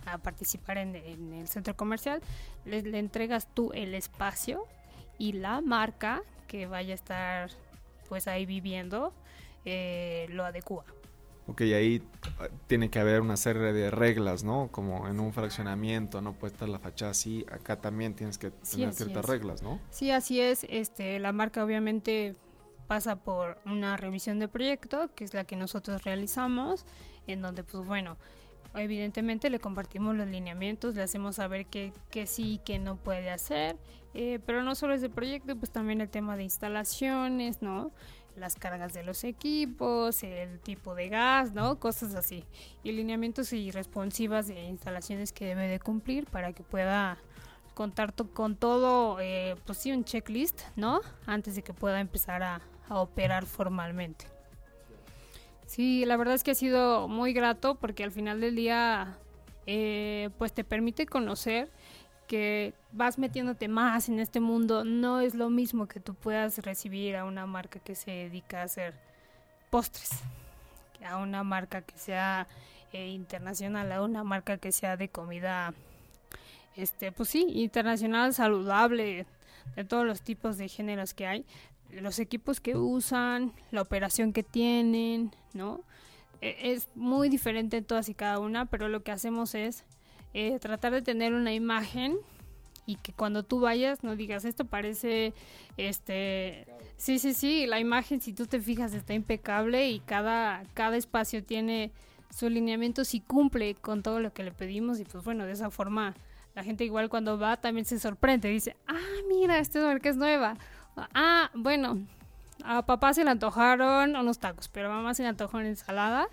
a 0.05 0.17
participar 0.17 0.77
en, 0.77 0.95
el 0.95 1.47
centro 1.47 1.75
comercial. 1.75 2.21
Le, 2.65 2.79
entregas 2.97 3.47
tú 3.53 3.71
el 3.73 3.95
espacio 3.95 4.65
y 5.17 5.33
la 5.33 5.61
marca 5.61 6.21
que 6.47 6.65
vaya 6.67 6.93
a 6.93 6.95
estar 6.95 7.51
pues 8.09 8.27
ahí 8.27 8.45
viviendo 8.45 9.13
eh, 9.65 10.27
lo 10.29 10.45
adecua. 10.45 10.85
Ok, 11.47 11.61
ahí 11.61 12.01
ah, 12.39 12.47
tiene 12.67 12.89
que 12.89 12.99
haber 12.99 13.21
una 13.21 13.35
serie 13.35 13.73
de 13.73 13.91
reglas, 13.91 14.43
¿no? 14.43 14.69
Como 14.71 15.07
en 15.07 15.19
un 15.19 15.33
fraccionamiento, 15.33 16.21
no 16.21 16.33
puede 16.33 16.53
estar 16.53 16.69
la 16.69 16.79
fachada 16.79 17.11
así, 17.11 17.45
acá 17.51 17.81
también 17.81 18.13
tienes 18.13 18.37
que 18.37 18.51
tener 18.51 18.93
ciertas 18.93 19.25
reglas, 19.25 19.61
¿no? 19.61 19.79
Sí, 19.89 20.11
así 20.11 20.39
es. 20.39 20.65
Este, 20.69 21.19
la 21.19 21.33
marca 21.33 21.63
obviamente 21.63 22.35
pasa 22.87 23.17
por 23.17 23.57
una 23.65 23.97
revisión 23.97 24.39
de 24.39 24.47
proyecto, 24.47 25.09
que 25.15 25.23
es 25.23 25.33
la 25.33 25.43
que 25.43 25.55
nosotros 25.55 26.03
realizamos, 26.03 26.85
en 27.27 27.41
donde, 27.41 27.63
pues 27.63 27.85
bueno, 27.85 28.17
evidentemente 28.75 29.49
le 29.49 29.59
compartimos 29.59 30.15
los 30.15 30.27
lineamientos, 30.27 30.95
le 30.95 31.03
hacemos 31.03 31.35
saber 31.35 31.65
qué, 31.65 31.93
sí 32.25 32.53
y 32.53 32.57
qué 32.59 32.79
no 32.79 32.95
puede 32.95 33.29
hacer, 33.29 33.77
eh, 34.13 34.39
pero 34.45 34.63
no 34.63 34.75
solo 34.75 34.93
es 34.93 35.01
de 35.01 35.09
proyecto, 35.09 35.55
pues 35.55 35.71
también 35.71 36.01
el 36.01 36.09
tema 36.09 36.37
de 36.37 36.43
instalaciones, 36.43 37.61
¿no? 37.61 37.91
Las 38.35 38.55
cargas 38.55 38.93
de 38.93 39.03
los 39.03 39.23
equipos, 39.23 40.23
el 40.23 40.59
tipo 40.59 40.95
de 40.95 41.09
gas, 41.09 41.53
¿no? 41.53 41.79
Cosas 41.79 42.15
así. 42.15 42.45
Y 42.83 42.91
lineamientos 42.91 43.53
y 43.53 43.71
responsivas 43.71 44.47
de 44.47 44.63
instalaciones 44.63 45.31
que 45.31 45.45
debe 45.45 45.67
de 45.67 45.79
cumplir 45.79 46.25
para 46.25 46.53
que 46.53 46.63
pueda 46.63 47.17
contar 47.73 48.13
con 48.13 48.55
todo, 48.55 49.19
eh, 49.19 49.55
pues 49.65 49.79
sí, 49.79 49.91
un 49.91 50.03
checklist, 50.03 50.61
¿no? 50.75 51.01
Antes 51.25 51.55
de 51.55 51.63
que 51.63 51.73
pueda 51.73 51.99
empezar 51.99 52.43
a, 52.43 52.61
operar 52.89 53.45
formalmente. 53.45 54.27
Sí, 55.65 56.05
la 56.05 56.15
verdad 56.15 56.35
es 56.35 56.43
que 56.43 56.51
ha 56.51 56.55
sido 56.55 57.07
muy 57.07 57.33
grato 57.33 57.75
porque 57.75 58.03
al 58.03 58.11
final 58.11 58.39
del 58.39 58.55
día, 58.55 59.17
eh, 59.65 60.29
pues 60.37 60.53
te 60.53 60.63
permite 60.63 61.07
conocer 61.07 61.71
que 62.27 62.73
vas 62.91 63.17
metiéndote 63.17 63.67
más 63.67 64.09
en 64.09 64.19
este 64.19 64.39
mundo, 64.39 64.83
no 64.83 65.19
es 65.19 65.35
lo 65.35 65.49
mismo 65.49 65.87
que 65.87 65.99
tú 65.99 66.13
puedas 66.13 66.57
recibir 66.59 67.15
a 67.15 67.25
una 67.25 67.45
marca 67.45 67.79
que 67.79 67.95
se 67.95 68.11
dedica 68.11 68.61
a 68.61 68.63
hacer 68.63 68.93
postres, 69.69 70.11
a 71.05 71.17
una 71.17 71.43
marca 71.43 71.81
que 71.81 71.97
sea 71.97 72.47
eh, 72.91 73.07
internacional, 73.07 73.91
a 73.91 74.01
una 74.01 74.23
marca 74.23 74.57
que 74.57 74.71
sea 74.71 74.97
de 74.97 75.09
comida, 75.09 75.73
este, 76.75 77.11
pues 77.11 77.29
sí, 77.29 77.45
internacional, 77.49 78.33
saludable, 78.33 79.25
de 79.75 79.83
todos 79.83 80.05
los 80.05 80.21
tipos 80.21 80.57
de 80.57 80.69
géneros 80.69 81.13
que 81.13 81.27
hay, 81.27 81.45
los 81.91 82.19
equipos 82.19 82.59
que 82.59 82.75
usan, 82.75 83.53
la 83.71 83.81
operación 83.81 84.33
que 84.33 84.43
tienen, 84.43 85.31
¿no? 85.53 85.81
E, 86.41 86.73
es 86.73 86.87
muy 86.95 87.29
diferente 87.29 87.77
en 87.77 87.85
todas 87.85 88.09
y 88.09 88.13
cada 88.13 88.39
una, 88.39 88.65
pero 88.65 88.89
lo 88.89 89.03
que 89.03 89.11
hacemos 89.11 89.55
es 89.55 89.85
eh, 90.33 90.59
tratar 90.59 90.93
de 90.93 91.01
tener 91.01 91.33
una 91.33 91.53
imagen 91.53 92.17
y 92.85 92.95
que 92.95 93.13
cuando 93.13 93.43
tú 93.43 93.59
vayas 93.59 94.03
no 94.03 94.15
digas 94.15 94.45
esto 94.45 94.65
parece 94.65 95.33
este 95.77 96.67
sí 96.97 97.19
sí 97.19 97.33
sí 97.33 97.65
la 97.65 97.79
imagen 97.79 98.19
si 98.19 98.33
tú 98.33 98.45
te 98.45 98.59
fijas 98.59 98.93
está 98.93 99.13
impecable 99.13 99.89
y 99.89 99.99
cada 99.99 100.63
cada 100.73 100.97
espacio 100.97 101.43
tiene 101.43 101.91
su 102.29 102.49
lineamiento 102.49 103.05
si 103.05 103.21
cumple 103.21 103.75
con 103.75 104.03
todo 104.03 104.19
lo 104.19 104.33
que 104.33 104.43
le 104.43 104.51
pedimos 104.51 104.99
y 104.99 105.05
pues 105.05 105.23
bueno 105.23 105.45
de 105.45 105.53
esa 105.53 105.69
forma 105.69 106.13
la 106.55 106.63
gente 106.63 106.83
igual 106.83 107.09
cuando 107.09 107.39
va 107.39 107.57
también 107.57 107.85
se 107.85 107.99
sorprende 107.99 108.49
dice 108.49 108.75
ah 108.87 108.99
mira 109.29 109.59
esta 109.59 109.79
marca 109.81 110.09
es 110.09 110.17
nueva 110.17 110.57
ah 110.95 111.51
bueno 111.53 111.99
a 112.65 112.85
papá 112.85 113.13
se 113.13 113.23
le 113.23 113.29
antojaron 113.29 114.15
unos 114.15 114.39
tacos 114.39 114.67
pero 114.67 114.91
a 114.91 114.95
mamá 114.95 115.13
se 115.13 115.23
le 115.23 115.29
antojó 115.29 115.57
una 115.57 115.69
ensalada 115.69 116.27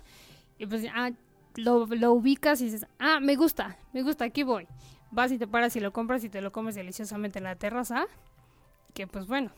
y 0.57 0.65
pues 0.65 0.85
ah 0.93 1.11
lo, 1.55 1.85
lo 1.85 2.13
ubicas 2.13 2.61
y 2.61 2.65
dices, 2.65 2.85
ah, 2.99 3.19
me 3.19 3.35
gusta, 3.35 3.77
me 3.93 4.03
gusta, 4.03 4.25
aquí 4.25 4.43
voy. 4.43 4.67
Vas 5.11 5.31
y 5.31 5.37
te 5.37 5.47
paras 5.47 5.75
y 5.75 5.79
lo 5.79 5.91
compras 5.91 6.23
y 6.23 6.29
te 6.29 6.41
lo 6.41 6.51
comes 6.51 6.75
deliciosamente 6.75 7.39
en 7.39 7.43
la 7.43 7.55
terraza, 7.55 8.05
que 8.93 9.07
pues 9.07 9.27
bueno, 9.27 9.51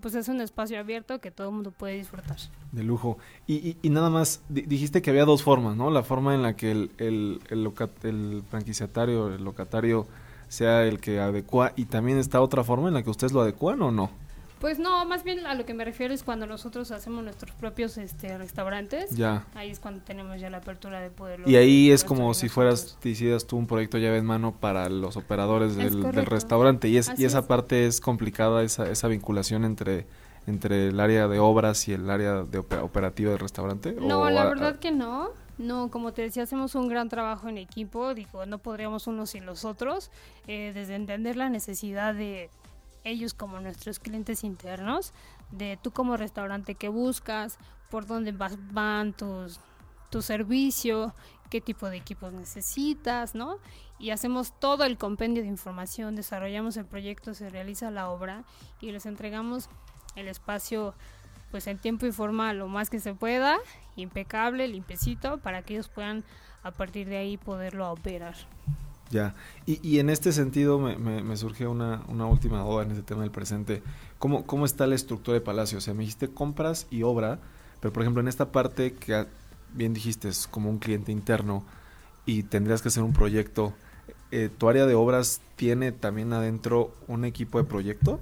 pues 0.00 0.14
es 0.14 0.28
un 0.28 0.40
espacio 0.40 0.78
abierto 0.78 1.20
que 1.20 1.30
todo 1.30 1.48
el 1.48 1.54
mundo 1.54 1.72
puede 1.72 1.94
disfrutar. 1.94 2.36
De 2.72 2.82
lujo. 2.82 3.18
Y, 3.46 3.76
y, 3.82 3.90
nada 3.90 4.10
más, 4.10 4.42
dijiste 4.48 5.02
que 5.02 5.10
había 5.10 5.24
dos 5.24 5.42
formas, 5.42 5.76
¿no? 5.76 5.90
La 5.90 6.02
forma 6.02 6.34
en 6.34 6.42
la 6.42 6.56
que 6.56 6.70
el, 6.70 6.90
el, 6.98 7.40
el, 7.50 8.42
franquiciatario, 8.48 9.34
el 9.34 9.44
locatario 9.44 10.06
sea 10.48 10.84
el 10.84 11.00
que 11.00 11.20
adecua 11.20 11.72
y 11.76 11.84
también 11.84 12.18
está 12.18 12.40
otra 12.40 12.64
forma 12.64 12.88
en 12.88 12.94
la 12.94 13.02
que 13.02 13.10
ustedes 13.10 13.32
lo 13.32 13.40
adecuan 13.40 13.82
o 13.82 13.90
no? 13.90 14.10
Pues 14.60 14.78
no, 14.78 15.04
más 15.06 15.24
bien 15.24 15.46
a 15.46 15.54
lo 15.54 15.64
que 15.64 15.72
me 15.72 15.84
refiero 15.84 16.12
es 16.12 16.22
cuando 16.22 16.46
nosotros 16.46 16.90
hacemos 16.90 17.24
nuestros 17.24 17.52
propios 17.52 17.96
este, 17.96 18.36
restaurantes. 18.36 19.10
Ya. 19.10 19.46
Ahí 19.54 19.70
es 19.70 19.80
cuando 19.80 20.02
tenemos 20.02 20.38
ya 20.38 20.50
la 20.50 20.58
apertura 20.58 21.00
de 21.00 21.10
poderlo. 21.10 21.48
Y 21.48 21.56
ahí 21.56 21.90
es 21.90 22.04
como 22.04 22.34
si 22.34 22.50
fueras, 22.50 22.98
te 23.00 23.08
hicieras 23.08 23.46
tú 23.46 23.56
un 23.56 23.66
proyecto 23.66 23.96
llave 23.96 24.18
en 24.18 24.26
mano 24.26 24.52
para 24.52 24.90
los 24.90 25.16
operadores 25.16 25.76
del, 25.76 26.04
restaurante. 26.26 26.88
Y, 26.88 26.98
es, 26.98 27.10
y 27.18 27.24
esa 27.24 27.48
parte 27.48 27.86
es 27.86 28.02
complicada, 28.02 28.62
esa, 28.62 28.90
esa 28.90 29.08
vinculación 29.08 29.64
entre 29.64 30.06
entre 30.46 30.88
el 30.88 31.00
área 31.00 31.28
de 31.28 31.38
obras 31.38 31.86
y 31.88 31.92
el 31.92 32.08
área 32.10 32.42
de 32.42 32.58
operativa 32.58 33.30
del 33.30 33.38
restaurante? 33.38 33.92
No, 33.92 34.28
la 34.30 34.44
verdad 34.44 34.78
que 34.78 34.90
no. 34.90 35.30
No, 35.58 35.90
como 35.90 36.12
te 36.12 36.22
decía, 36.22 36.44
hacemos 36.44 36.74
un 36.74 36.88
gran 36.88 37.10
trabajo 37.10 37.48
en 37.48 37.58
equipo. 37.58 38.14
Digo, 38.14 38.46
no 38.46 38.58
podríamos 38.58 39.06
unos 39.06 39.30
sin 39.30 39.44
los 39.44 39.66
otros. 39.66 40.10
Eh, 40.46 40.72
desde 40.74 40.94
entender 40.94 41.36
la 41.36 41.50
necesidad 41.50 42.14
de 42.14 42.48
ellos 43.04 43.34
como 43.34 43.60
nuestros 43.60 43.98
clientes 43.98 44.44
internos, 44.44 45.12
de 45.50 45.78
tú 45.82 45.90
como 45.90 46.16
restaurante 46.16 46.74
que 46.74 46.88
buscas, 46.88 47.58
por 47.90 48.06
dónde 48.06 48.32
vas, 48.32 48.56
van 48.72 49.12
tus, 49.12 49.60
tu 50.10 50.22
servicio, 50.22 51.14
qué 51.50 51.60
tipo 51.60 51.90
de 51.90 51.96
equipos 51.96 52.32
necesitas, 52.32 53.34
¿no? 53.34 53.58
Y 53.98 54.10
hacemos 54.10 54.58
todo 54.58 54.84
el 54.84 54.96
compendio 54.96 55.42
de 55.42 55.48
información, 55.48 56.16
desarrollamos 56.16 56.76
el 56.76 56.86
proyecto, 56.86 57.34
se 57.34 57.50
realiza 57.50 57.90
la 57.90 58.08
obra 58.08 58.44
y 58.80 58.92
les 58.92 59.06
entregamos 59.06 59.68
el 60.16 60.28
espacio 60.28 60.94
pues 61.50 61.66
en 61.66 61.78
tiempo 61.78 62.06
y 62.06 62.12
forma 62.12 62.52
lo 62.52 62.68
más 62.68 62.90
que 62.90 63.00
se 63.00 63.12
pueda, 63.12 63.58
impecable, 63.96 64.68
limpiecito, 64.68 65.38
para 65.38 65.62
que 65.62 65.74
ellos 65.74 65.88
puedan 65.88 66.24
a 66.62 66.70
partir 66.70 67.08
de 67.08 67.16
ahí 67.16 67.36
poderlo 67.36 67.90
operar. 67.90 68.36
Ya, 69.10 69.34
y, 69.66 69.86
y 69.86 69.98
en 69.98 70.08
este 70.08 70.32
sentido 70.32 70.78
me, 70.78 70.96
me, 70.96 71.36
surgió 71.36 71.72
una, 71.72 72.02
una, 72.06 72.26
última 72.26 72.60
duda 72.62 72.84
en 72.84 72.92
este 72.92 73.02
tema 73.02 73.22
del 73.22 73.32
presente. 73.32 73.82
¿Cómo, 74.18 74.46
¿Cómo 74.46 74.64
está 74.64 74.86
la 74.86 74.94
estructura 74.94 75.34
de 75.34 75.40
Palacio? 75.40 75.78
O 75.78 75.80
sea, 75.80 75.94
me 75.94 76.00
dijiste 76.00 76.28
compras 76.28 76.86
y 76.90 77.02
obra, 77.02 77.40
pero 77.80 77.92
por 77.92 78.04
ejemplo 78.04 78.20
en 78.20 78.28
esta 78.28 78.52
parte 78.52 78.92
que 78.92 79.26
bien 79.74 79.94
dijiste 79.94 80.28
es 80.28 80.46
como 80.46 80.70
un 80.70 80.78
cliente 80.78 81.10
interno 81.10 81.64
y 82.24 82.44
tendrías 82.44 82.82
que 82.82 82.88
hacer 82.88 83.02
un 83.02 83.12
proyecto, 83.12 83.74
eh, 84.30 84.48
¿tu 84.56 84.68
área 84.68 84.86
de 84.86 84.94
obras 84.94 85.40
tiene 85.56 85.90
también 85.90 86.32
adentro 86.32 86.94
un 87.08 87.24
equipo 87.24 87.58
de 87.58 87.64
proyecto? 87.64 88.20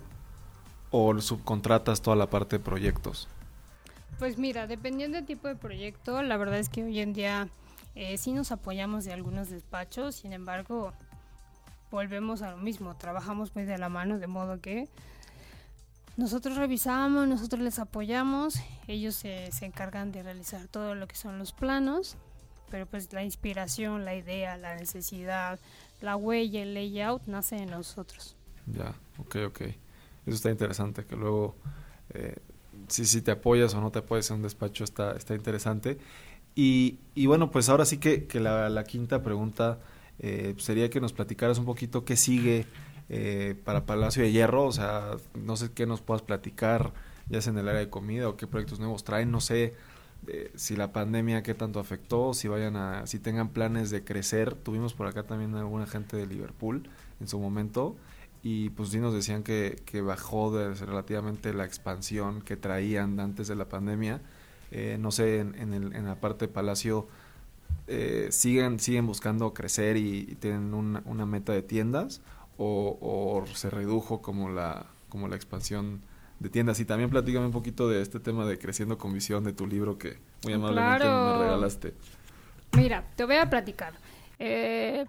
o 0.90 1.20
subcontratas 1.20 2.02
toda 2.02 2.16
la 2.16 2.28
parte 2.28 2.58
de 2.58 2.64
proyectos? 2.64 3.28
Pues 4.18 4.38
mira, 4.38 4.66
dependiendo 4.66 5.16
del 5.16 5.26
tipo 5.26 5.48
de 5.48 5.56
proyecto, 5.56 6.22
la 6.22 6.36
verdad 6.36 6.58
es 6.58 6.68
que 6.68 6.82
hoy 6.82 6.98
en 7.00 7.12
día 7.12 7.48
eh, 7.98 8.16
sí 8.16 8.32
nos 8.32 8.52
apoyamos 8.52 9.04
de 9.04 9.12
algunos 9.12 9.50
despachos, 9.50 10.14
sin 10.14 10.32
embargo, 10.32 10.92
volvemos 11.90 12.42
a 12.42 12.52
lo 12.52 12.56
mismo, 12.56 12.96
trabajamos 12.96 13.56
muy 13.56 13.64
de 13.64 13.76
la 13.76 13.88
mano, 13.88 14.20
de 14.20 14.28
modo 14.28 14.60
que 14.60 14.88
nosotros 16.16 16.56
revisamos, 16.56 17.26
nosotros 17.26 17.60
les 17.60 17.80
apoyamos, 17.80 18.54
ellos 18.86 19.16
se, 19.16 19.50
se 19.50 19.66
encargan 19.66 20.12
de 20.12 20.22
realizar 20.22 20.68
todo 20.68 20.94
lo 20.94 21.08
que 21.08 21.16
son 21.16 21.40
los 21.40 21.52
planos, 21.52 22.16
pero 22.70 22.86
pues 22.86 23.12
la 23.12 23.24
inspiración, 23.24 24.04
la 24.04 24.14
idea, 24.14 24.56
la 24.56 24.76
necesidad, 24.76 25.58
la 26.00 26.14
huella, 26.14 26.62
el 26.62 26.74
layout 26.74 27.26
nace 27.26 27.56
de 27.56 27.66
nosotros. 27.66 28.36
Ya, 28.66 28.94
ok, 29.18 29.36
ok. 29.48 29.60
Eso 29.60 30.36
está 30.36 30.50
interesante, 30.50 31.04
que 31.04 31.16
luego 31.16 31.56
eh, 32.10 32.36
si, 32.86 33.06
si 33.06 33.22
te 33.22 33.32
apoyas 33.32 33.74
o 33.74 33.80
no 33.80 33.90
te 33.90 33.98
apoyas 33.98 34.30
en 34.30 34.36
un 34.36 34.42
despacho 34.42 34.84
está, 34.84 35.16
está 35.16 35.34
interesante. 35.34 35.98
Y, 36.58 36.98
y 37.14 37.26
bueno, 37.26 37.52
pues 37.52 37.68
ahora 37.68 37.84
sí 37.84 37.98
que, 37.98 38.26
que 38.26 38.40
la, 38.40 38.82
quinta 38.82 39.22
pregunta 39.22 39.78
eh, 40.18 40.56
sería 40.58 40.90
que 40.90 41.00
nos 41.00 41.12
platicaras 41.12 41.60
un 41.60 41.64
poquito 41.64 42.04
qué 42.04 42.16
sigue 42.16 42.66
eh, 43.08 43.54
para 43.64 43.86
Palacio 43.86 44.24
de 44.24 44.32
Hierro, 44.32 44.64
o 44.64 44.72
sea, 44.72 45.12
no 45.36 45.54
sé 45.54 45.70
qué 45.70 45.86
nos 45.86 46.00
puedas 46.00 46.22
platicar, 46.22 46.92
ya 47.28 47.40
sea 47.40 47.52
en 47.52 47.60
el 47.60 47.68
área 47.68 47.78
de 47.78 47.90
comida 47.90 48.28
o 48.28 48.36
qué 48.36 48.48
proyectos 48.48 48.80
nuevos 48.80 49.04
traen, 49.04 49.30
no 49.30 49.40
sé 49.40 49.76
eh, 50.26 50.50
si 50.56 50.74
la 50.74 50.92
pandemia 50.92 51.44
qué 51.44 51.54
tanto 51.54 51.78
afectó, 51.78 52.34
si 52.34 52.48
vayan 52.48 52.74
a, 52.74 53.06
si 53.06 53.20
tengan 53.20 53.50
planes 53.50 53.90
de 53.90 54.02
crecer. 54.02 54.56
Tuvimos 54.56 54.94
por 54.94 55.06
acá 55.06 55.22
también 55.22 55.54
alguna 55.54 55.86
gente 55.86 56.16
de 56.16 56.26
Liverpool 56.26 56.90
en 57.20 57.28
su 57.28 57.38
momento 57.38 57.94
y 58.42 58.70
pues 58.70 58.88
sí 58.88 58.98
nos 58.98 59.14
decían 59.14 59.44
que, 59.44 59.80
que 59.84 60.00
bajó 60.00 60.50
de, 60.50 60.74
relativamente 60.74 61.54
la 61.54 61.64
expansión 61.64 62.42
que 62.42 62.56
traían 62.56 63.20
antes 63.20 63.46
de 63.46 63.54
la 63.54 63.68
pandemia. 63.68 64.22
Eh, 64.70 64.96
no 65.00 65.10
sé, 65.10 65.40
en, 65.40 65.54
en, 65.54 65.72
el, 65.72 65.94
en, 65.94 66.04
la 66.04 66.16
parte 66.16 66.46
de 66.46 66.52
Palacio 66.52 67.08
eh, 67.86 68.28
siguen, 68.30 68.78
siguen 68.78 69.06
buscando 69.06 69.54
crecer 69.54 69.96
y, 69.96 70.36
tienen 70.40 70.74
una, 70.74 71.02
una, 71.06 71.24
meta 71.24 71.52
de 71.52 71.62
tiendas 71.62 72.20
o, 72.58 72.98
o, 73.00 73.46
se 73.54 73.70
redujo 73.70 74.20
como 74.20 74.50
la, 74.50 74.86
como 75.08 75.26
la 75.28 75.36
expansión 75.36 76.02
de 76.38 76.50
tiendas. 76.50 76.80
Y 76.80 76.84
también 76.84 77.08
platícame 77.08 77.46
un 77.46 77.52
poquito 77.52 77.88
de 77.88 78.02
este 78.02 78.20
tema 78.20 78.44
de 78.44 78.58
Creciendo 78.58 78.98
con 78.98 79.12
Visión 79.12 79.44
de 79.44 79.52
tu 79.52 79.66
libro 79.66 79.96
que 79.96 80.18
muy 80.44 80.52
amablemente 80.52 81.04
me 81.04 81.38
regalaste. 81.38 81.94
Mira, 82.76 83.04
te 83.16 83.24
voy 83.24 83.36
a 83.36 83.48
platicar. 83.48 83.94
Eh, 84.38 85.06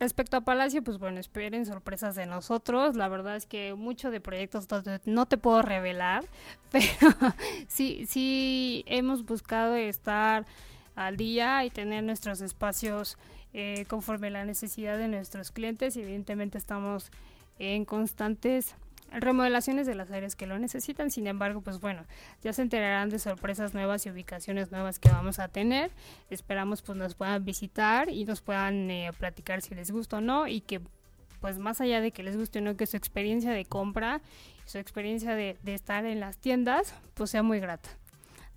respecto 0.00 0.38
a 0.38 0.40
Palacio, 0.40 0.82
pues 0.82 0.98
bueno, 0.98 1.20
esperen 1.20 1.66
sorpresas 1.66 2.16
de 2.16 2.26
nosotros. 2.26 2.96
La 2.96 3.08
verdad 3.08 3.36
es 3.36 3.46
que 3.46 3.74
mucho 3.74 4.10
de 4.10 4.20
proyectos 4.20 4.66
no 5.04 5.26
te 5.26 5.38
puedo 5.38 5.62
revelar, 5.62 6.24
pero 6.72 6.88
sí, 7.68 8.06
sí 8.08 8.82
hemos 8.86 9.24
buscado 9.24 9.76
estar 9.76 10.46
al 10.96 11.16
día 11.16 11.64
y 11.64 11.70
tener 11.70 12.02
nuestros 12.02 12.40
espacios 12.40 13.16
eh, 13.52 13.84
conforme 13.88 14.30
la 14.30 14.44
necesidad 14.44 14.98
de 14.98 15.06
nuestros 15.06 15.52
clientes. 15.52 15.96
Y 15.96 16.02
evidentemente 16.02 16.58
estamos 16.58 17.12
en 17.58 17.84
constantes 17.84 18.74
remodelaciones 19.10 19.86
de 19.86 19.94
las 19.94 20.10
áreas 20.10 20.36
que 20.36 20.46
lo 20.46 20.58
necesitan. 20.58 21.10
Sin 21.10 21.26
embargo, 21.26 21.60
pues 21.60 21.80
bueno, 21.80 22.04
ya 22.42 22.52
se 22.52 22.62
enterarán 22.62 23.10
de 23.10 23.18
sorpresas 23.18 23.74
nuevas 23.74 24.06
y 24.06 24.10
ubicaciones 24.10 24.70
nuevas 24.70 24.98
que 24.98 25.08
vamos 25.08 25.38
a 25.38 25.48
tener. 25.48 25.90
Esperamos 26.30 26.82
pues 26.82 26.96
nos 26.96 27.14
puedan 27.14 27.44
visitar 27.44 28.08
y 28.08 28.24
nos 28.24 28.40
puedan 28.40 28.90
eh, 28.90 29.10
platicar 29.18 29.62
si 29.62 29.74
les 29.74 29.90
gusta 29.90 30.18
o 30.18 30.20
no 30.20 30.46
y 30.46 30.60
que 30.60 30.80
pues 31.40 31.58
más 31.58 31.80
allá 31.80 32.00
de 32.00 32.12
que 32.12 32.22
les 32.22 32.36
guste 32.36 32.58
o 32.58 32.62
no, 32.62 32.76
que 32.76 32.86
su 32.86 32.96
experiencia 32.98 33.52
de 33.52 33.64
compra, 33.64 34.20
su 34.66 34.76
experiencia 34.76 35.34
de, 35.34 35.56
de 35.62 35.74
estar 35.74 36.04
en 36.04 36.20
las 36.20 36.36
tiendas, 36.36 36.94
pues 37.14 37.30
sea 37.30 37.42
muy 37.42 37.60
grata. 37.60 37.88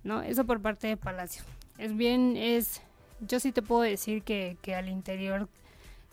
¿no? 0.04 0.22
Eso 0.22 0.44
por 0.44 0.60
parte 0.60 0.86
de 0.86 0.96
Palacio. 0.96 1.42
Es 1.78 1.96
bien, 1.96 2.36
es, 2.36 2.82
yo 3.20 3.40
sí 3.40 3.50
te 3.50 3.62
puedo 3.62 3.82
decir 3.82 4.22
que, 4.22 4.56
que 4.62 4.74
al 4.74 4.88
interior 4.88 5.48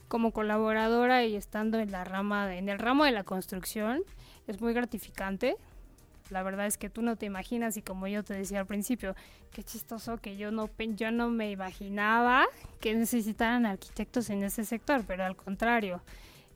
como 0.08 0.32
colaboradora 0.32 1.24
y 1.26 1.36
estando 1.36 1.80
en 1.80 1.92
la 1.92 2.04
rama, 2.04 2.56
en 2.56 2.70
el 2.70 2.80
ramo 2.80 3.06
de 3.06 3.12
la 3.12 3.24
construcción, 3.24 4.02
es 4.48 4.62
muy 4.62 4.74
gratificante. 4.74 5.56
La 6.30 6.44
verdad 6.44 6.66
es 6.66 6.78
que 6.78 6.89
tú 6.89 7.02
no 7.02 7.18
te 7.18 7.26
imaginas 7.26 7.76
y 7.76 7.82
como 7.82 8.08
yo 8.08 8.24
te 8.24 8.34
decía 8.34 8.60
al 8.60 8.66
principio, 8.66 9.16
qué 9.52 9.64
chistoso 9.64 10.18
que 10.18 10.38
yo 10.38 10.52
no, 10.52 10.70
yo 10.96 11.12
no 11.12 11.30
me 11.30 11.52
imaginaba 11.52 12.46
que 12.80 12.96
necesitaran 12.96 13.66
arquitectos 13.66 14.30
en 14.30 14.44
ese 14.44 14.64
sector, 14.64 15.04
pero 15.06 15.26
al 15.26 15.36
contrario, 15.36 16.02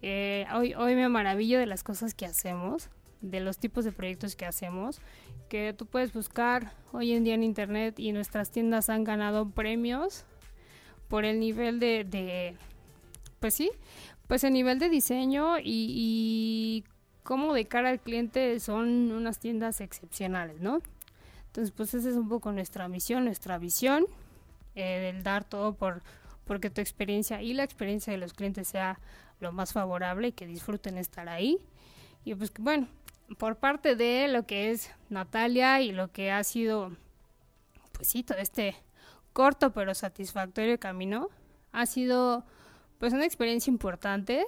eh, 0.02 0.46
hoy, 0.54 0.74
hoy 0.76 0.96
me 0.96 1.10
maravillo 1.10 1.60
de 1.60 1.66
las 1.66 1.84
cosas 1.84 2.14
que 2.14 2.26
hacemos, 2.26 2.90
de 3.22 3.40
los 3.40 3.58
tipos 3.58 3.84
de 3.84 3.92
proyectos 3.92 4.36
que 4.36 4.46
hacemos, 4.46 5.02
que 5.50 5.74
tú 5.74 5.86
puedes 5.86 6.14
buscar 6.14 6.72
hoy 6.92 7.14
en 7.14 7.24
día 7.24 7.34
en 7.34 7.44
internet 7.44 8.00
y 8.00 8.12
nuestras 8.12 8.52
tiendas 8.52 8.90
han 8.90 9.04
ganado 9.04 9.50
premios 9.50 10.26
por 11.08 11.26
el 11.26 11.40
nivel 11.40 11.80
de, 11.80 12.04
de 12.04 12.56
pues 13.40 13.54
sí, 13.54 13.72
pues 14.28 14.44
el 14.44 14.54
nivel 14.54 14.80
de 14.80 14.90
diseño 14.90 15.60
y, 15.60 15.64
y 15.66 16.84
como 17.26 17.56
de 17.56 17.66
cara 17.66 17.90
al 17.90 18.00
cliente 18.00 18.60
son 18.60 19.12
unas 19.12 19.40
tiendas 19.40 19.82
excepcionales, 19.82 20.62
¿no? 20.62 20.80
Entonces, 21.48 21.74
pues 21.76 21.94
esa 21.96 22.08
es 22.10 22.16
un 22.16 22.30
poco 22.30 22.52
nuestra 22.52 22.88
misión, 22.88 23.26
nuestra 23.26 23.58
visión, 23.58 24.06
eh, 24.76 25.10
el 25.10 25.24
dar 25.24 25.44
todo 25.44 25.74
por 25.74 26.04
porque 26.46 26.70
tu 26.70 26.80
experiencia 26.80 27.42
y 27.42 27.56
la 27.56 27.64
experiencia 27.64 28.14
de 28.14 28.20
los 28.20 28.34
clientes 28.34 28.68
sea 28.68 29.00
lo 29.40 29.52
más 29.52 29.74
favorable 29.74 30.28
y 30.28 30.32
que 30.34 30.46
disfruten 30.46 31.00
estar 31.00 31.28
ahí. 31.28 31.58
Y 32.24 32.36
pues 32.36 32.54
bueno, 32.60 32.88
por 33.40 33.56
parte 33.56 33.96
de 33.96 34.28
lo 34.28 34.46
que 34.46 34.70
es 34.70 34.92
Natalia 35.10 35.82
y 35.82 35.92
lo 35.92 36.12
que 36.12 36.32
ha 36.32 36.44
sido, 36.44 36.96
pues 37.94 38.08
sí, 38.08 38.22
todo 38.22 38.38
este 38.38 38.76
corto 39.34 39.74
pero 39.74 39.96
satisfactorio 39.96 40.80
camino, 40.80 41.30
ha 41.72 41.88
sido 41.88 42.46
pues 43.00 43.14
una 43.14 43.26
experiencia 43.26 43.72
importante 43.72 44.46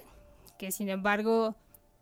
que 0.56 0.70
sin 0.70 0.88
embargo 0.88 1.56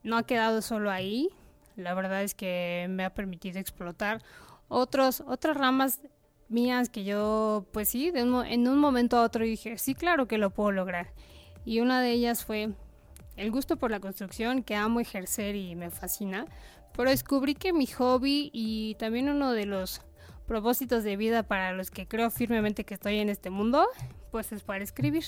no 0.07 0.17
ha 0.17 0.23
quedado 0.23 0.63
solo 0.63 0.91
ahí. 0.91 1.29
La 1.77 1.93
verdad 1.93 2.23
es 2.23 2.35
que 2.35 2.87
me 2.89 3.05
ha 3.05 3.11
permitido 3.11 3.59
explotar 3.59 4.23
otros, 4.69 5.23
otras 5.27 5.57
ramas 5.57 6.01
mías 6.49 6.89
que 6.89 7.05
yo, 7.05 7.67
pues 7.73 7.89
sí, 7.89 8.13
en 8.15 8.69
un 8.69 8.79
momento 8.79 9.19
a 9.19 9.23
otro 9.23 9.45
dije, 9.45 9.77
sí, 9.79 9.95
claro 9.95 10.27
que 10.27 10.39
lo 10.39 10.51
puedo 10.51 10.73
lograr. 10.73 11.13
Y 11.65 11.81
una 11.81 12.01
de 12.01 12.13
ellas 12.13 12.45
fue 12.45 12.71
el 13.37 13.51
gusto 13.51 13.77
por 13.77 13.91
la 13.91 14.01
construcción, 14.01 14.63
que 14.63 14.77
amo 14.77 15.01
ejercer 15.01 15.57
y 15.57 15.75
me 15.75 15.91
fascina. 15.91 16.47
Pero 16.97 17.11
descubrí 17.11 17.55
que 17.55 17.73
mi 17.73 17.87
hobby 17.87 18.51
y 18.55 18.95
también 18.95 19.29
uno 19.29 19.53
de 19.53 19.67
los 19.67 20.01
propósitos 20.47 21.03
de 21.03 21.17
vida 21.17 21.43
para 21.43 21.73
los 21.73 21.91
que 21.91 22.07
creo 22.07 22.31
firmemente 22.31 22.85
que 22.85 22.95
estoy 22.95 23.19
en 23.19 23.29
este 23.29 23.51
mundo, 23.51 23.87
pues 24.31 24.53
es 24.53 24.63
para 24.63 24.85
escribir. 24.85 25.25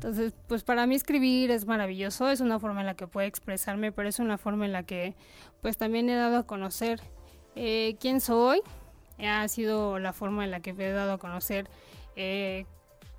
Entonces, 0.00 0.32
pues 0.46 0.64
para 0.64 0.86
mí 0.86 0.94
escribir 0.94 1.50
es 1.50 1.66
maravilloso, 1.66 2.30
es 2.30 2.40
una 2.40 2.58
forma 2.58 2.80
en 2.80 2.86
la 2.86 2.94
que 2.94 3.06
puedo 3.06 3.26
expresarme, 3.26 3.92
pero 3.92 4.08
es 4.08 4.18
una 4.18 4.38
forma 4.38 4.64
en 4.64 4.72
la 4.72 4.82
que 4.82 5.14
pues 5.60 5.76
también 5.76 6.08
he 6.08 6.14
dado 6.14 6.38
a 6.38 6.46
conocer 6.46 7.02
eh, 7.54 7.96
quién 8.00 8.22
soy, 8.22 8.62
ha 9.18 9.46
sido 9.48 9.98
la 9.98 10.14
forma 10.14 10.42
en 10.44 10.52
la 10.52 10.60
que 10.60 10.70
he 10.70 10.92
dado 10.92 11.12
a 11.12 11.18
conocer, 11.18 11.68
eh, 12.16 12.64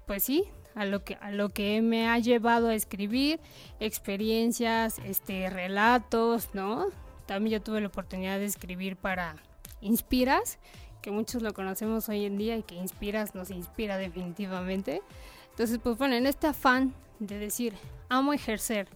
pues 0.07 0.23
sí, 0.23 0.45
a 0.73 0.85
lo 0.85 1.03
que 1.03 1.19
a 1.21 1.29
lo 1.29 1.49
que 1.49 1.83
me 1.83 2.09
ha 2.09 2.17
llevado 2.17 2.69
a 2.69 2.73
escribir 2.73 3.39
experiencias, 3.79 4.97
este 5.05 5.51
relatos, 5.51 6.49
¿no? 6.55 6.87
También 7.27 7.59
yo 7.59 7.63
tuve 7.63 7.79
la 7.81 7.89
oportunidad 7.89 8.39
de 8.39 8.45
escribir 8.45 8.95
para 8.95 9.35
Inspiras, 9.81 10.57
que 11.03 11.11
muchos 11.11 11.43
lo 11.43 11.53
conocemos 11.53 12.09
hoy 12.09 12.25
en 12.25 12.39
día 12.39 12.57
y 12.57 12.63
que 12.63 12.73
Inspiras 12.73 13.35
nos 13.35 13.51
inspira 13.51 13.97
definitivamente. 13.97 15.03
Entonces, 15.51 15.79
pues 15.81 15.97
bueno, 15.97 16.15
en 16.15 16.25
este 16.25 16.47
afán 16.47 16.93
de 17.19 17.37
decir, 17.37 17.73
amo 18.09 18.33
ejercer, 18.33 18.87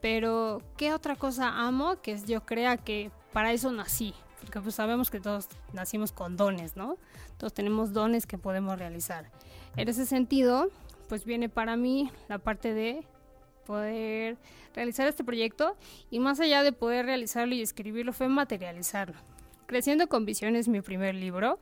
pero 0.00 0.62
¿qué 0.76 0.92
otra 0.92 1.16
cosa 1.16 1.48
amo? 1.48 2.00
Que 2.02 2.18
yo 2.26 2.44
crea 2.44 2.76
que 2.76 3.10
para 3.32 3.52
eso 3.52 3.72
nací, 3.72 4.14
porque 4.40 4.60
pues 4.60 4.74
sabemos 4.74 5.10
que 5.10 5.20
todos 5.20 5.48
nacimos 5.72 6.12
con 6.12 6.36
dones, 6.36 6.76
¿no? 6.76 6.96
Todos 7.38 7.54
tenemos 7.54 7.92
dones 7.92 8.26
que 8.26 8.38
podemos 8.38 8.78
realizar. 8.78 9.30
En 9.76 9.88
ese 9.88 10.06
sentido, 10.06 10.68
pues 11.08 11.24
viene 11.24 11.48
para 11.48 11.76
mí 11.76 12.10
la 12.28 12.38
parte 12.38 12.74
de 12.74 13.04
poder 13.66 14.36
realizar 14.74 15.06
este 15.06 15.22
proyecto 15.22 15.76
y 16.10 16.18
más 16.18 16.40
allá 16.40 16.62
de 16.62 16.72
poder 16.72 17.06
realizarlo 17.06 17.54
y 17.54 17.62
escribirlo 17.62 18.12
fue 18.12 18.28
materializarlo. 18.28 19.16
Creciendo 19.66 20.08
con 20.08 20.24
Visión 20.24 20.56
es 20.56 20.66
mi 20.66 20.80
primer 20.80 21.14
libro, 21.14 21.60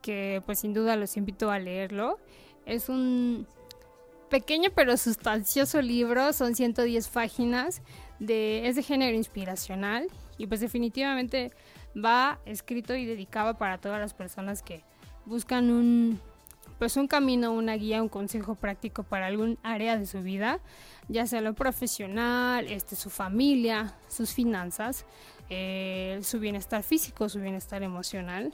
que 0.00 0.42
pues 0.46 0.60
sin 0.60 0.72
duda 0.72 0.94
los 0.94 1.16
invito 1.16 1.50
a 1.50 1.58
leerlo. 1.58 2.18
Es 2.64 2.88
un 2.88 3.46
pequeño 4.28 4.70
pero 4.74 4.96
sustancioso 4.96 5.82
libro, 5.82 6.32
son 6.32 6.54
110 6.54 7.08
páginas, 7.08 7.82
de, 8.18 8.68
es 8.68 8.76
de 8.76 8.82
género 8.82 9.16
inspiracional 9.16 10.08
y 10.36 10.46
pues 10.46 10.60
definitivamente 10.60 11.52
va 11.96 12.38
escrito 12.46 12.94
y 12.94 13.06
dedicado 13.06 13.56
para 13.58 13.78
todas 13.78 14.00
las 14.00 14.14
personas 14.14 14.62
que 14.62 14.84
buscan 15.26 15.70
un 15.70 16.20
pues 16.78 16.96
un 16.96 17.08
camino, 17.08 17.52
una 17.52 17.74
guía, 17.74 18.00
un 18.00 18.08
consejo 18.08 18.54
práctico 18.54 19.02
para 19.02 19.26
algún 19.26 19.58
área 19.64 19.98
de 19.98 20.06
su 20.06 20.22
vida, 20.22 20.60
ya 21.08 21.26
sea 21.26 21.40
lo 21.40 21.54
profesional, 21.54 22.66
este, 22.68 22.94
su 22.94 23.10
familia, 23.10 23.96
sus 24.08 24.32
finanzas, 24.32 25.04
eh, 25.50 26.20
su 26.22 26.38
bienestar 26.38 26.84
físico, 26.84 27.28
su 27.28 27.40
bienestar 27.40 27.82
emocional. 27.82 28.52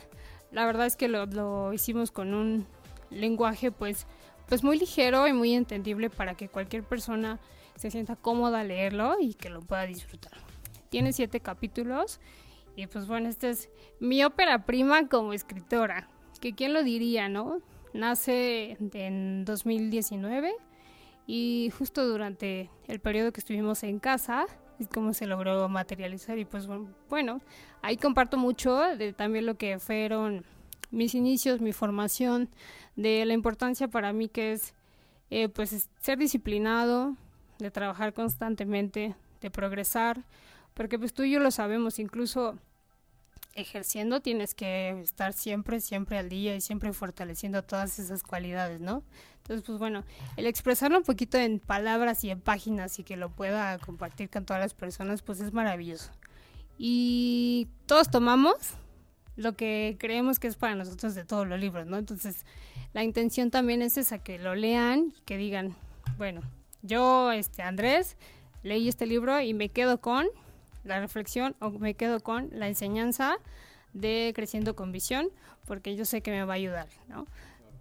La 0.52 0.64
verdad 0.64 0.86
es 0.86 0.96
que 0.96 1.08
lo, 1.08 1.26
lo 1.26 1.74
hicimos 1.74 2.10
con 2.10 2.32
un 2.32 2.66
lenguaje 3.10 3.70
pues, 3.70 4.06
pues 4.48 4.62
muy 4.62 4.78
ligero 4.78 5.26
y 5.26 5.32
muy 5.32 5.54
entendible 5.54 6.10
para 6.10 6.34
que 6.34 6.48
cualquier 6.48 6.84
persona 6.84 7.40
se 7.76 7.90
sienta 7.90 8.16
cómoda 8.16 8.60
a 8.60 8.64
leerlo 8.64 9.16
y 9.20 9.34
que 9.34 9.50
lo 9.50 9.60
pueda 9.60 9.86
disfrutar. 9.86 10.32
Tiene 10.90 11.12
siete 11.12 11.40
capítulos 11.40 12.20
y 12.76 12.86
pues 12.86 13.06
bueno, 13.06 13.28
esta 13.28 13.48
es 13.48 13.68
mi 14.00 14.22
ópera 14.24 14.64
prima 14.64 15.08
como 15.08 15.32
escritora, 15.32 16.08
que 16.40 16.54
quién 16.54 16.72
lo 16.72 16.82
diría, 16.82 17.28
¿no? 17.28 17.60
Nace 17.92 18.76
en 18.92 19.44
2019 19.44 20.54
y 21.26 21.72
justo 21.76 22.06
durante 22.06 22.70
el 22.86 23.00
periodo 23.00 23.32
que 23.32 23.40
estuvimos 23.40 23.82
en 23.82 23.98
casa 23.98 24.46
es 24.78 24.88
como 24.88 25.14
se 25.14 25.26
logró 25.26 25.68
materializar 25.68 26.38
y 26.38 26.44
pues 26.44 26.68
bueno, 27.08 27.40
ahí 27.82 27.96
comparto 27.96 28.36
mucho 28.36 28.80
también 29.16 29.46
lo 29.46 29.54
que 29.54 29.78
fueron 29.78 30.44
mis 30.94 31.14
inicios, 31.14 31.60
mi 31.60 31.72
formación, 31.72 32.48
de 32.96 33.24
la 33.24 33.34
importancia 33.34 33.88
para 33.88 34.12
mí 34.12 34.28
que 34.28 34.52
es 34.52 34.74
eh, 35.30 35.48
pues 35.48 35.88
ser 36.00 36.18
disciplinado, 36.18 37.16
de 37.58 37.70
trabajar 37.70 38.14
constantemente, 38.14 39.14
de 39.40 39.50
progresar, 39.50 40.24
porque 40.74 40.98
pues 40.98 41.12
tú 41.12 41.22
y 41.22 41.32
yo 41.32 41.40
lo 41.40 41.50
sabemos, 41.50 41.98
incluso 41.98 42.58
ejerciendo 43.54 44.20
tienes 44.20 44.54
que 44.54 45.00
estar 45.00 45.32
siempre, 45.32 45.80
siempre 45.80 46.18
al 46.18 46.28
día 46.28 46.56
y 46.56 46.60
siempre 46.60 46.92
fortaleciendo 46.92 47.62
todas 47.62 47.98
esas 47.98 48.22
cualidades, 48.22 48.80
¿no? 48.80 49.02
Entonces, 49.38 49.64
pues 49.64 49.78
bueno, 49.78 50.04
el 50.36 50.46
expresarlo 50.46 50.98
un 50.98 51.04
poquito 51.04 51.38
en 51.38 51.60
palabras 51.60 52.24
y 52.24 52.30
en 52.30 52.40
páginas 52.40 52.98
y 52.98 53.04
que 53.04 53.16
lo 53.16 53.28
pueda 53.28 53.78
compartir 53.78 54.30
con 54.30 54.44
todas 54.44 54.62
las 54.62 54.74
personas, 54.74 55.22
pues 55.22 55.40
es 55.40 55.52
maravilloso. 55.52 56.10
Y 56.78 57.68
todos 57.86 58.10
tomamos 58.10 58.56
lo 59.36 59.56
que 59.56 59.96
creemos 59.98 60.38
que 60.38 60.46
es 60.46 60.56
para 60.56 60.74
nosotros 60.74 61.14
de 61.14 61.24
todos 61.24 61.46
los 61.46 61.58
libros, 61.58 61.86
¿no? 61.86 61.98
Entonces, 61.98 62.44
la 62.92 63.02
intención 63.02 63.50
también 63.50 63.82
es 63.82 63.96
esa, 63.96 64.18
que 64.18 64.38
lo 64.38 64.54
lean 64.54 65.12
y 65.16 65.20
que 65.22 65.36
digan, 65.36 65.74
bueno, 66.16 66.40
yo, 66.82 67.32
este, 67.32 67.62
Andrés, 67.62 68.16
leí 68.62 68.88
este 68.88 69.06
libro 69.06 69.40
y 69.40 69.54
me 69.54 69.68
quedo 69.68 70.00
con 70.00 70.26
la 70.84 71.00
reflexión 71.00 71.56
o 71.60 71.70
me 71.70 71.94
quedo 71.94 72.20
con 72.20 72.50
la 72.52 72.68
enseñanza 72.68 73.36
de 73.92 74.32
Creciendo 74.34 74.76
con 74.76 74.92
Visión, 74.92 75.28
porque 75.66 75.96
yo 75.96 76.04
sé 76.04 76.20
que 76.20 76.30
me 76.30 76.44
va 76.44 76.54
a 76.54 76.56
ayudar, 76.56 76.88
¿no? 77.08 77.26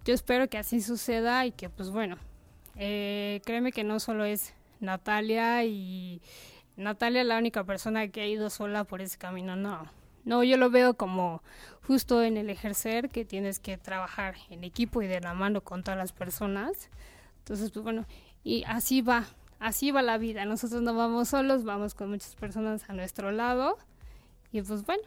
Yo 0.04 0.14
espero 0.14 0.48
que 0.48 0.58
así 0.58 0.80
suceda 0.80 1.46
y 1.46 1.52
que, 1.52 1.68
pues 1.68 1.90
bueno, 1.90 2.16
eh, 2.76 3.40
créeme 3.44 3.72
que 3.72 3.84
no 3.84 4.00
solo 4.00 4.24
es 4.24 4.54
Natalia 4.80 5.64
y 5.64 6.20
Natalia 6.76 7.24
la 7.24 7.38
única 7.38 7.64
persona 7.64 8.08
que 8.08 8.22
ha 8.22 8.26
ido 8.26 8.50
sola 8.50 8.84
por 8.84 9.00
ese 9.00 9.16
camino, 9.16 9.56
no. 9.56 9.88
No, 10.24 10.42
yo 10.42 10.56
lo 10.56 10.70
veo 10.70 10.94
como 10.94 11.42
justo 11.86 12.22
en 12.22 12.36
el 12.36 12.50
ejercer 12.50 13.10
que 13.10 13.24
tienes 13.24 13.58
que 13.58 13.76
trabajar 13.76 14.36
en 14.50 14.64
equipo 14.64 15.02
y 15.02 15.06
de 15.06 15.20
la 15.20 15.34
mano 15.34 15.60
con 15.60 15.82
todas 15.82 15.98
las 15.98 16.12
personas. 16.12 16.88
Entonces, 17.40 17.70
pues 17.70 17.84
bueno, 17.84 18.06
y 18.42 18.64
así 18.64 19.02
va, 19.02 19.24
así 19.60 19.90
va 19.90 20.02
la 20.02 20.18
vida. 20.18 20.44
Nosotros 20.46 20.82
no 20.82 20.94
vamos 20.94 21.28
solos, 21.28 21.64
vamos 21.64 21.94
con 21.94 22.10
muchas 22.10 22.34
personas 22.36 22.88
a 22.88 22.94
nuestro 22.94 23.32
lado. 23.32 23.78
Y 24.50 24.62
pues 24.62 24.84
bueno, 24.86 25.02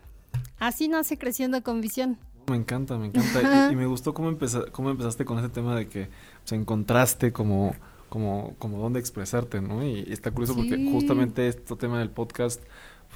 así 0.60 0.88
nace 0.88 1.18
creciendo 1.18 1.64
con 1.64 1.82
visión. 1.82 2.18
Me 2.48 2.56
encanta, 2.56 2.98
me 2.98 3.08
encanta. 3.08 3.72
y, 3.72 3.76
me 3.76 3.88
gustó 3.88 4.14
cómo, 4.14 4.38
cómo 4.72 4.90
empezaste 4.90 5.26
con 5.26 5.40
ese 5.40 5.50
tema 5.50 5.76
de 5.76 5.88
que 5.88 6.10
se 6.44 6.56
encontraste 6.56 7.34
como, 7.34 7.76
como, 8.10 8.56
como 8.58 8.78
dónde 8.78 9.00
expresarte, 9.00 9.62
¿no? 9.62 9.84
Y, 9.86 10.06
está 10.12 10.32
curioso 10.32 10.56
porque 10.56 10.78
justamente 10.92 11.48
este 11.48 11.76
tema 11.76 12.00
del 12.00 12.10
podcast 12.10 12.64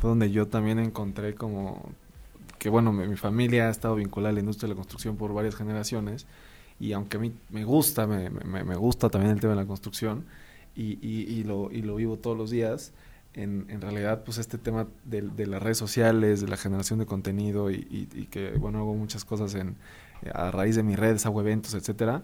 donde 0.09 0.31
yo 0.31 0.47
también 0.47 0.79
encontré 0.79 1.35
como 1.35 1.91
que, 2.59 2.69
bueno, 2.69 2.91
mi, 2.93 3.15
familia 3.15 3.67
ha 3.67 3.71
estado 3.71 3.95
vinculada 3.95 4.29
a 4.31 4.33
la 4.33 4.39
industria 4.39 4.67
de 4.67 4.73
la 4.73 4.77
construcción 4.77 5.17
por 5.17 5.33
varias 5.33 5.55
generaciones. 5.55 6.27
Y 6.79 6.93
aunque 6.93 7.17
a 7.17 7.19
mí 7.19 7.33
me 7.49 7.63
gusta, 7.63 8.07
me, 8.07 8.29
me, 8.29 8.63
me 8.63 8.75
gusta 8.75 9.09
también 9.09 9.33
el 9.33 9.39
tema 9.39 9.53
de 9.53 9.61
la 9.61 9.67
construcción, 9.67 10.25
y, 10.75 11.43
lo, 11.43 11.71
y 11.71 11.81
lo 11.81 11.95
vivo 11.95 12.17
todos 12.17 12.37
los 12.37 12.49
días. 12.49 12.93
En, 13.33 13.65
en 13.69 13.79
realidad, 13.79 14.23
pues 14.25 14.37
este 14.37 14.57
tema 14.57 14.87
de, 15.05 15.47
las 15.47 15.63
redes 15.63 15.77
sociales, 15.77 16.41
de 16.41 16.47
la 16.47 16.57
generación 16.57 16.99
de 16.99 17.05
contenido 17.05 17.71
y, 17.71 18.07
y, 18.13 18.25
que, 18.25 18.51
bueno, 18.51 18.79
hago 18.79 18.93
muchas 18.93 19.23
cosas 19.23 19.55
en, 19.55 19.77
a 20.33 20.51
raíz 20.51 20.75
de 20.75 20.83
mis 20.83 20.99
redes, 20.99 21.25
hago 21.25 21.39
eventos, 21.39 21.73
etcétera, 21.73 22.23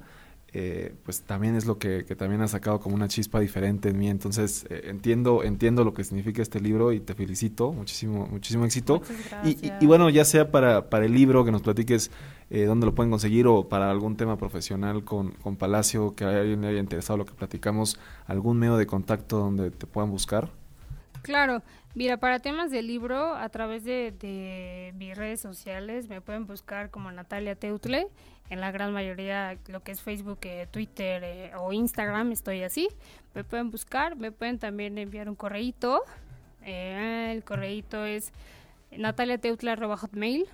eh, 0.54 0.95
pues 1.04 1.22
también 1.22 1.56
es 1.56 1.66
lo 1.66 1.78
que, 1.78 2.06
que, 2.06 2.16
también 2.16 2.41
ha 2.41 2.48
sacado 2.48 2.80
como 2.80 2.95
una 2.95 3.08
chispa 3.08 3.39
diferente 3.39 3.89
en 3.89 3.98
mí. 3.98 4.10
Entonces, 4.10 4.66
eh, 4.70 4.84
entiendo, 4.86 5.43
entiendo 5.43 5.84
lo 5.84 5.93
que 5.93 6.04
significa 6.04 6.41
este 6.41 6.62
libro 6.62 6.93
y 6.93 7.00
te 7.00 7.14
felicito, 7.16 7.74
muchísimo, 7.74 8.28
muchísimo 8.28 8.66
éxito. 8.66 9.02
Y, 9.43 9.72
y, 9.80 9.86
bueno, 9.86 10.10
ya 10.10 10.24
sea 10.24 10.50
para, 10.50 10.89
para 10.89 11.06
el 11.06 11.14
libro, 11.14 11.43
que 11.43 11.52
nos 11.52 11.62
platiques 11.62 12.12
eh, 12.50 12.64
dónde 12.64 12.86
lo 12.86 12.95
pueden 12.95 13.12
conseguir 13.12 13.45
o 13.48 13.68
para 13.68 13.91
algún 13.91 14.16
tema 14.16 14.38
profesional 14.38 15.04
con, 15.04 15.32
con 15.32 15.58
Palacio, 15.58 16.16
que 16.16 16.24
a 16.24 16.30
alguien 16.30 16.62
le 16.62 16.70
haya 16.70 16.80
interesado 16.80 17.18
lo 17.18 17.26
que 17.26 17.34
platicamos, 17.34 18.00
algún 18.26 18.58
medio 18.58 18.78
de 18.78 18.88
contacto 18.88 19.38
donde 19.39 19.70
te 19.70 19.86
puedan 19.86 20.10
buscar. 20.12 20.50
Claro, 21.28 21.61
mira, 21.93 22.15
para 22.15 22.39
temas 22.39 22.71
del 22.71 22.88
libro, 22.88 23.36
a 23.36 23.49
través 23.49 23.84
de, 23.84 24.13
de 24.17 24.93
mis 24.95 25.13
redes 25.13 25.41
sociales 25.41 26.07
me 26.07 26.21
pueden 26.21 26.47
buscar 26.47 26.89
como 26.89 27.11
Natalia 27.11 27.53
Teutle 27.53 28.07
en 28.49 28.61
la 28.61 28.71
gran 28.71 28.93
mayoría 28.93 29.57
lo 29.67 29.84
que 29.84 29.91
es 29.91 30.01
Facebook, 30.01 30.39
eh, 30.43 30.67
Twitter 30.71 31.21
eh, 31.25 31.51
o 31.57 31.73
Instagram, 31.73 32.32
estoy 32.32 32.63
así. 32.63 32.88
Me 33.34 33.43
pueden 33.43 33.71
buscar, 33.71 34.15
me 34.15 34.32
pueden 34.32 34.57
también 34.57 34.97
enviar 34.97 35.28
un 35.28 35.36
correíto. 35.36 36.03
Eh, 36.63 37.34
el 37.36 37.43
correíto 37.43 38.05
es 38.05 38.32
nataliateutla.hotmail. 38.91 40.47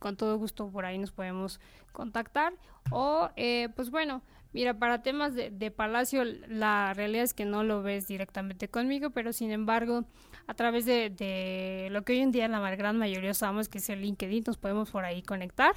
Con 0.00 0.16
todo 0.16 0.36
gusto 0.36 0.68
por 0.68 0.84
ahí 0.84 0.98
nos 0.98 1.12
podemos 1.12 1.60
contactar. 1.92 2.54
O, 2.90 3.30
pues 3.76 3.90
bueno, 3.90 4.22
mira, 4.52 4.78
para 4.78 5.02
temas 5.02 5.34
de, 5.34 5.50
de, 5.50 5.70
Palacio, 5.70 6.24
la 6.24 6.94
realidad 6.94 7.24
es 7.24 7.34
que 7.34 7.44
no 7.44 7.64
lo 7.64 7.82
ves 7.82 8.08
directamente 8.08 8.68
conmigo, 8.68 9.10
pero 9.10 9.32
sin 9.32 9.50
embargo, 9.50 10.04
a 10.46 10.54
través 10.54 10.86
de, 10.86 11.88
lo 11.90 12.02
que 12.02 12.14
hoy 12.14 12.20
en 12.20 12.32
día 12.32 12.48
la 12.48 12.58
gran 12.74 12.96
mayoría 12.96 13.30
usamos, 13.30 13.68
que 13.68 13.78
es 13.78 13.88
el 13.90 14.00
LinkedIn, 14.00 14.44
nos 14.46 14.56
podemos 14.56 14.90
por 14.90 15.04
ahí 15.04 15.22
conectar 15.22 15.74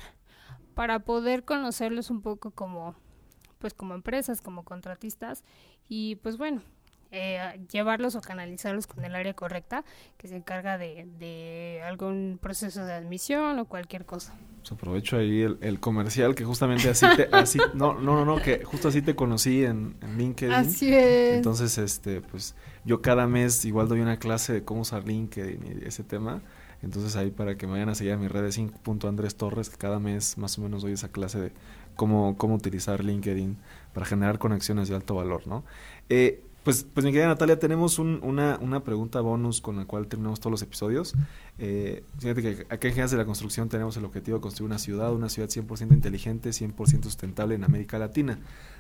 para 0.73 0.99
poder 0.99 1.43
conocerlos 1.43 2.09
un 2.09 2.21
poco 2.21 2.51
como 2.51 2.95
pues 3.59 3.73
como 3.75 3.93
empresas, 3.93 4.41
como 4.41 4.63
contratistas. 4.63 5.43
Y 5.87 6.15
pues 6.15 6.37
bueno, 6.37 6.61
eh, 7.11 7.59
llevarlos 7.71 8.15
o 8.15 8.21
canalizarlos 8.21 8.87
con 8.87 9.03
el 9.03 9.15
área 9.15 9.33
correcta 9.33 9.83
que 10.17 10.27
se 10.27 10.35
encarga 10.35 10.77
de, 10.77 11.07
de 11.19 11.81
algún 11.85 12.39
proceso 12.41 12.85
de 12.85 12.93
admisión 12.93 13.59
o 13.59 13.65
cualquier 13.65 14.05
cosa. 14.05 14.33
Pues 14.61 14.71
aprovecho 14.73 15.17
ahí 15.17 15.41
el, 15.41 15.79
comercial 15.79 16.35
que 16.35 16.45
justamente 16.45 16.87
así 16.89 17.05
te, 17.17 17.27
así, 17.31 17.59
no, 17.73 17.95
no, 17.95 18.15
no, 18.15 18.25
no, 18.25 18.41
que 18.41 18.63
justo 18.63 18.89
así 18.89 19.01
te 19.01 19.15
conocí 19.15 19.65
en, 19.65 19.95
en, 20.01 20.17
LinkedIn. 20.17 20.53
Así 20.53 20.93
es. 20.93 21.37
Entonces, 21.37 21.77
este, 21.79 22.21
pues 22.21 22.55
yo 22.85 23.01
cada 23.01 23.27
mes 23.27 23.65
igual 23.65 23.87
doy 23.87 24.01
una 24.01 24.17
clase 24.17 24.53
de 24.53 24.63
cómo 24.63 24.81
usar 24.81 25.07
LinkedIn 25.07 25.81
y 25.81 25.87
ese 25.87 26.03
tema. 26.03 26.41
Entonces 26.83 27.15
ahí 27.15 27.29
para 27.31 27.57
que 27.57 27.67
me 27.67 27.73
vayan 27.73 27.89
a 27.89 27.95
seguir 27.95 28.13
a 28.13 28.17
mis 28.17 28.31
redes 28.31 28.57
5.andrés 28.57 29.35
Torres, 29.35 29.69
que 29.69 29.77
cada 29.77 29.99
mes 29.99 30.37
más 30.37 30.57
o 30.57 30.61
menos 30.61 30.81
doy 30.81 30.93
esa 30.93 31.09
clase 31.09 31.39
de 31.39 31.51
cómo, 31.95 32.37
cómo 32.37 32.55
utilizar 32.55 33.03
LinkedIn 33.03 33.57
para 33.93 34.05
generar 34.05 34.39
conexiones 34.39 34.89
de 34.89 34.95
alto 34.95 35.15
valor, 35.15 35.45
¿no? 35.47 35.63
Eh, 36.09 36.43
pues, 36.63 36.85
pues 36.93 37.05
mi 37.05 37.11
querida 37.11 37.27
Natalia, 37.27 37.57
tenemos 37.57 37.97
una, 37.97 38.57
una 38.61 38.83
pregunta 38.83 39.19
bonus 39.19 39.61
con 39.61 39.77
la 39.77 39.85
cual 39.85 40.07
terminamos 40.07 40.39
todos 40.39 40.51
los 40.51 40.61
episodios. 40.61 41.13
Eh, 41.57 42.03
fíjate 42.19 42.41
que 42.41 42.67
aquí 42.69 42.87
en 42.87 42.93
Genes 42.93 43.11
de 43.11 43.17
la 43.17 43.25
Construcción 43.25 43.67
tenemos 43.67 43.97
el 43.97 44.05
objetivo 44.05 44.37
de 44.37 44.41
construir 44.41 44.67
una 44.67 44.77
ciudad, 44.77 45.11
una 45.11 45.29
ciudad 45.29 45.49
100% 45.49 45.91
inteligente, 45.91 46.49
100% 46.49 47.03
sustentable 47.03 47.55
en 47.55 47.63
América 47.63 47.97
Latina. 47.97 48.39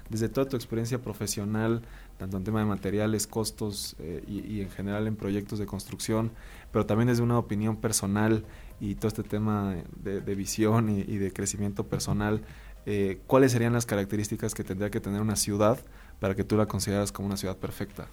Desde 0.09 0.29
toda 0.29 0.47
tu 0.47 0.57
experiencia 0.57 1.01
profesional, 1.01 1.81
tanto 2.17 2.37
en 2.37 2.43
tema 2.43 2.59
de 2.59 2.65
materiales, 2.65 3.25
costos 3.25 3.95
eh, 3.99 4.23
y, 4.27 4.61
en 4.61 4.69
general 4.69 5.07
en 5.07 5.15
proyectos 5.15 5.57
de 5.57 5.65
construcción, 5.65 6.31
pero 6.71 6.85
también 6.85 7.07
desde 7.07 7.23
una 7.23 7.39
opinión 7.39 7.77
personal 7.77 8.45
y 8.79 8.95
todo 8.95 9.07
este 9.07 9.23
tema 9.23 9.75
de, 9.95 10.35
visión 10.35 10.89
y, 10.89 11.17
de 11.17 11.31
crecimiento 11.31 11.87
personal, 11.87 12.41
eh, 12.85 13.21
¿cuáles 13.25 13.53
serían 13.53 13.73
las 13.73 13.85
características 13.85 14.53
que 14.53 14.63
tendría 14.63 14.91
que 14.91 14.99
tener 14.99 15.21
una 15.21 15.35
ciudad 15.35 15.79
para 16.21 16.35
que 16.35 16.43
tú 16.43 16.55
la 16.55 16.67
consideras 16.67 17.11
como 17.11 17.25
una 17.25 17.35
ciudad 17.35 17.57
perfecta? 17.57 18.05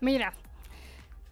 Mira, 0.00 0.34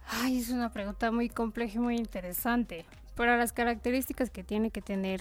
ay, 0.07 0.39
es 0.39 0.49
una 0.49 0.71
pregunta 0.71 1.11
muy 1.11 1.27
compleja 1.27 1.75
y 1.75 1.79
muy 1.79 1.97
interesante. 1.97 2.85
Pero 3.15 3.35
las 3.35 3.51
características 3.51 4.29
que 4.29 4.45
tiene 4.45 4.71
que 4.71 4.81
tener 4.81 5.19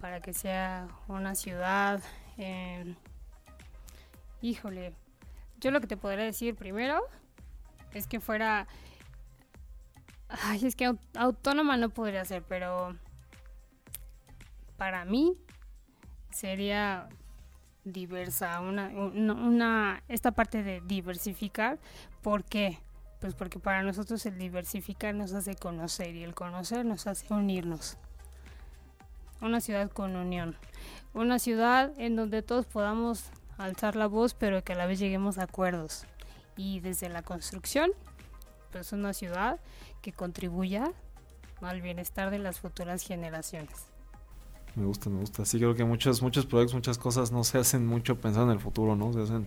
para 0.00 0.20
que 0.20 0.34
sea 0.34 0.88
una 1.06 1.36
ciudad, 1.36 2.02
eh, 2.36 2.96
híjole, 4.40 4.92
yo 5.60 5.70
lo 5.70 5.80
que 5.80 5.86
te 5.86 5.96
podría 5.96 6.24
decir 6.24 6.56
primero 6.56 7.00
es 7.94 8.08
que 8.08 8.18
fuera, 8.18 8.66
ay, 10.28 10.66
es 10.66 10.74
que 10.74 10.92
autónoma 11.14 11.76
no 11.76 11.90
podría 11.90 12.24
ser, 12.24 12.42
pero 12.42 12.96
para 14.76 15.04
mí 15.04 15.38
sería 16.30 17.08
diversa, 17.84 18.60
una, 18.60 18.88
una, 18.88 20.02
esta 20.08 20.32
parte 20.32 20.62
de 20.62 20.80
diversificar. 20.82 21.78
¿Por 22.22 22.44
qué? 22.44 22.78
Pues 23.20 23.34
porque 23.34 23.58
para 23.58 23.82
nosotros 23.82 24.24
el 24.26 24.38
diversificar 24.38 25.14
nos 25.14 25.32
hace 25.32 25.54
conocer 25.54 26.14
y 26.14 26.24
el 26.24 26.34
conocer 26.34 26.84
nos 26.84 27.06
hace 27.06 27.32
unirnos. 27.32 27.96
Una 29.40 29.60
ciudad 29.60 29.90
con 29.90 30.16
unión. 30.16 30.56
Una 31.14 31.38
ciudad 31.38 31.92
en 31.98 32.16
donde 32.16 32.42
todos 32.42 32.66
podamos 32.66 33.30
alzar 33.58 33.96
la 33.96 34.06
voz, 34.06 34.34
pero 34.34 34.62
que 34.62 34.72
a 34.72 34.76
la 34.76 34.86
vez 34.86 34.98
lleguemos 34.98 35.38
a 35.38 35.44
acuerdos. 35.44 36.04
Y 36.56 36.80
desde 36.80 37.08
la 37.08 37.22
construcción, 37.22 37.90
pues 38.70 38.92
una 38.92 39.12
ciudad 39.12 39.60
que 40.00 40.12
contribuya 40.12 40.92
al 41.60 41.80
bienestar 41.80 42.30
de 42.30 42.38
las 42.38 42.60
futuras 42.60 43.02
generaciones. 43.02 43.91
Me 44.74 44.86
gusta, 44.86 45.10
me 45.10 45.20
gusta. 45.20 45.44
Sí, 45.44 45.58
creo 45.58 45.74
que 45.74 45.84
muchos, 45.84 46.22
muchos 46.22 46.46
proyectos, 46.46 46.74
muchas 46.74 46.98
cosas 46.98 47.30
no 47.30 47.44
se 47.44 47.58
hacen 47.58 47.86
mucho 47.86 48.16
pensando 48.20 48.52
en 48.52 48.58
el 48.58 48.62
futuro, 48.62 48.96
¿no? 48.96 49.12
Se 49.12 49.20
hacen 49.20 49.46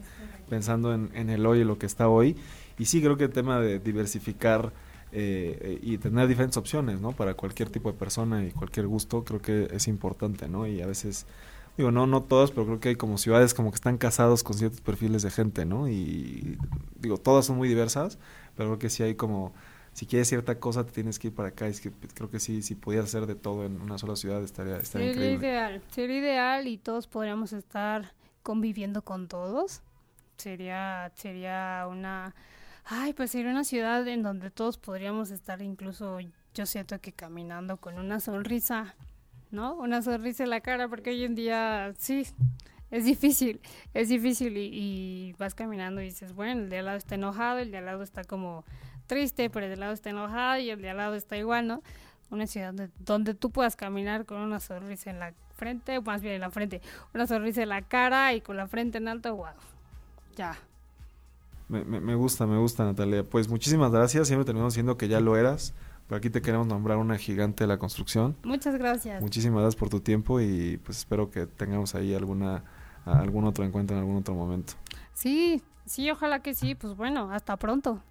pensando 0.49 0.93
en, 0.93 1.09
en 1.15 1.29
el 1.29 1.45
hoy 1.45 1.59
y 1.59 1.63
lo 1.63 1.77
que 1.79 1.87
está 1.87 2.07
hoy. 2.09 2.35
Y 2.77 2.85
sí, 2.85 3.01
creo 3.01 3.17
que 3.17 3.23
el 3.25 3.31
tema 3.31 3.59
de 3.59 3.79
diversificar 3.79 4.71
eh, 5.11 5.79
y 5.81 5.97
tener 5.97 6.27
diferentes 6.27 6.57
opciones, 6.57 7.01
¿no? 7.01 7.13
Para 7.13 7.33
cualquier 7.35 7.69
tipo 7.69 7.91
de 7.91 7.97
persona 7.97 8.43
y 8.45 8.51
cualquier 8.51 8.85
gusto, 8.87 9.23
creo 9.23 9.41
que 9.41 9.69
es 9.71 9.87
importante, 9.87 10.47
¿no? 10.49 10.67
Y 10.67 10.81
a 10.81 10.87
veces, 10.87 11.25
digo, 11.77 11.89
no, 11.89 12.05
no 12.05 12.21
todas, 12.21 12.51
pero 12.51 12.65
creo 12.65 12.79
que 12.79 12.89
hay 12.89 12.95
como 12.95 13.17
ciudades 13.17 13.53
como 13.53 13.71
que 13.71 13.75
están 13.75 13.97
casados 13.97 14.43
con 14.43 14.57
ciertos 14.57 14.81
perfiles 14.81 15.23
de 15.23 15.31
gente, 15.31 15.65
¿no? 15.65 15.87
Y 15.87 16.57
digo, 16.99 17.17
todas 17.17 17.45
son 17.45 17.57
muy 17.57 17.69
diversas, 17.69 18.19
pero 18.57 18.69
creo 18.71 18.79
que 18.79 18.89
sí 18.89 19.03
hay 19.03 19.15
como 19.15 19.53
si 19.95 20.05
quieres 20.05 20.27
cierta 20.27 20.59
cosa 20.59 20.85
te 20.85 20.91
tienes 20.91 21.17
que 21.17 21.29
ir 21.29 21.33
para 21.33 21.49
acá. 21.49 21.67
Es 21.67 21.79
que 21.79 21.89
creo 21.89 22.29
que 22.29 22.41
sí, 22.41 22.61
si 22.61 22.75
pudieras 22.75 23.07
hacer 23.07 23.27
de 23.27 23.35
todo 23.35 23.65
en 23.65 23.79
una 23.79 23.97
sola 23.97 24.17
ciudad 24.17 24.43
estaría, 24.43 24.75
estaría 24.75 25.13
sería 25.13 25.31
ideal, 25.31 25.81
sería 25.89 26.17
ideal 26.17 26.67
y 26.67 26.77
todos 26.77 27.07
podríamos 27.07 27.53
estar 27.53 28.11
conviviendo 28.43 29.03
con 29.03 29.29
todos. 29.29 29.83
Sería, 30.35 31.13
sería 31.15 31.87
una, 31.89 32.35
ay, 32.83 33.13
pues 33.13 33.31
sería 33.31 33.51
una 33.51 33.63
ciudad 33.63 34.05
en 34.05 34.21
donde 34.21 34.51
todos 34.51 34.77
podríamos 34.77 35.31
estar 35.31 35.61
incluso, 35.61 36.19
yo 36.53 36.65
siento 36.65 36.99
que 36.99 37.13
caminando 37.13 37.77
con 37.77 37.97
una 37.97 38.19
sonrisa, 38.19 38.95
¿no? 39.49 39.75
Una 39.75 40.01
sonrisa 40.01 40.43
en 40.43 40.49
la 40.49 40.59
cara, 40.59 40.89
porque 40.89 41.11
hoy 41.11 41.23
en 41.23 41.35
día 41.35 41.93
sí, 41.97 42.27
es 42.91 43.05
difícil, 43.05 43.61
es 43.93 44.09
difícil 44.09 44.57
y, 44.57 44.69
y, 44.73 45.33
vas 45.39 45.55
caminando 45.55 46.01
y 46.01 46.05
dices, 46.05 46.33
bueno, 46.33 46.63
el 46.63 46.69
de 46.69 46.79
al 46.79 46.85
lado 46.85 46.97
está 46.97 47.15
enojado, 47.15 47.59
el 47.59 47.71
de 47.71 47.77
al 47.77 47.85
lado 47.85 48.03
está 48.03 48.25
como 48.25 48.65
triste, 49.07 49.49
pero 49.49 49.65
el 49.65 49.71
de 49.71 49.77
lado 49.77 49.93
está 49.93 50.09
enojado 50.09 50.59
y 50.59 50.69
el 50.69 50.81
de 50.81 50.89
al 50.89 50.97
lado 50.97 51.15
está 51.15 51.37
igual, 51.37 51.67
¿no? 51.67 51.81
Una 52.31 52.47
ciudad 52.47 52.73
donde, 52.99 53.33
tú 53.33 53.51
puedas 53.51 53.75
caminar 53.75 54.25
con 54.25 54.37
una 54.37 54.59
sonrisa 54.59 55.09
en 55.09 55.19
la 55.19 55.33
frente, 55.55 56.01
más 56.01 56.21
bien 56.21 56.35
en 56.35 56.41
la 56.41 56.49
frente, 56.49 56.81
una 57.13 57.27
sonrisa 57.27 57.63
en 57.63 57.69
la 57.69 57.81
cara 57.81 58.33
y 58.33 58.41
con 58.41 58.57
la 58.57 58.67
frente 58.67 58.97
en 58.97 59.07
alto, 59.07 59.35
wow, 59.35 59.47
ya. 60.35 60.57
Me, 61.67 61.83
me, 61.83 62.15
gusta, 62.15 62.45
me 62.45 62.57
gusta 62.57 62.83
Natalia. 62.83 63.23
Pues 63.23 63.47
muchísimas 63.47 63.91
gracias, 63.91 64.27
siempre 64.27 64.45
terminamos 64.45 64.73
diciendo 64.73 64.97
que 64.97 65.07
ya 65.07 65.19
lo 65.19 65.35
eras. 65.35 65.73
Pero 66.07 66.17
aquí 66.17 66.29
te 66.29 66.41
queremos 66.41 66.67
nombrar 66.67 66.97
una 66.99 67.17
gigante 67.17 67.63
de 67.63 67.67
la 67.67 67.79
construcción. 67.79 68.35
Muchas 68.43 68.75
gracias. 68.75 69.21
Muchísimas 69.21 69.61
gracias 69.61 69.75
por 69.75 69.89
tu 69.89 70.01
tiempo 70.01 70.39
y 70.39 70.77
pues 70.83 70.99
espero 70.99 71.31
que 71.31 71.47
tengamos 71.47 71.95
ahí 71.95 72.13
alguna 72.13 72.63
algún 73.05 73.45
otro 73.45 73.63
encuentro 73.63 73.95
en 73.95 74.01
algún 74.01 74.17
otro 74.17 74.33
momento. 74.33 74.73
Sí, 75.13 75.61
sí, 75.85 76.09
ojalá 76.11 76.39
que 76.39 76.53
sí. 76.53 76.75
Pues 76.75 76.95
bueno, 76.95 77.31
hasta 77.31 77.57
pronto. 77.57 78.01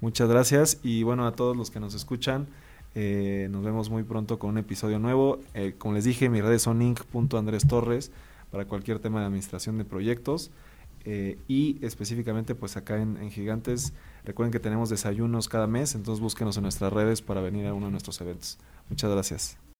Muchas 0.00 0.28
gracias 0.28 0.78
y 0.82 1.02
bueno, 1.02 1.26
a 1.26 1.32
todos 1.32 1.56
los 1.56 1.70
que 1.70 1.78
nos 1.78 1.94
escuchan, 1.94 2.46
eh, 2.94 3.48
nos 3.50 3.62
vemos 3.62 3.90
muy 3.90 4.02
pronto 4.02 4.38
con 4.38 4.50
un 4.50 4.58
episodio 4.58 4.98
nuevo. 4.98 5.40
Eh, 5.54 5.74
como 5.76 5.94
les 5.94 6.04
dije, 6.04 6.28
mis 6.28 6.42
redes 6.42 6.62
son 6.62 6.80
inc.andrestorres 6.80 8.10
para 8.50 8.64
cualquier 8.64 8.98
tema 8.98 9.20
de 9.20 9.26
administración 9.26 9.78
de 9.78 9.84
proyectos. 9.84 10.50
Eh, 11.04 11.38
y 11.48 11.78
específicamente 11.84 12.54
pues 12.54 12.76
acá 12.76 13.00
en, 13.00 13.16
en, 13.16 13.30
Gigantes, 13.30 13.94
recuerden 14.24 14.52
que 14.52 14.60
tenemos 14.60 14.90
desayunos 14.90 15.48
cada 15.48 15.66
mes, 15.66 15.94
entonces 15.94 16.20
búsquenos 16.20 16.58
en 16.58 16.64
nuestras 16.64 16.92
redes 16.92 17.22
para 17.22 17.40
venir 17.40 17.66
a 17.66 17.72
uno 17.72 17.86
de 17.86 17.92
nuestros 17.92 18.20
eventos. 18.20 18.58
Muchas 18.90 19.10
gracias. 19.10 19.60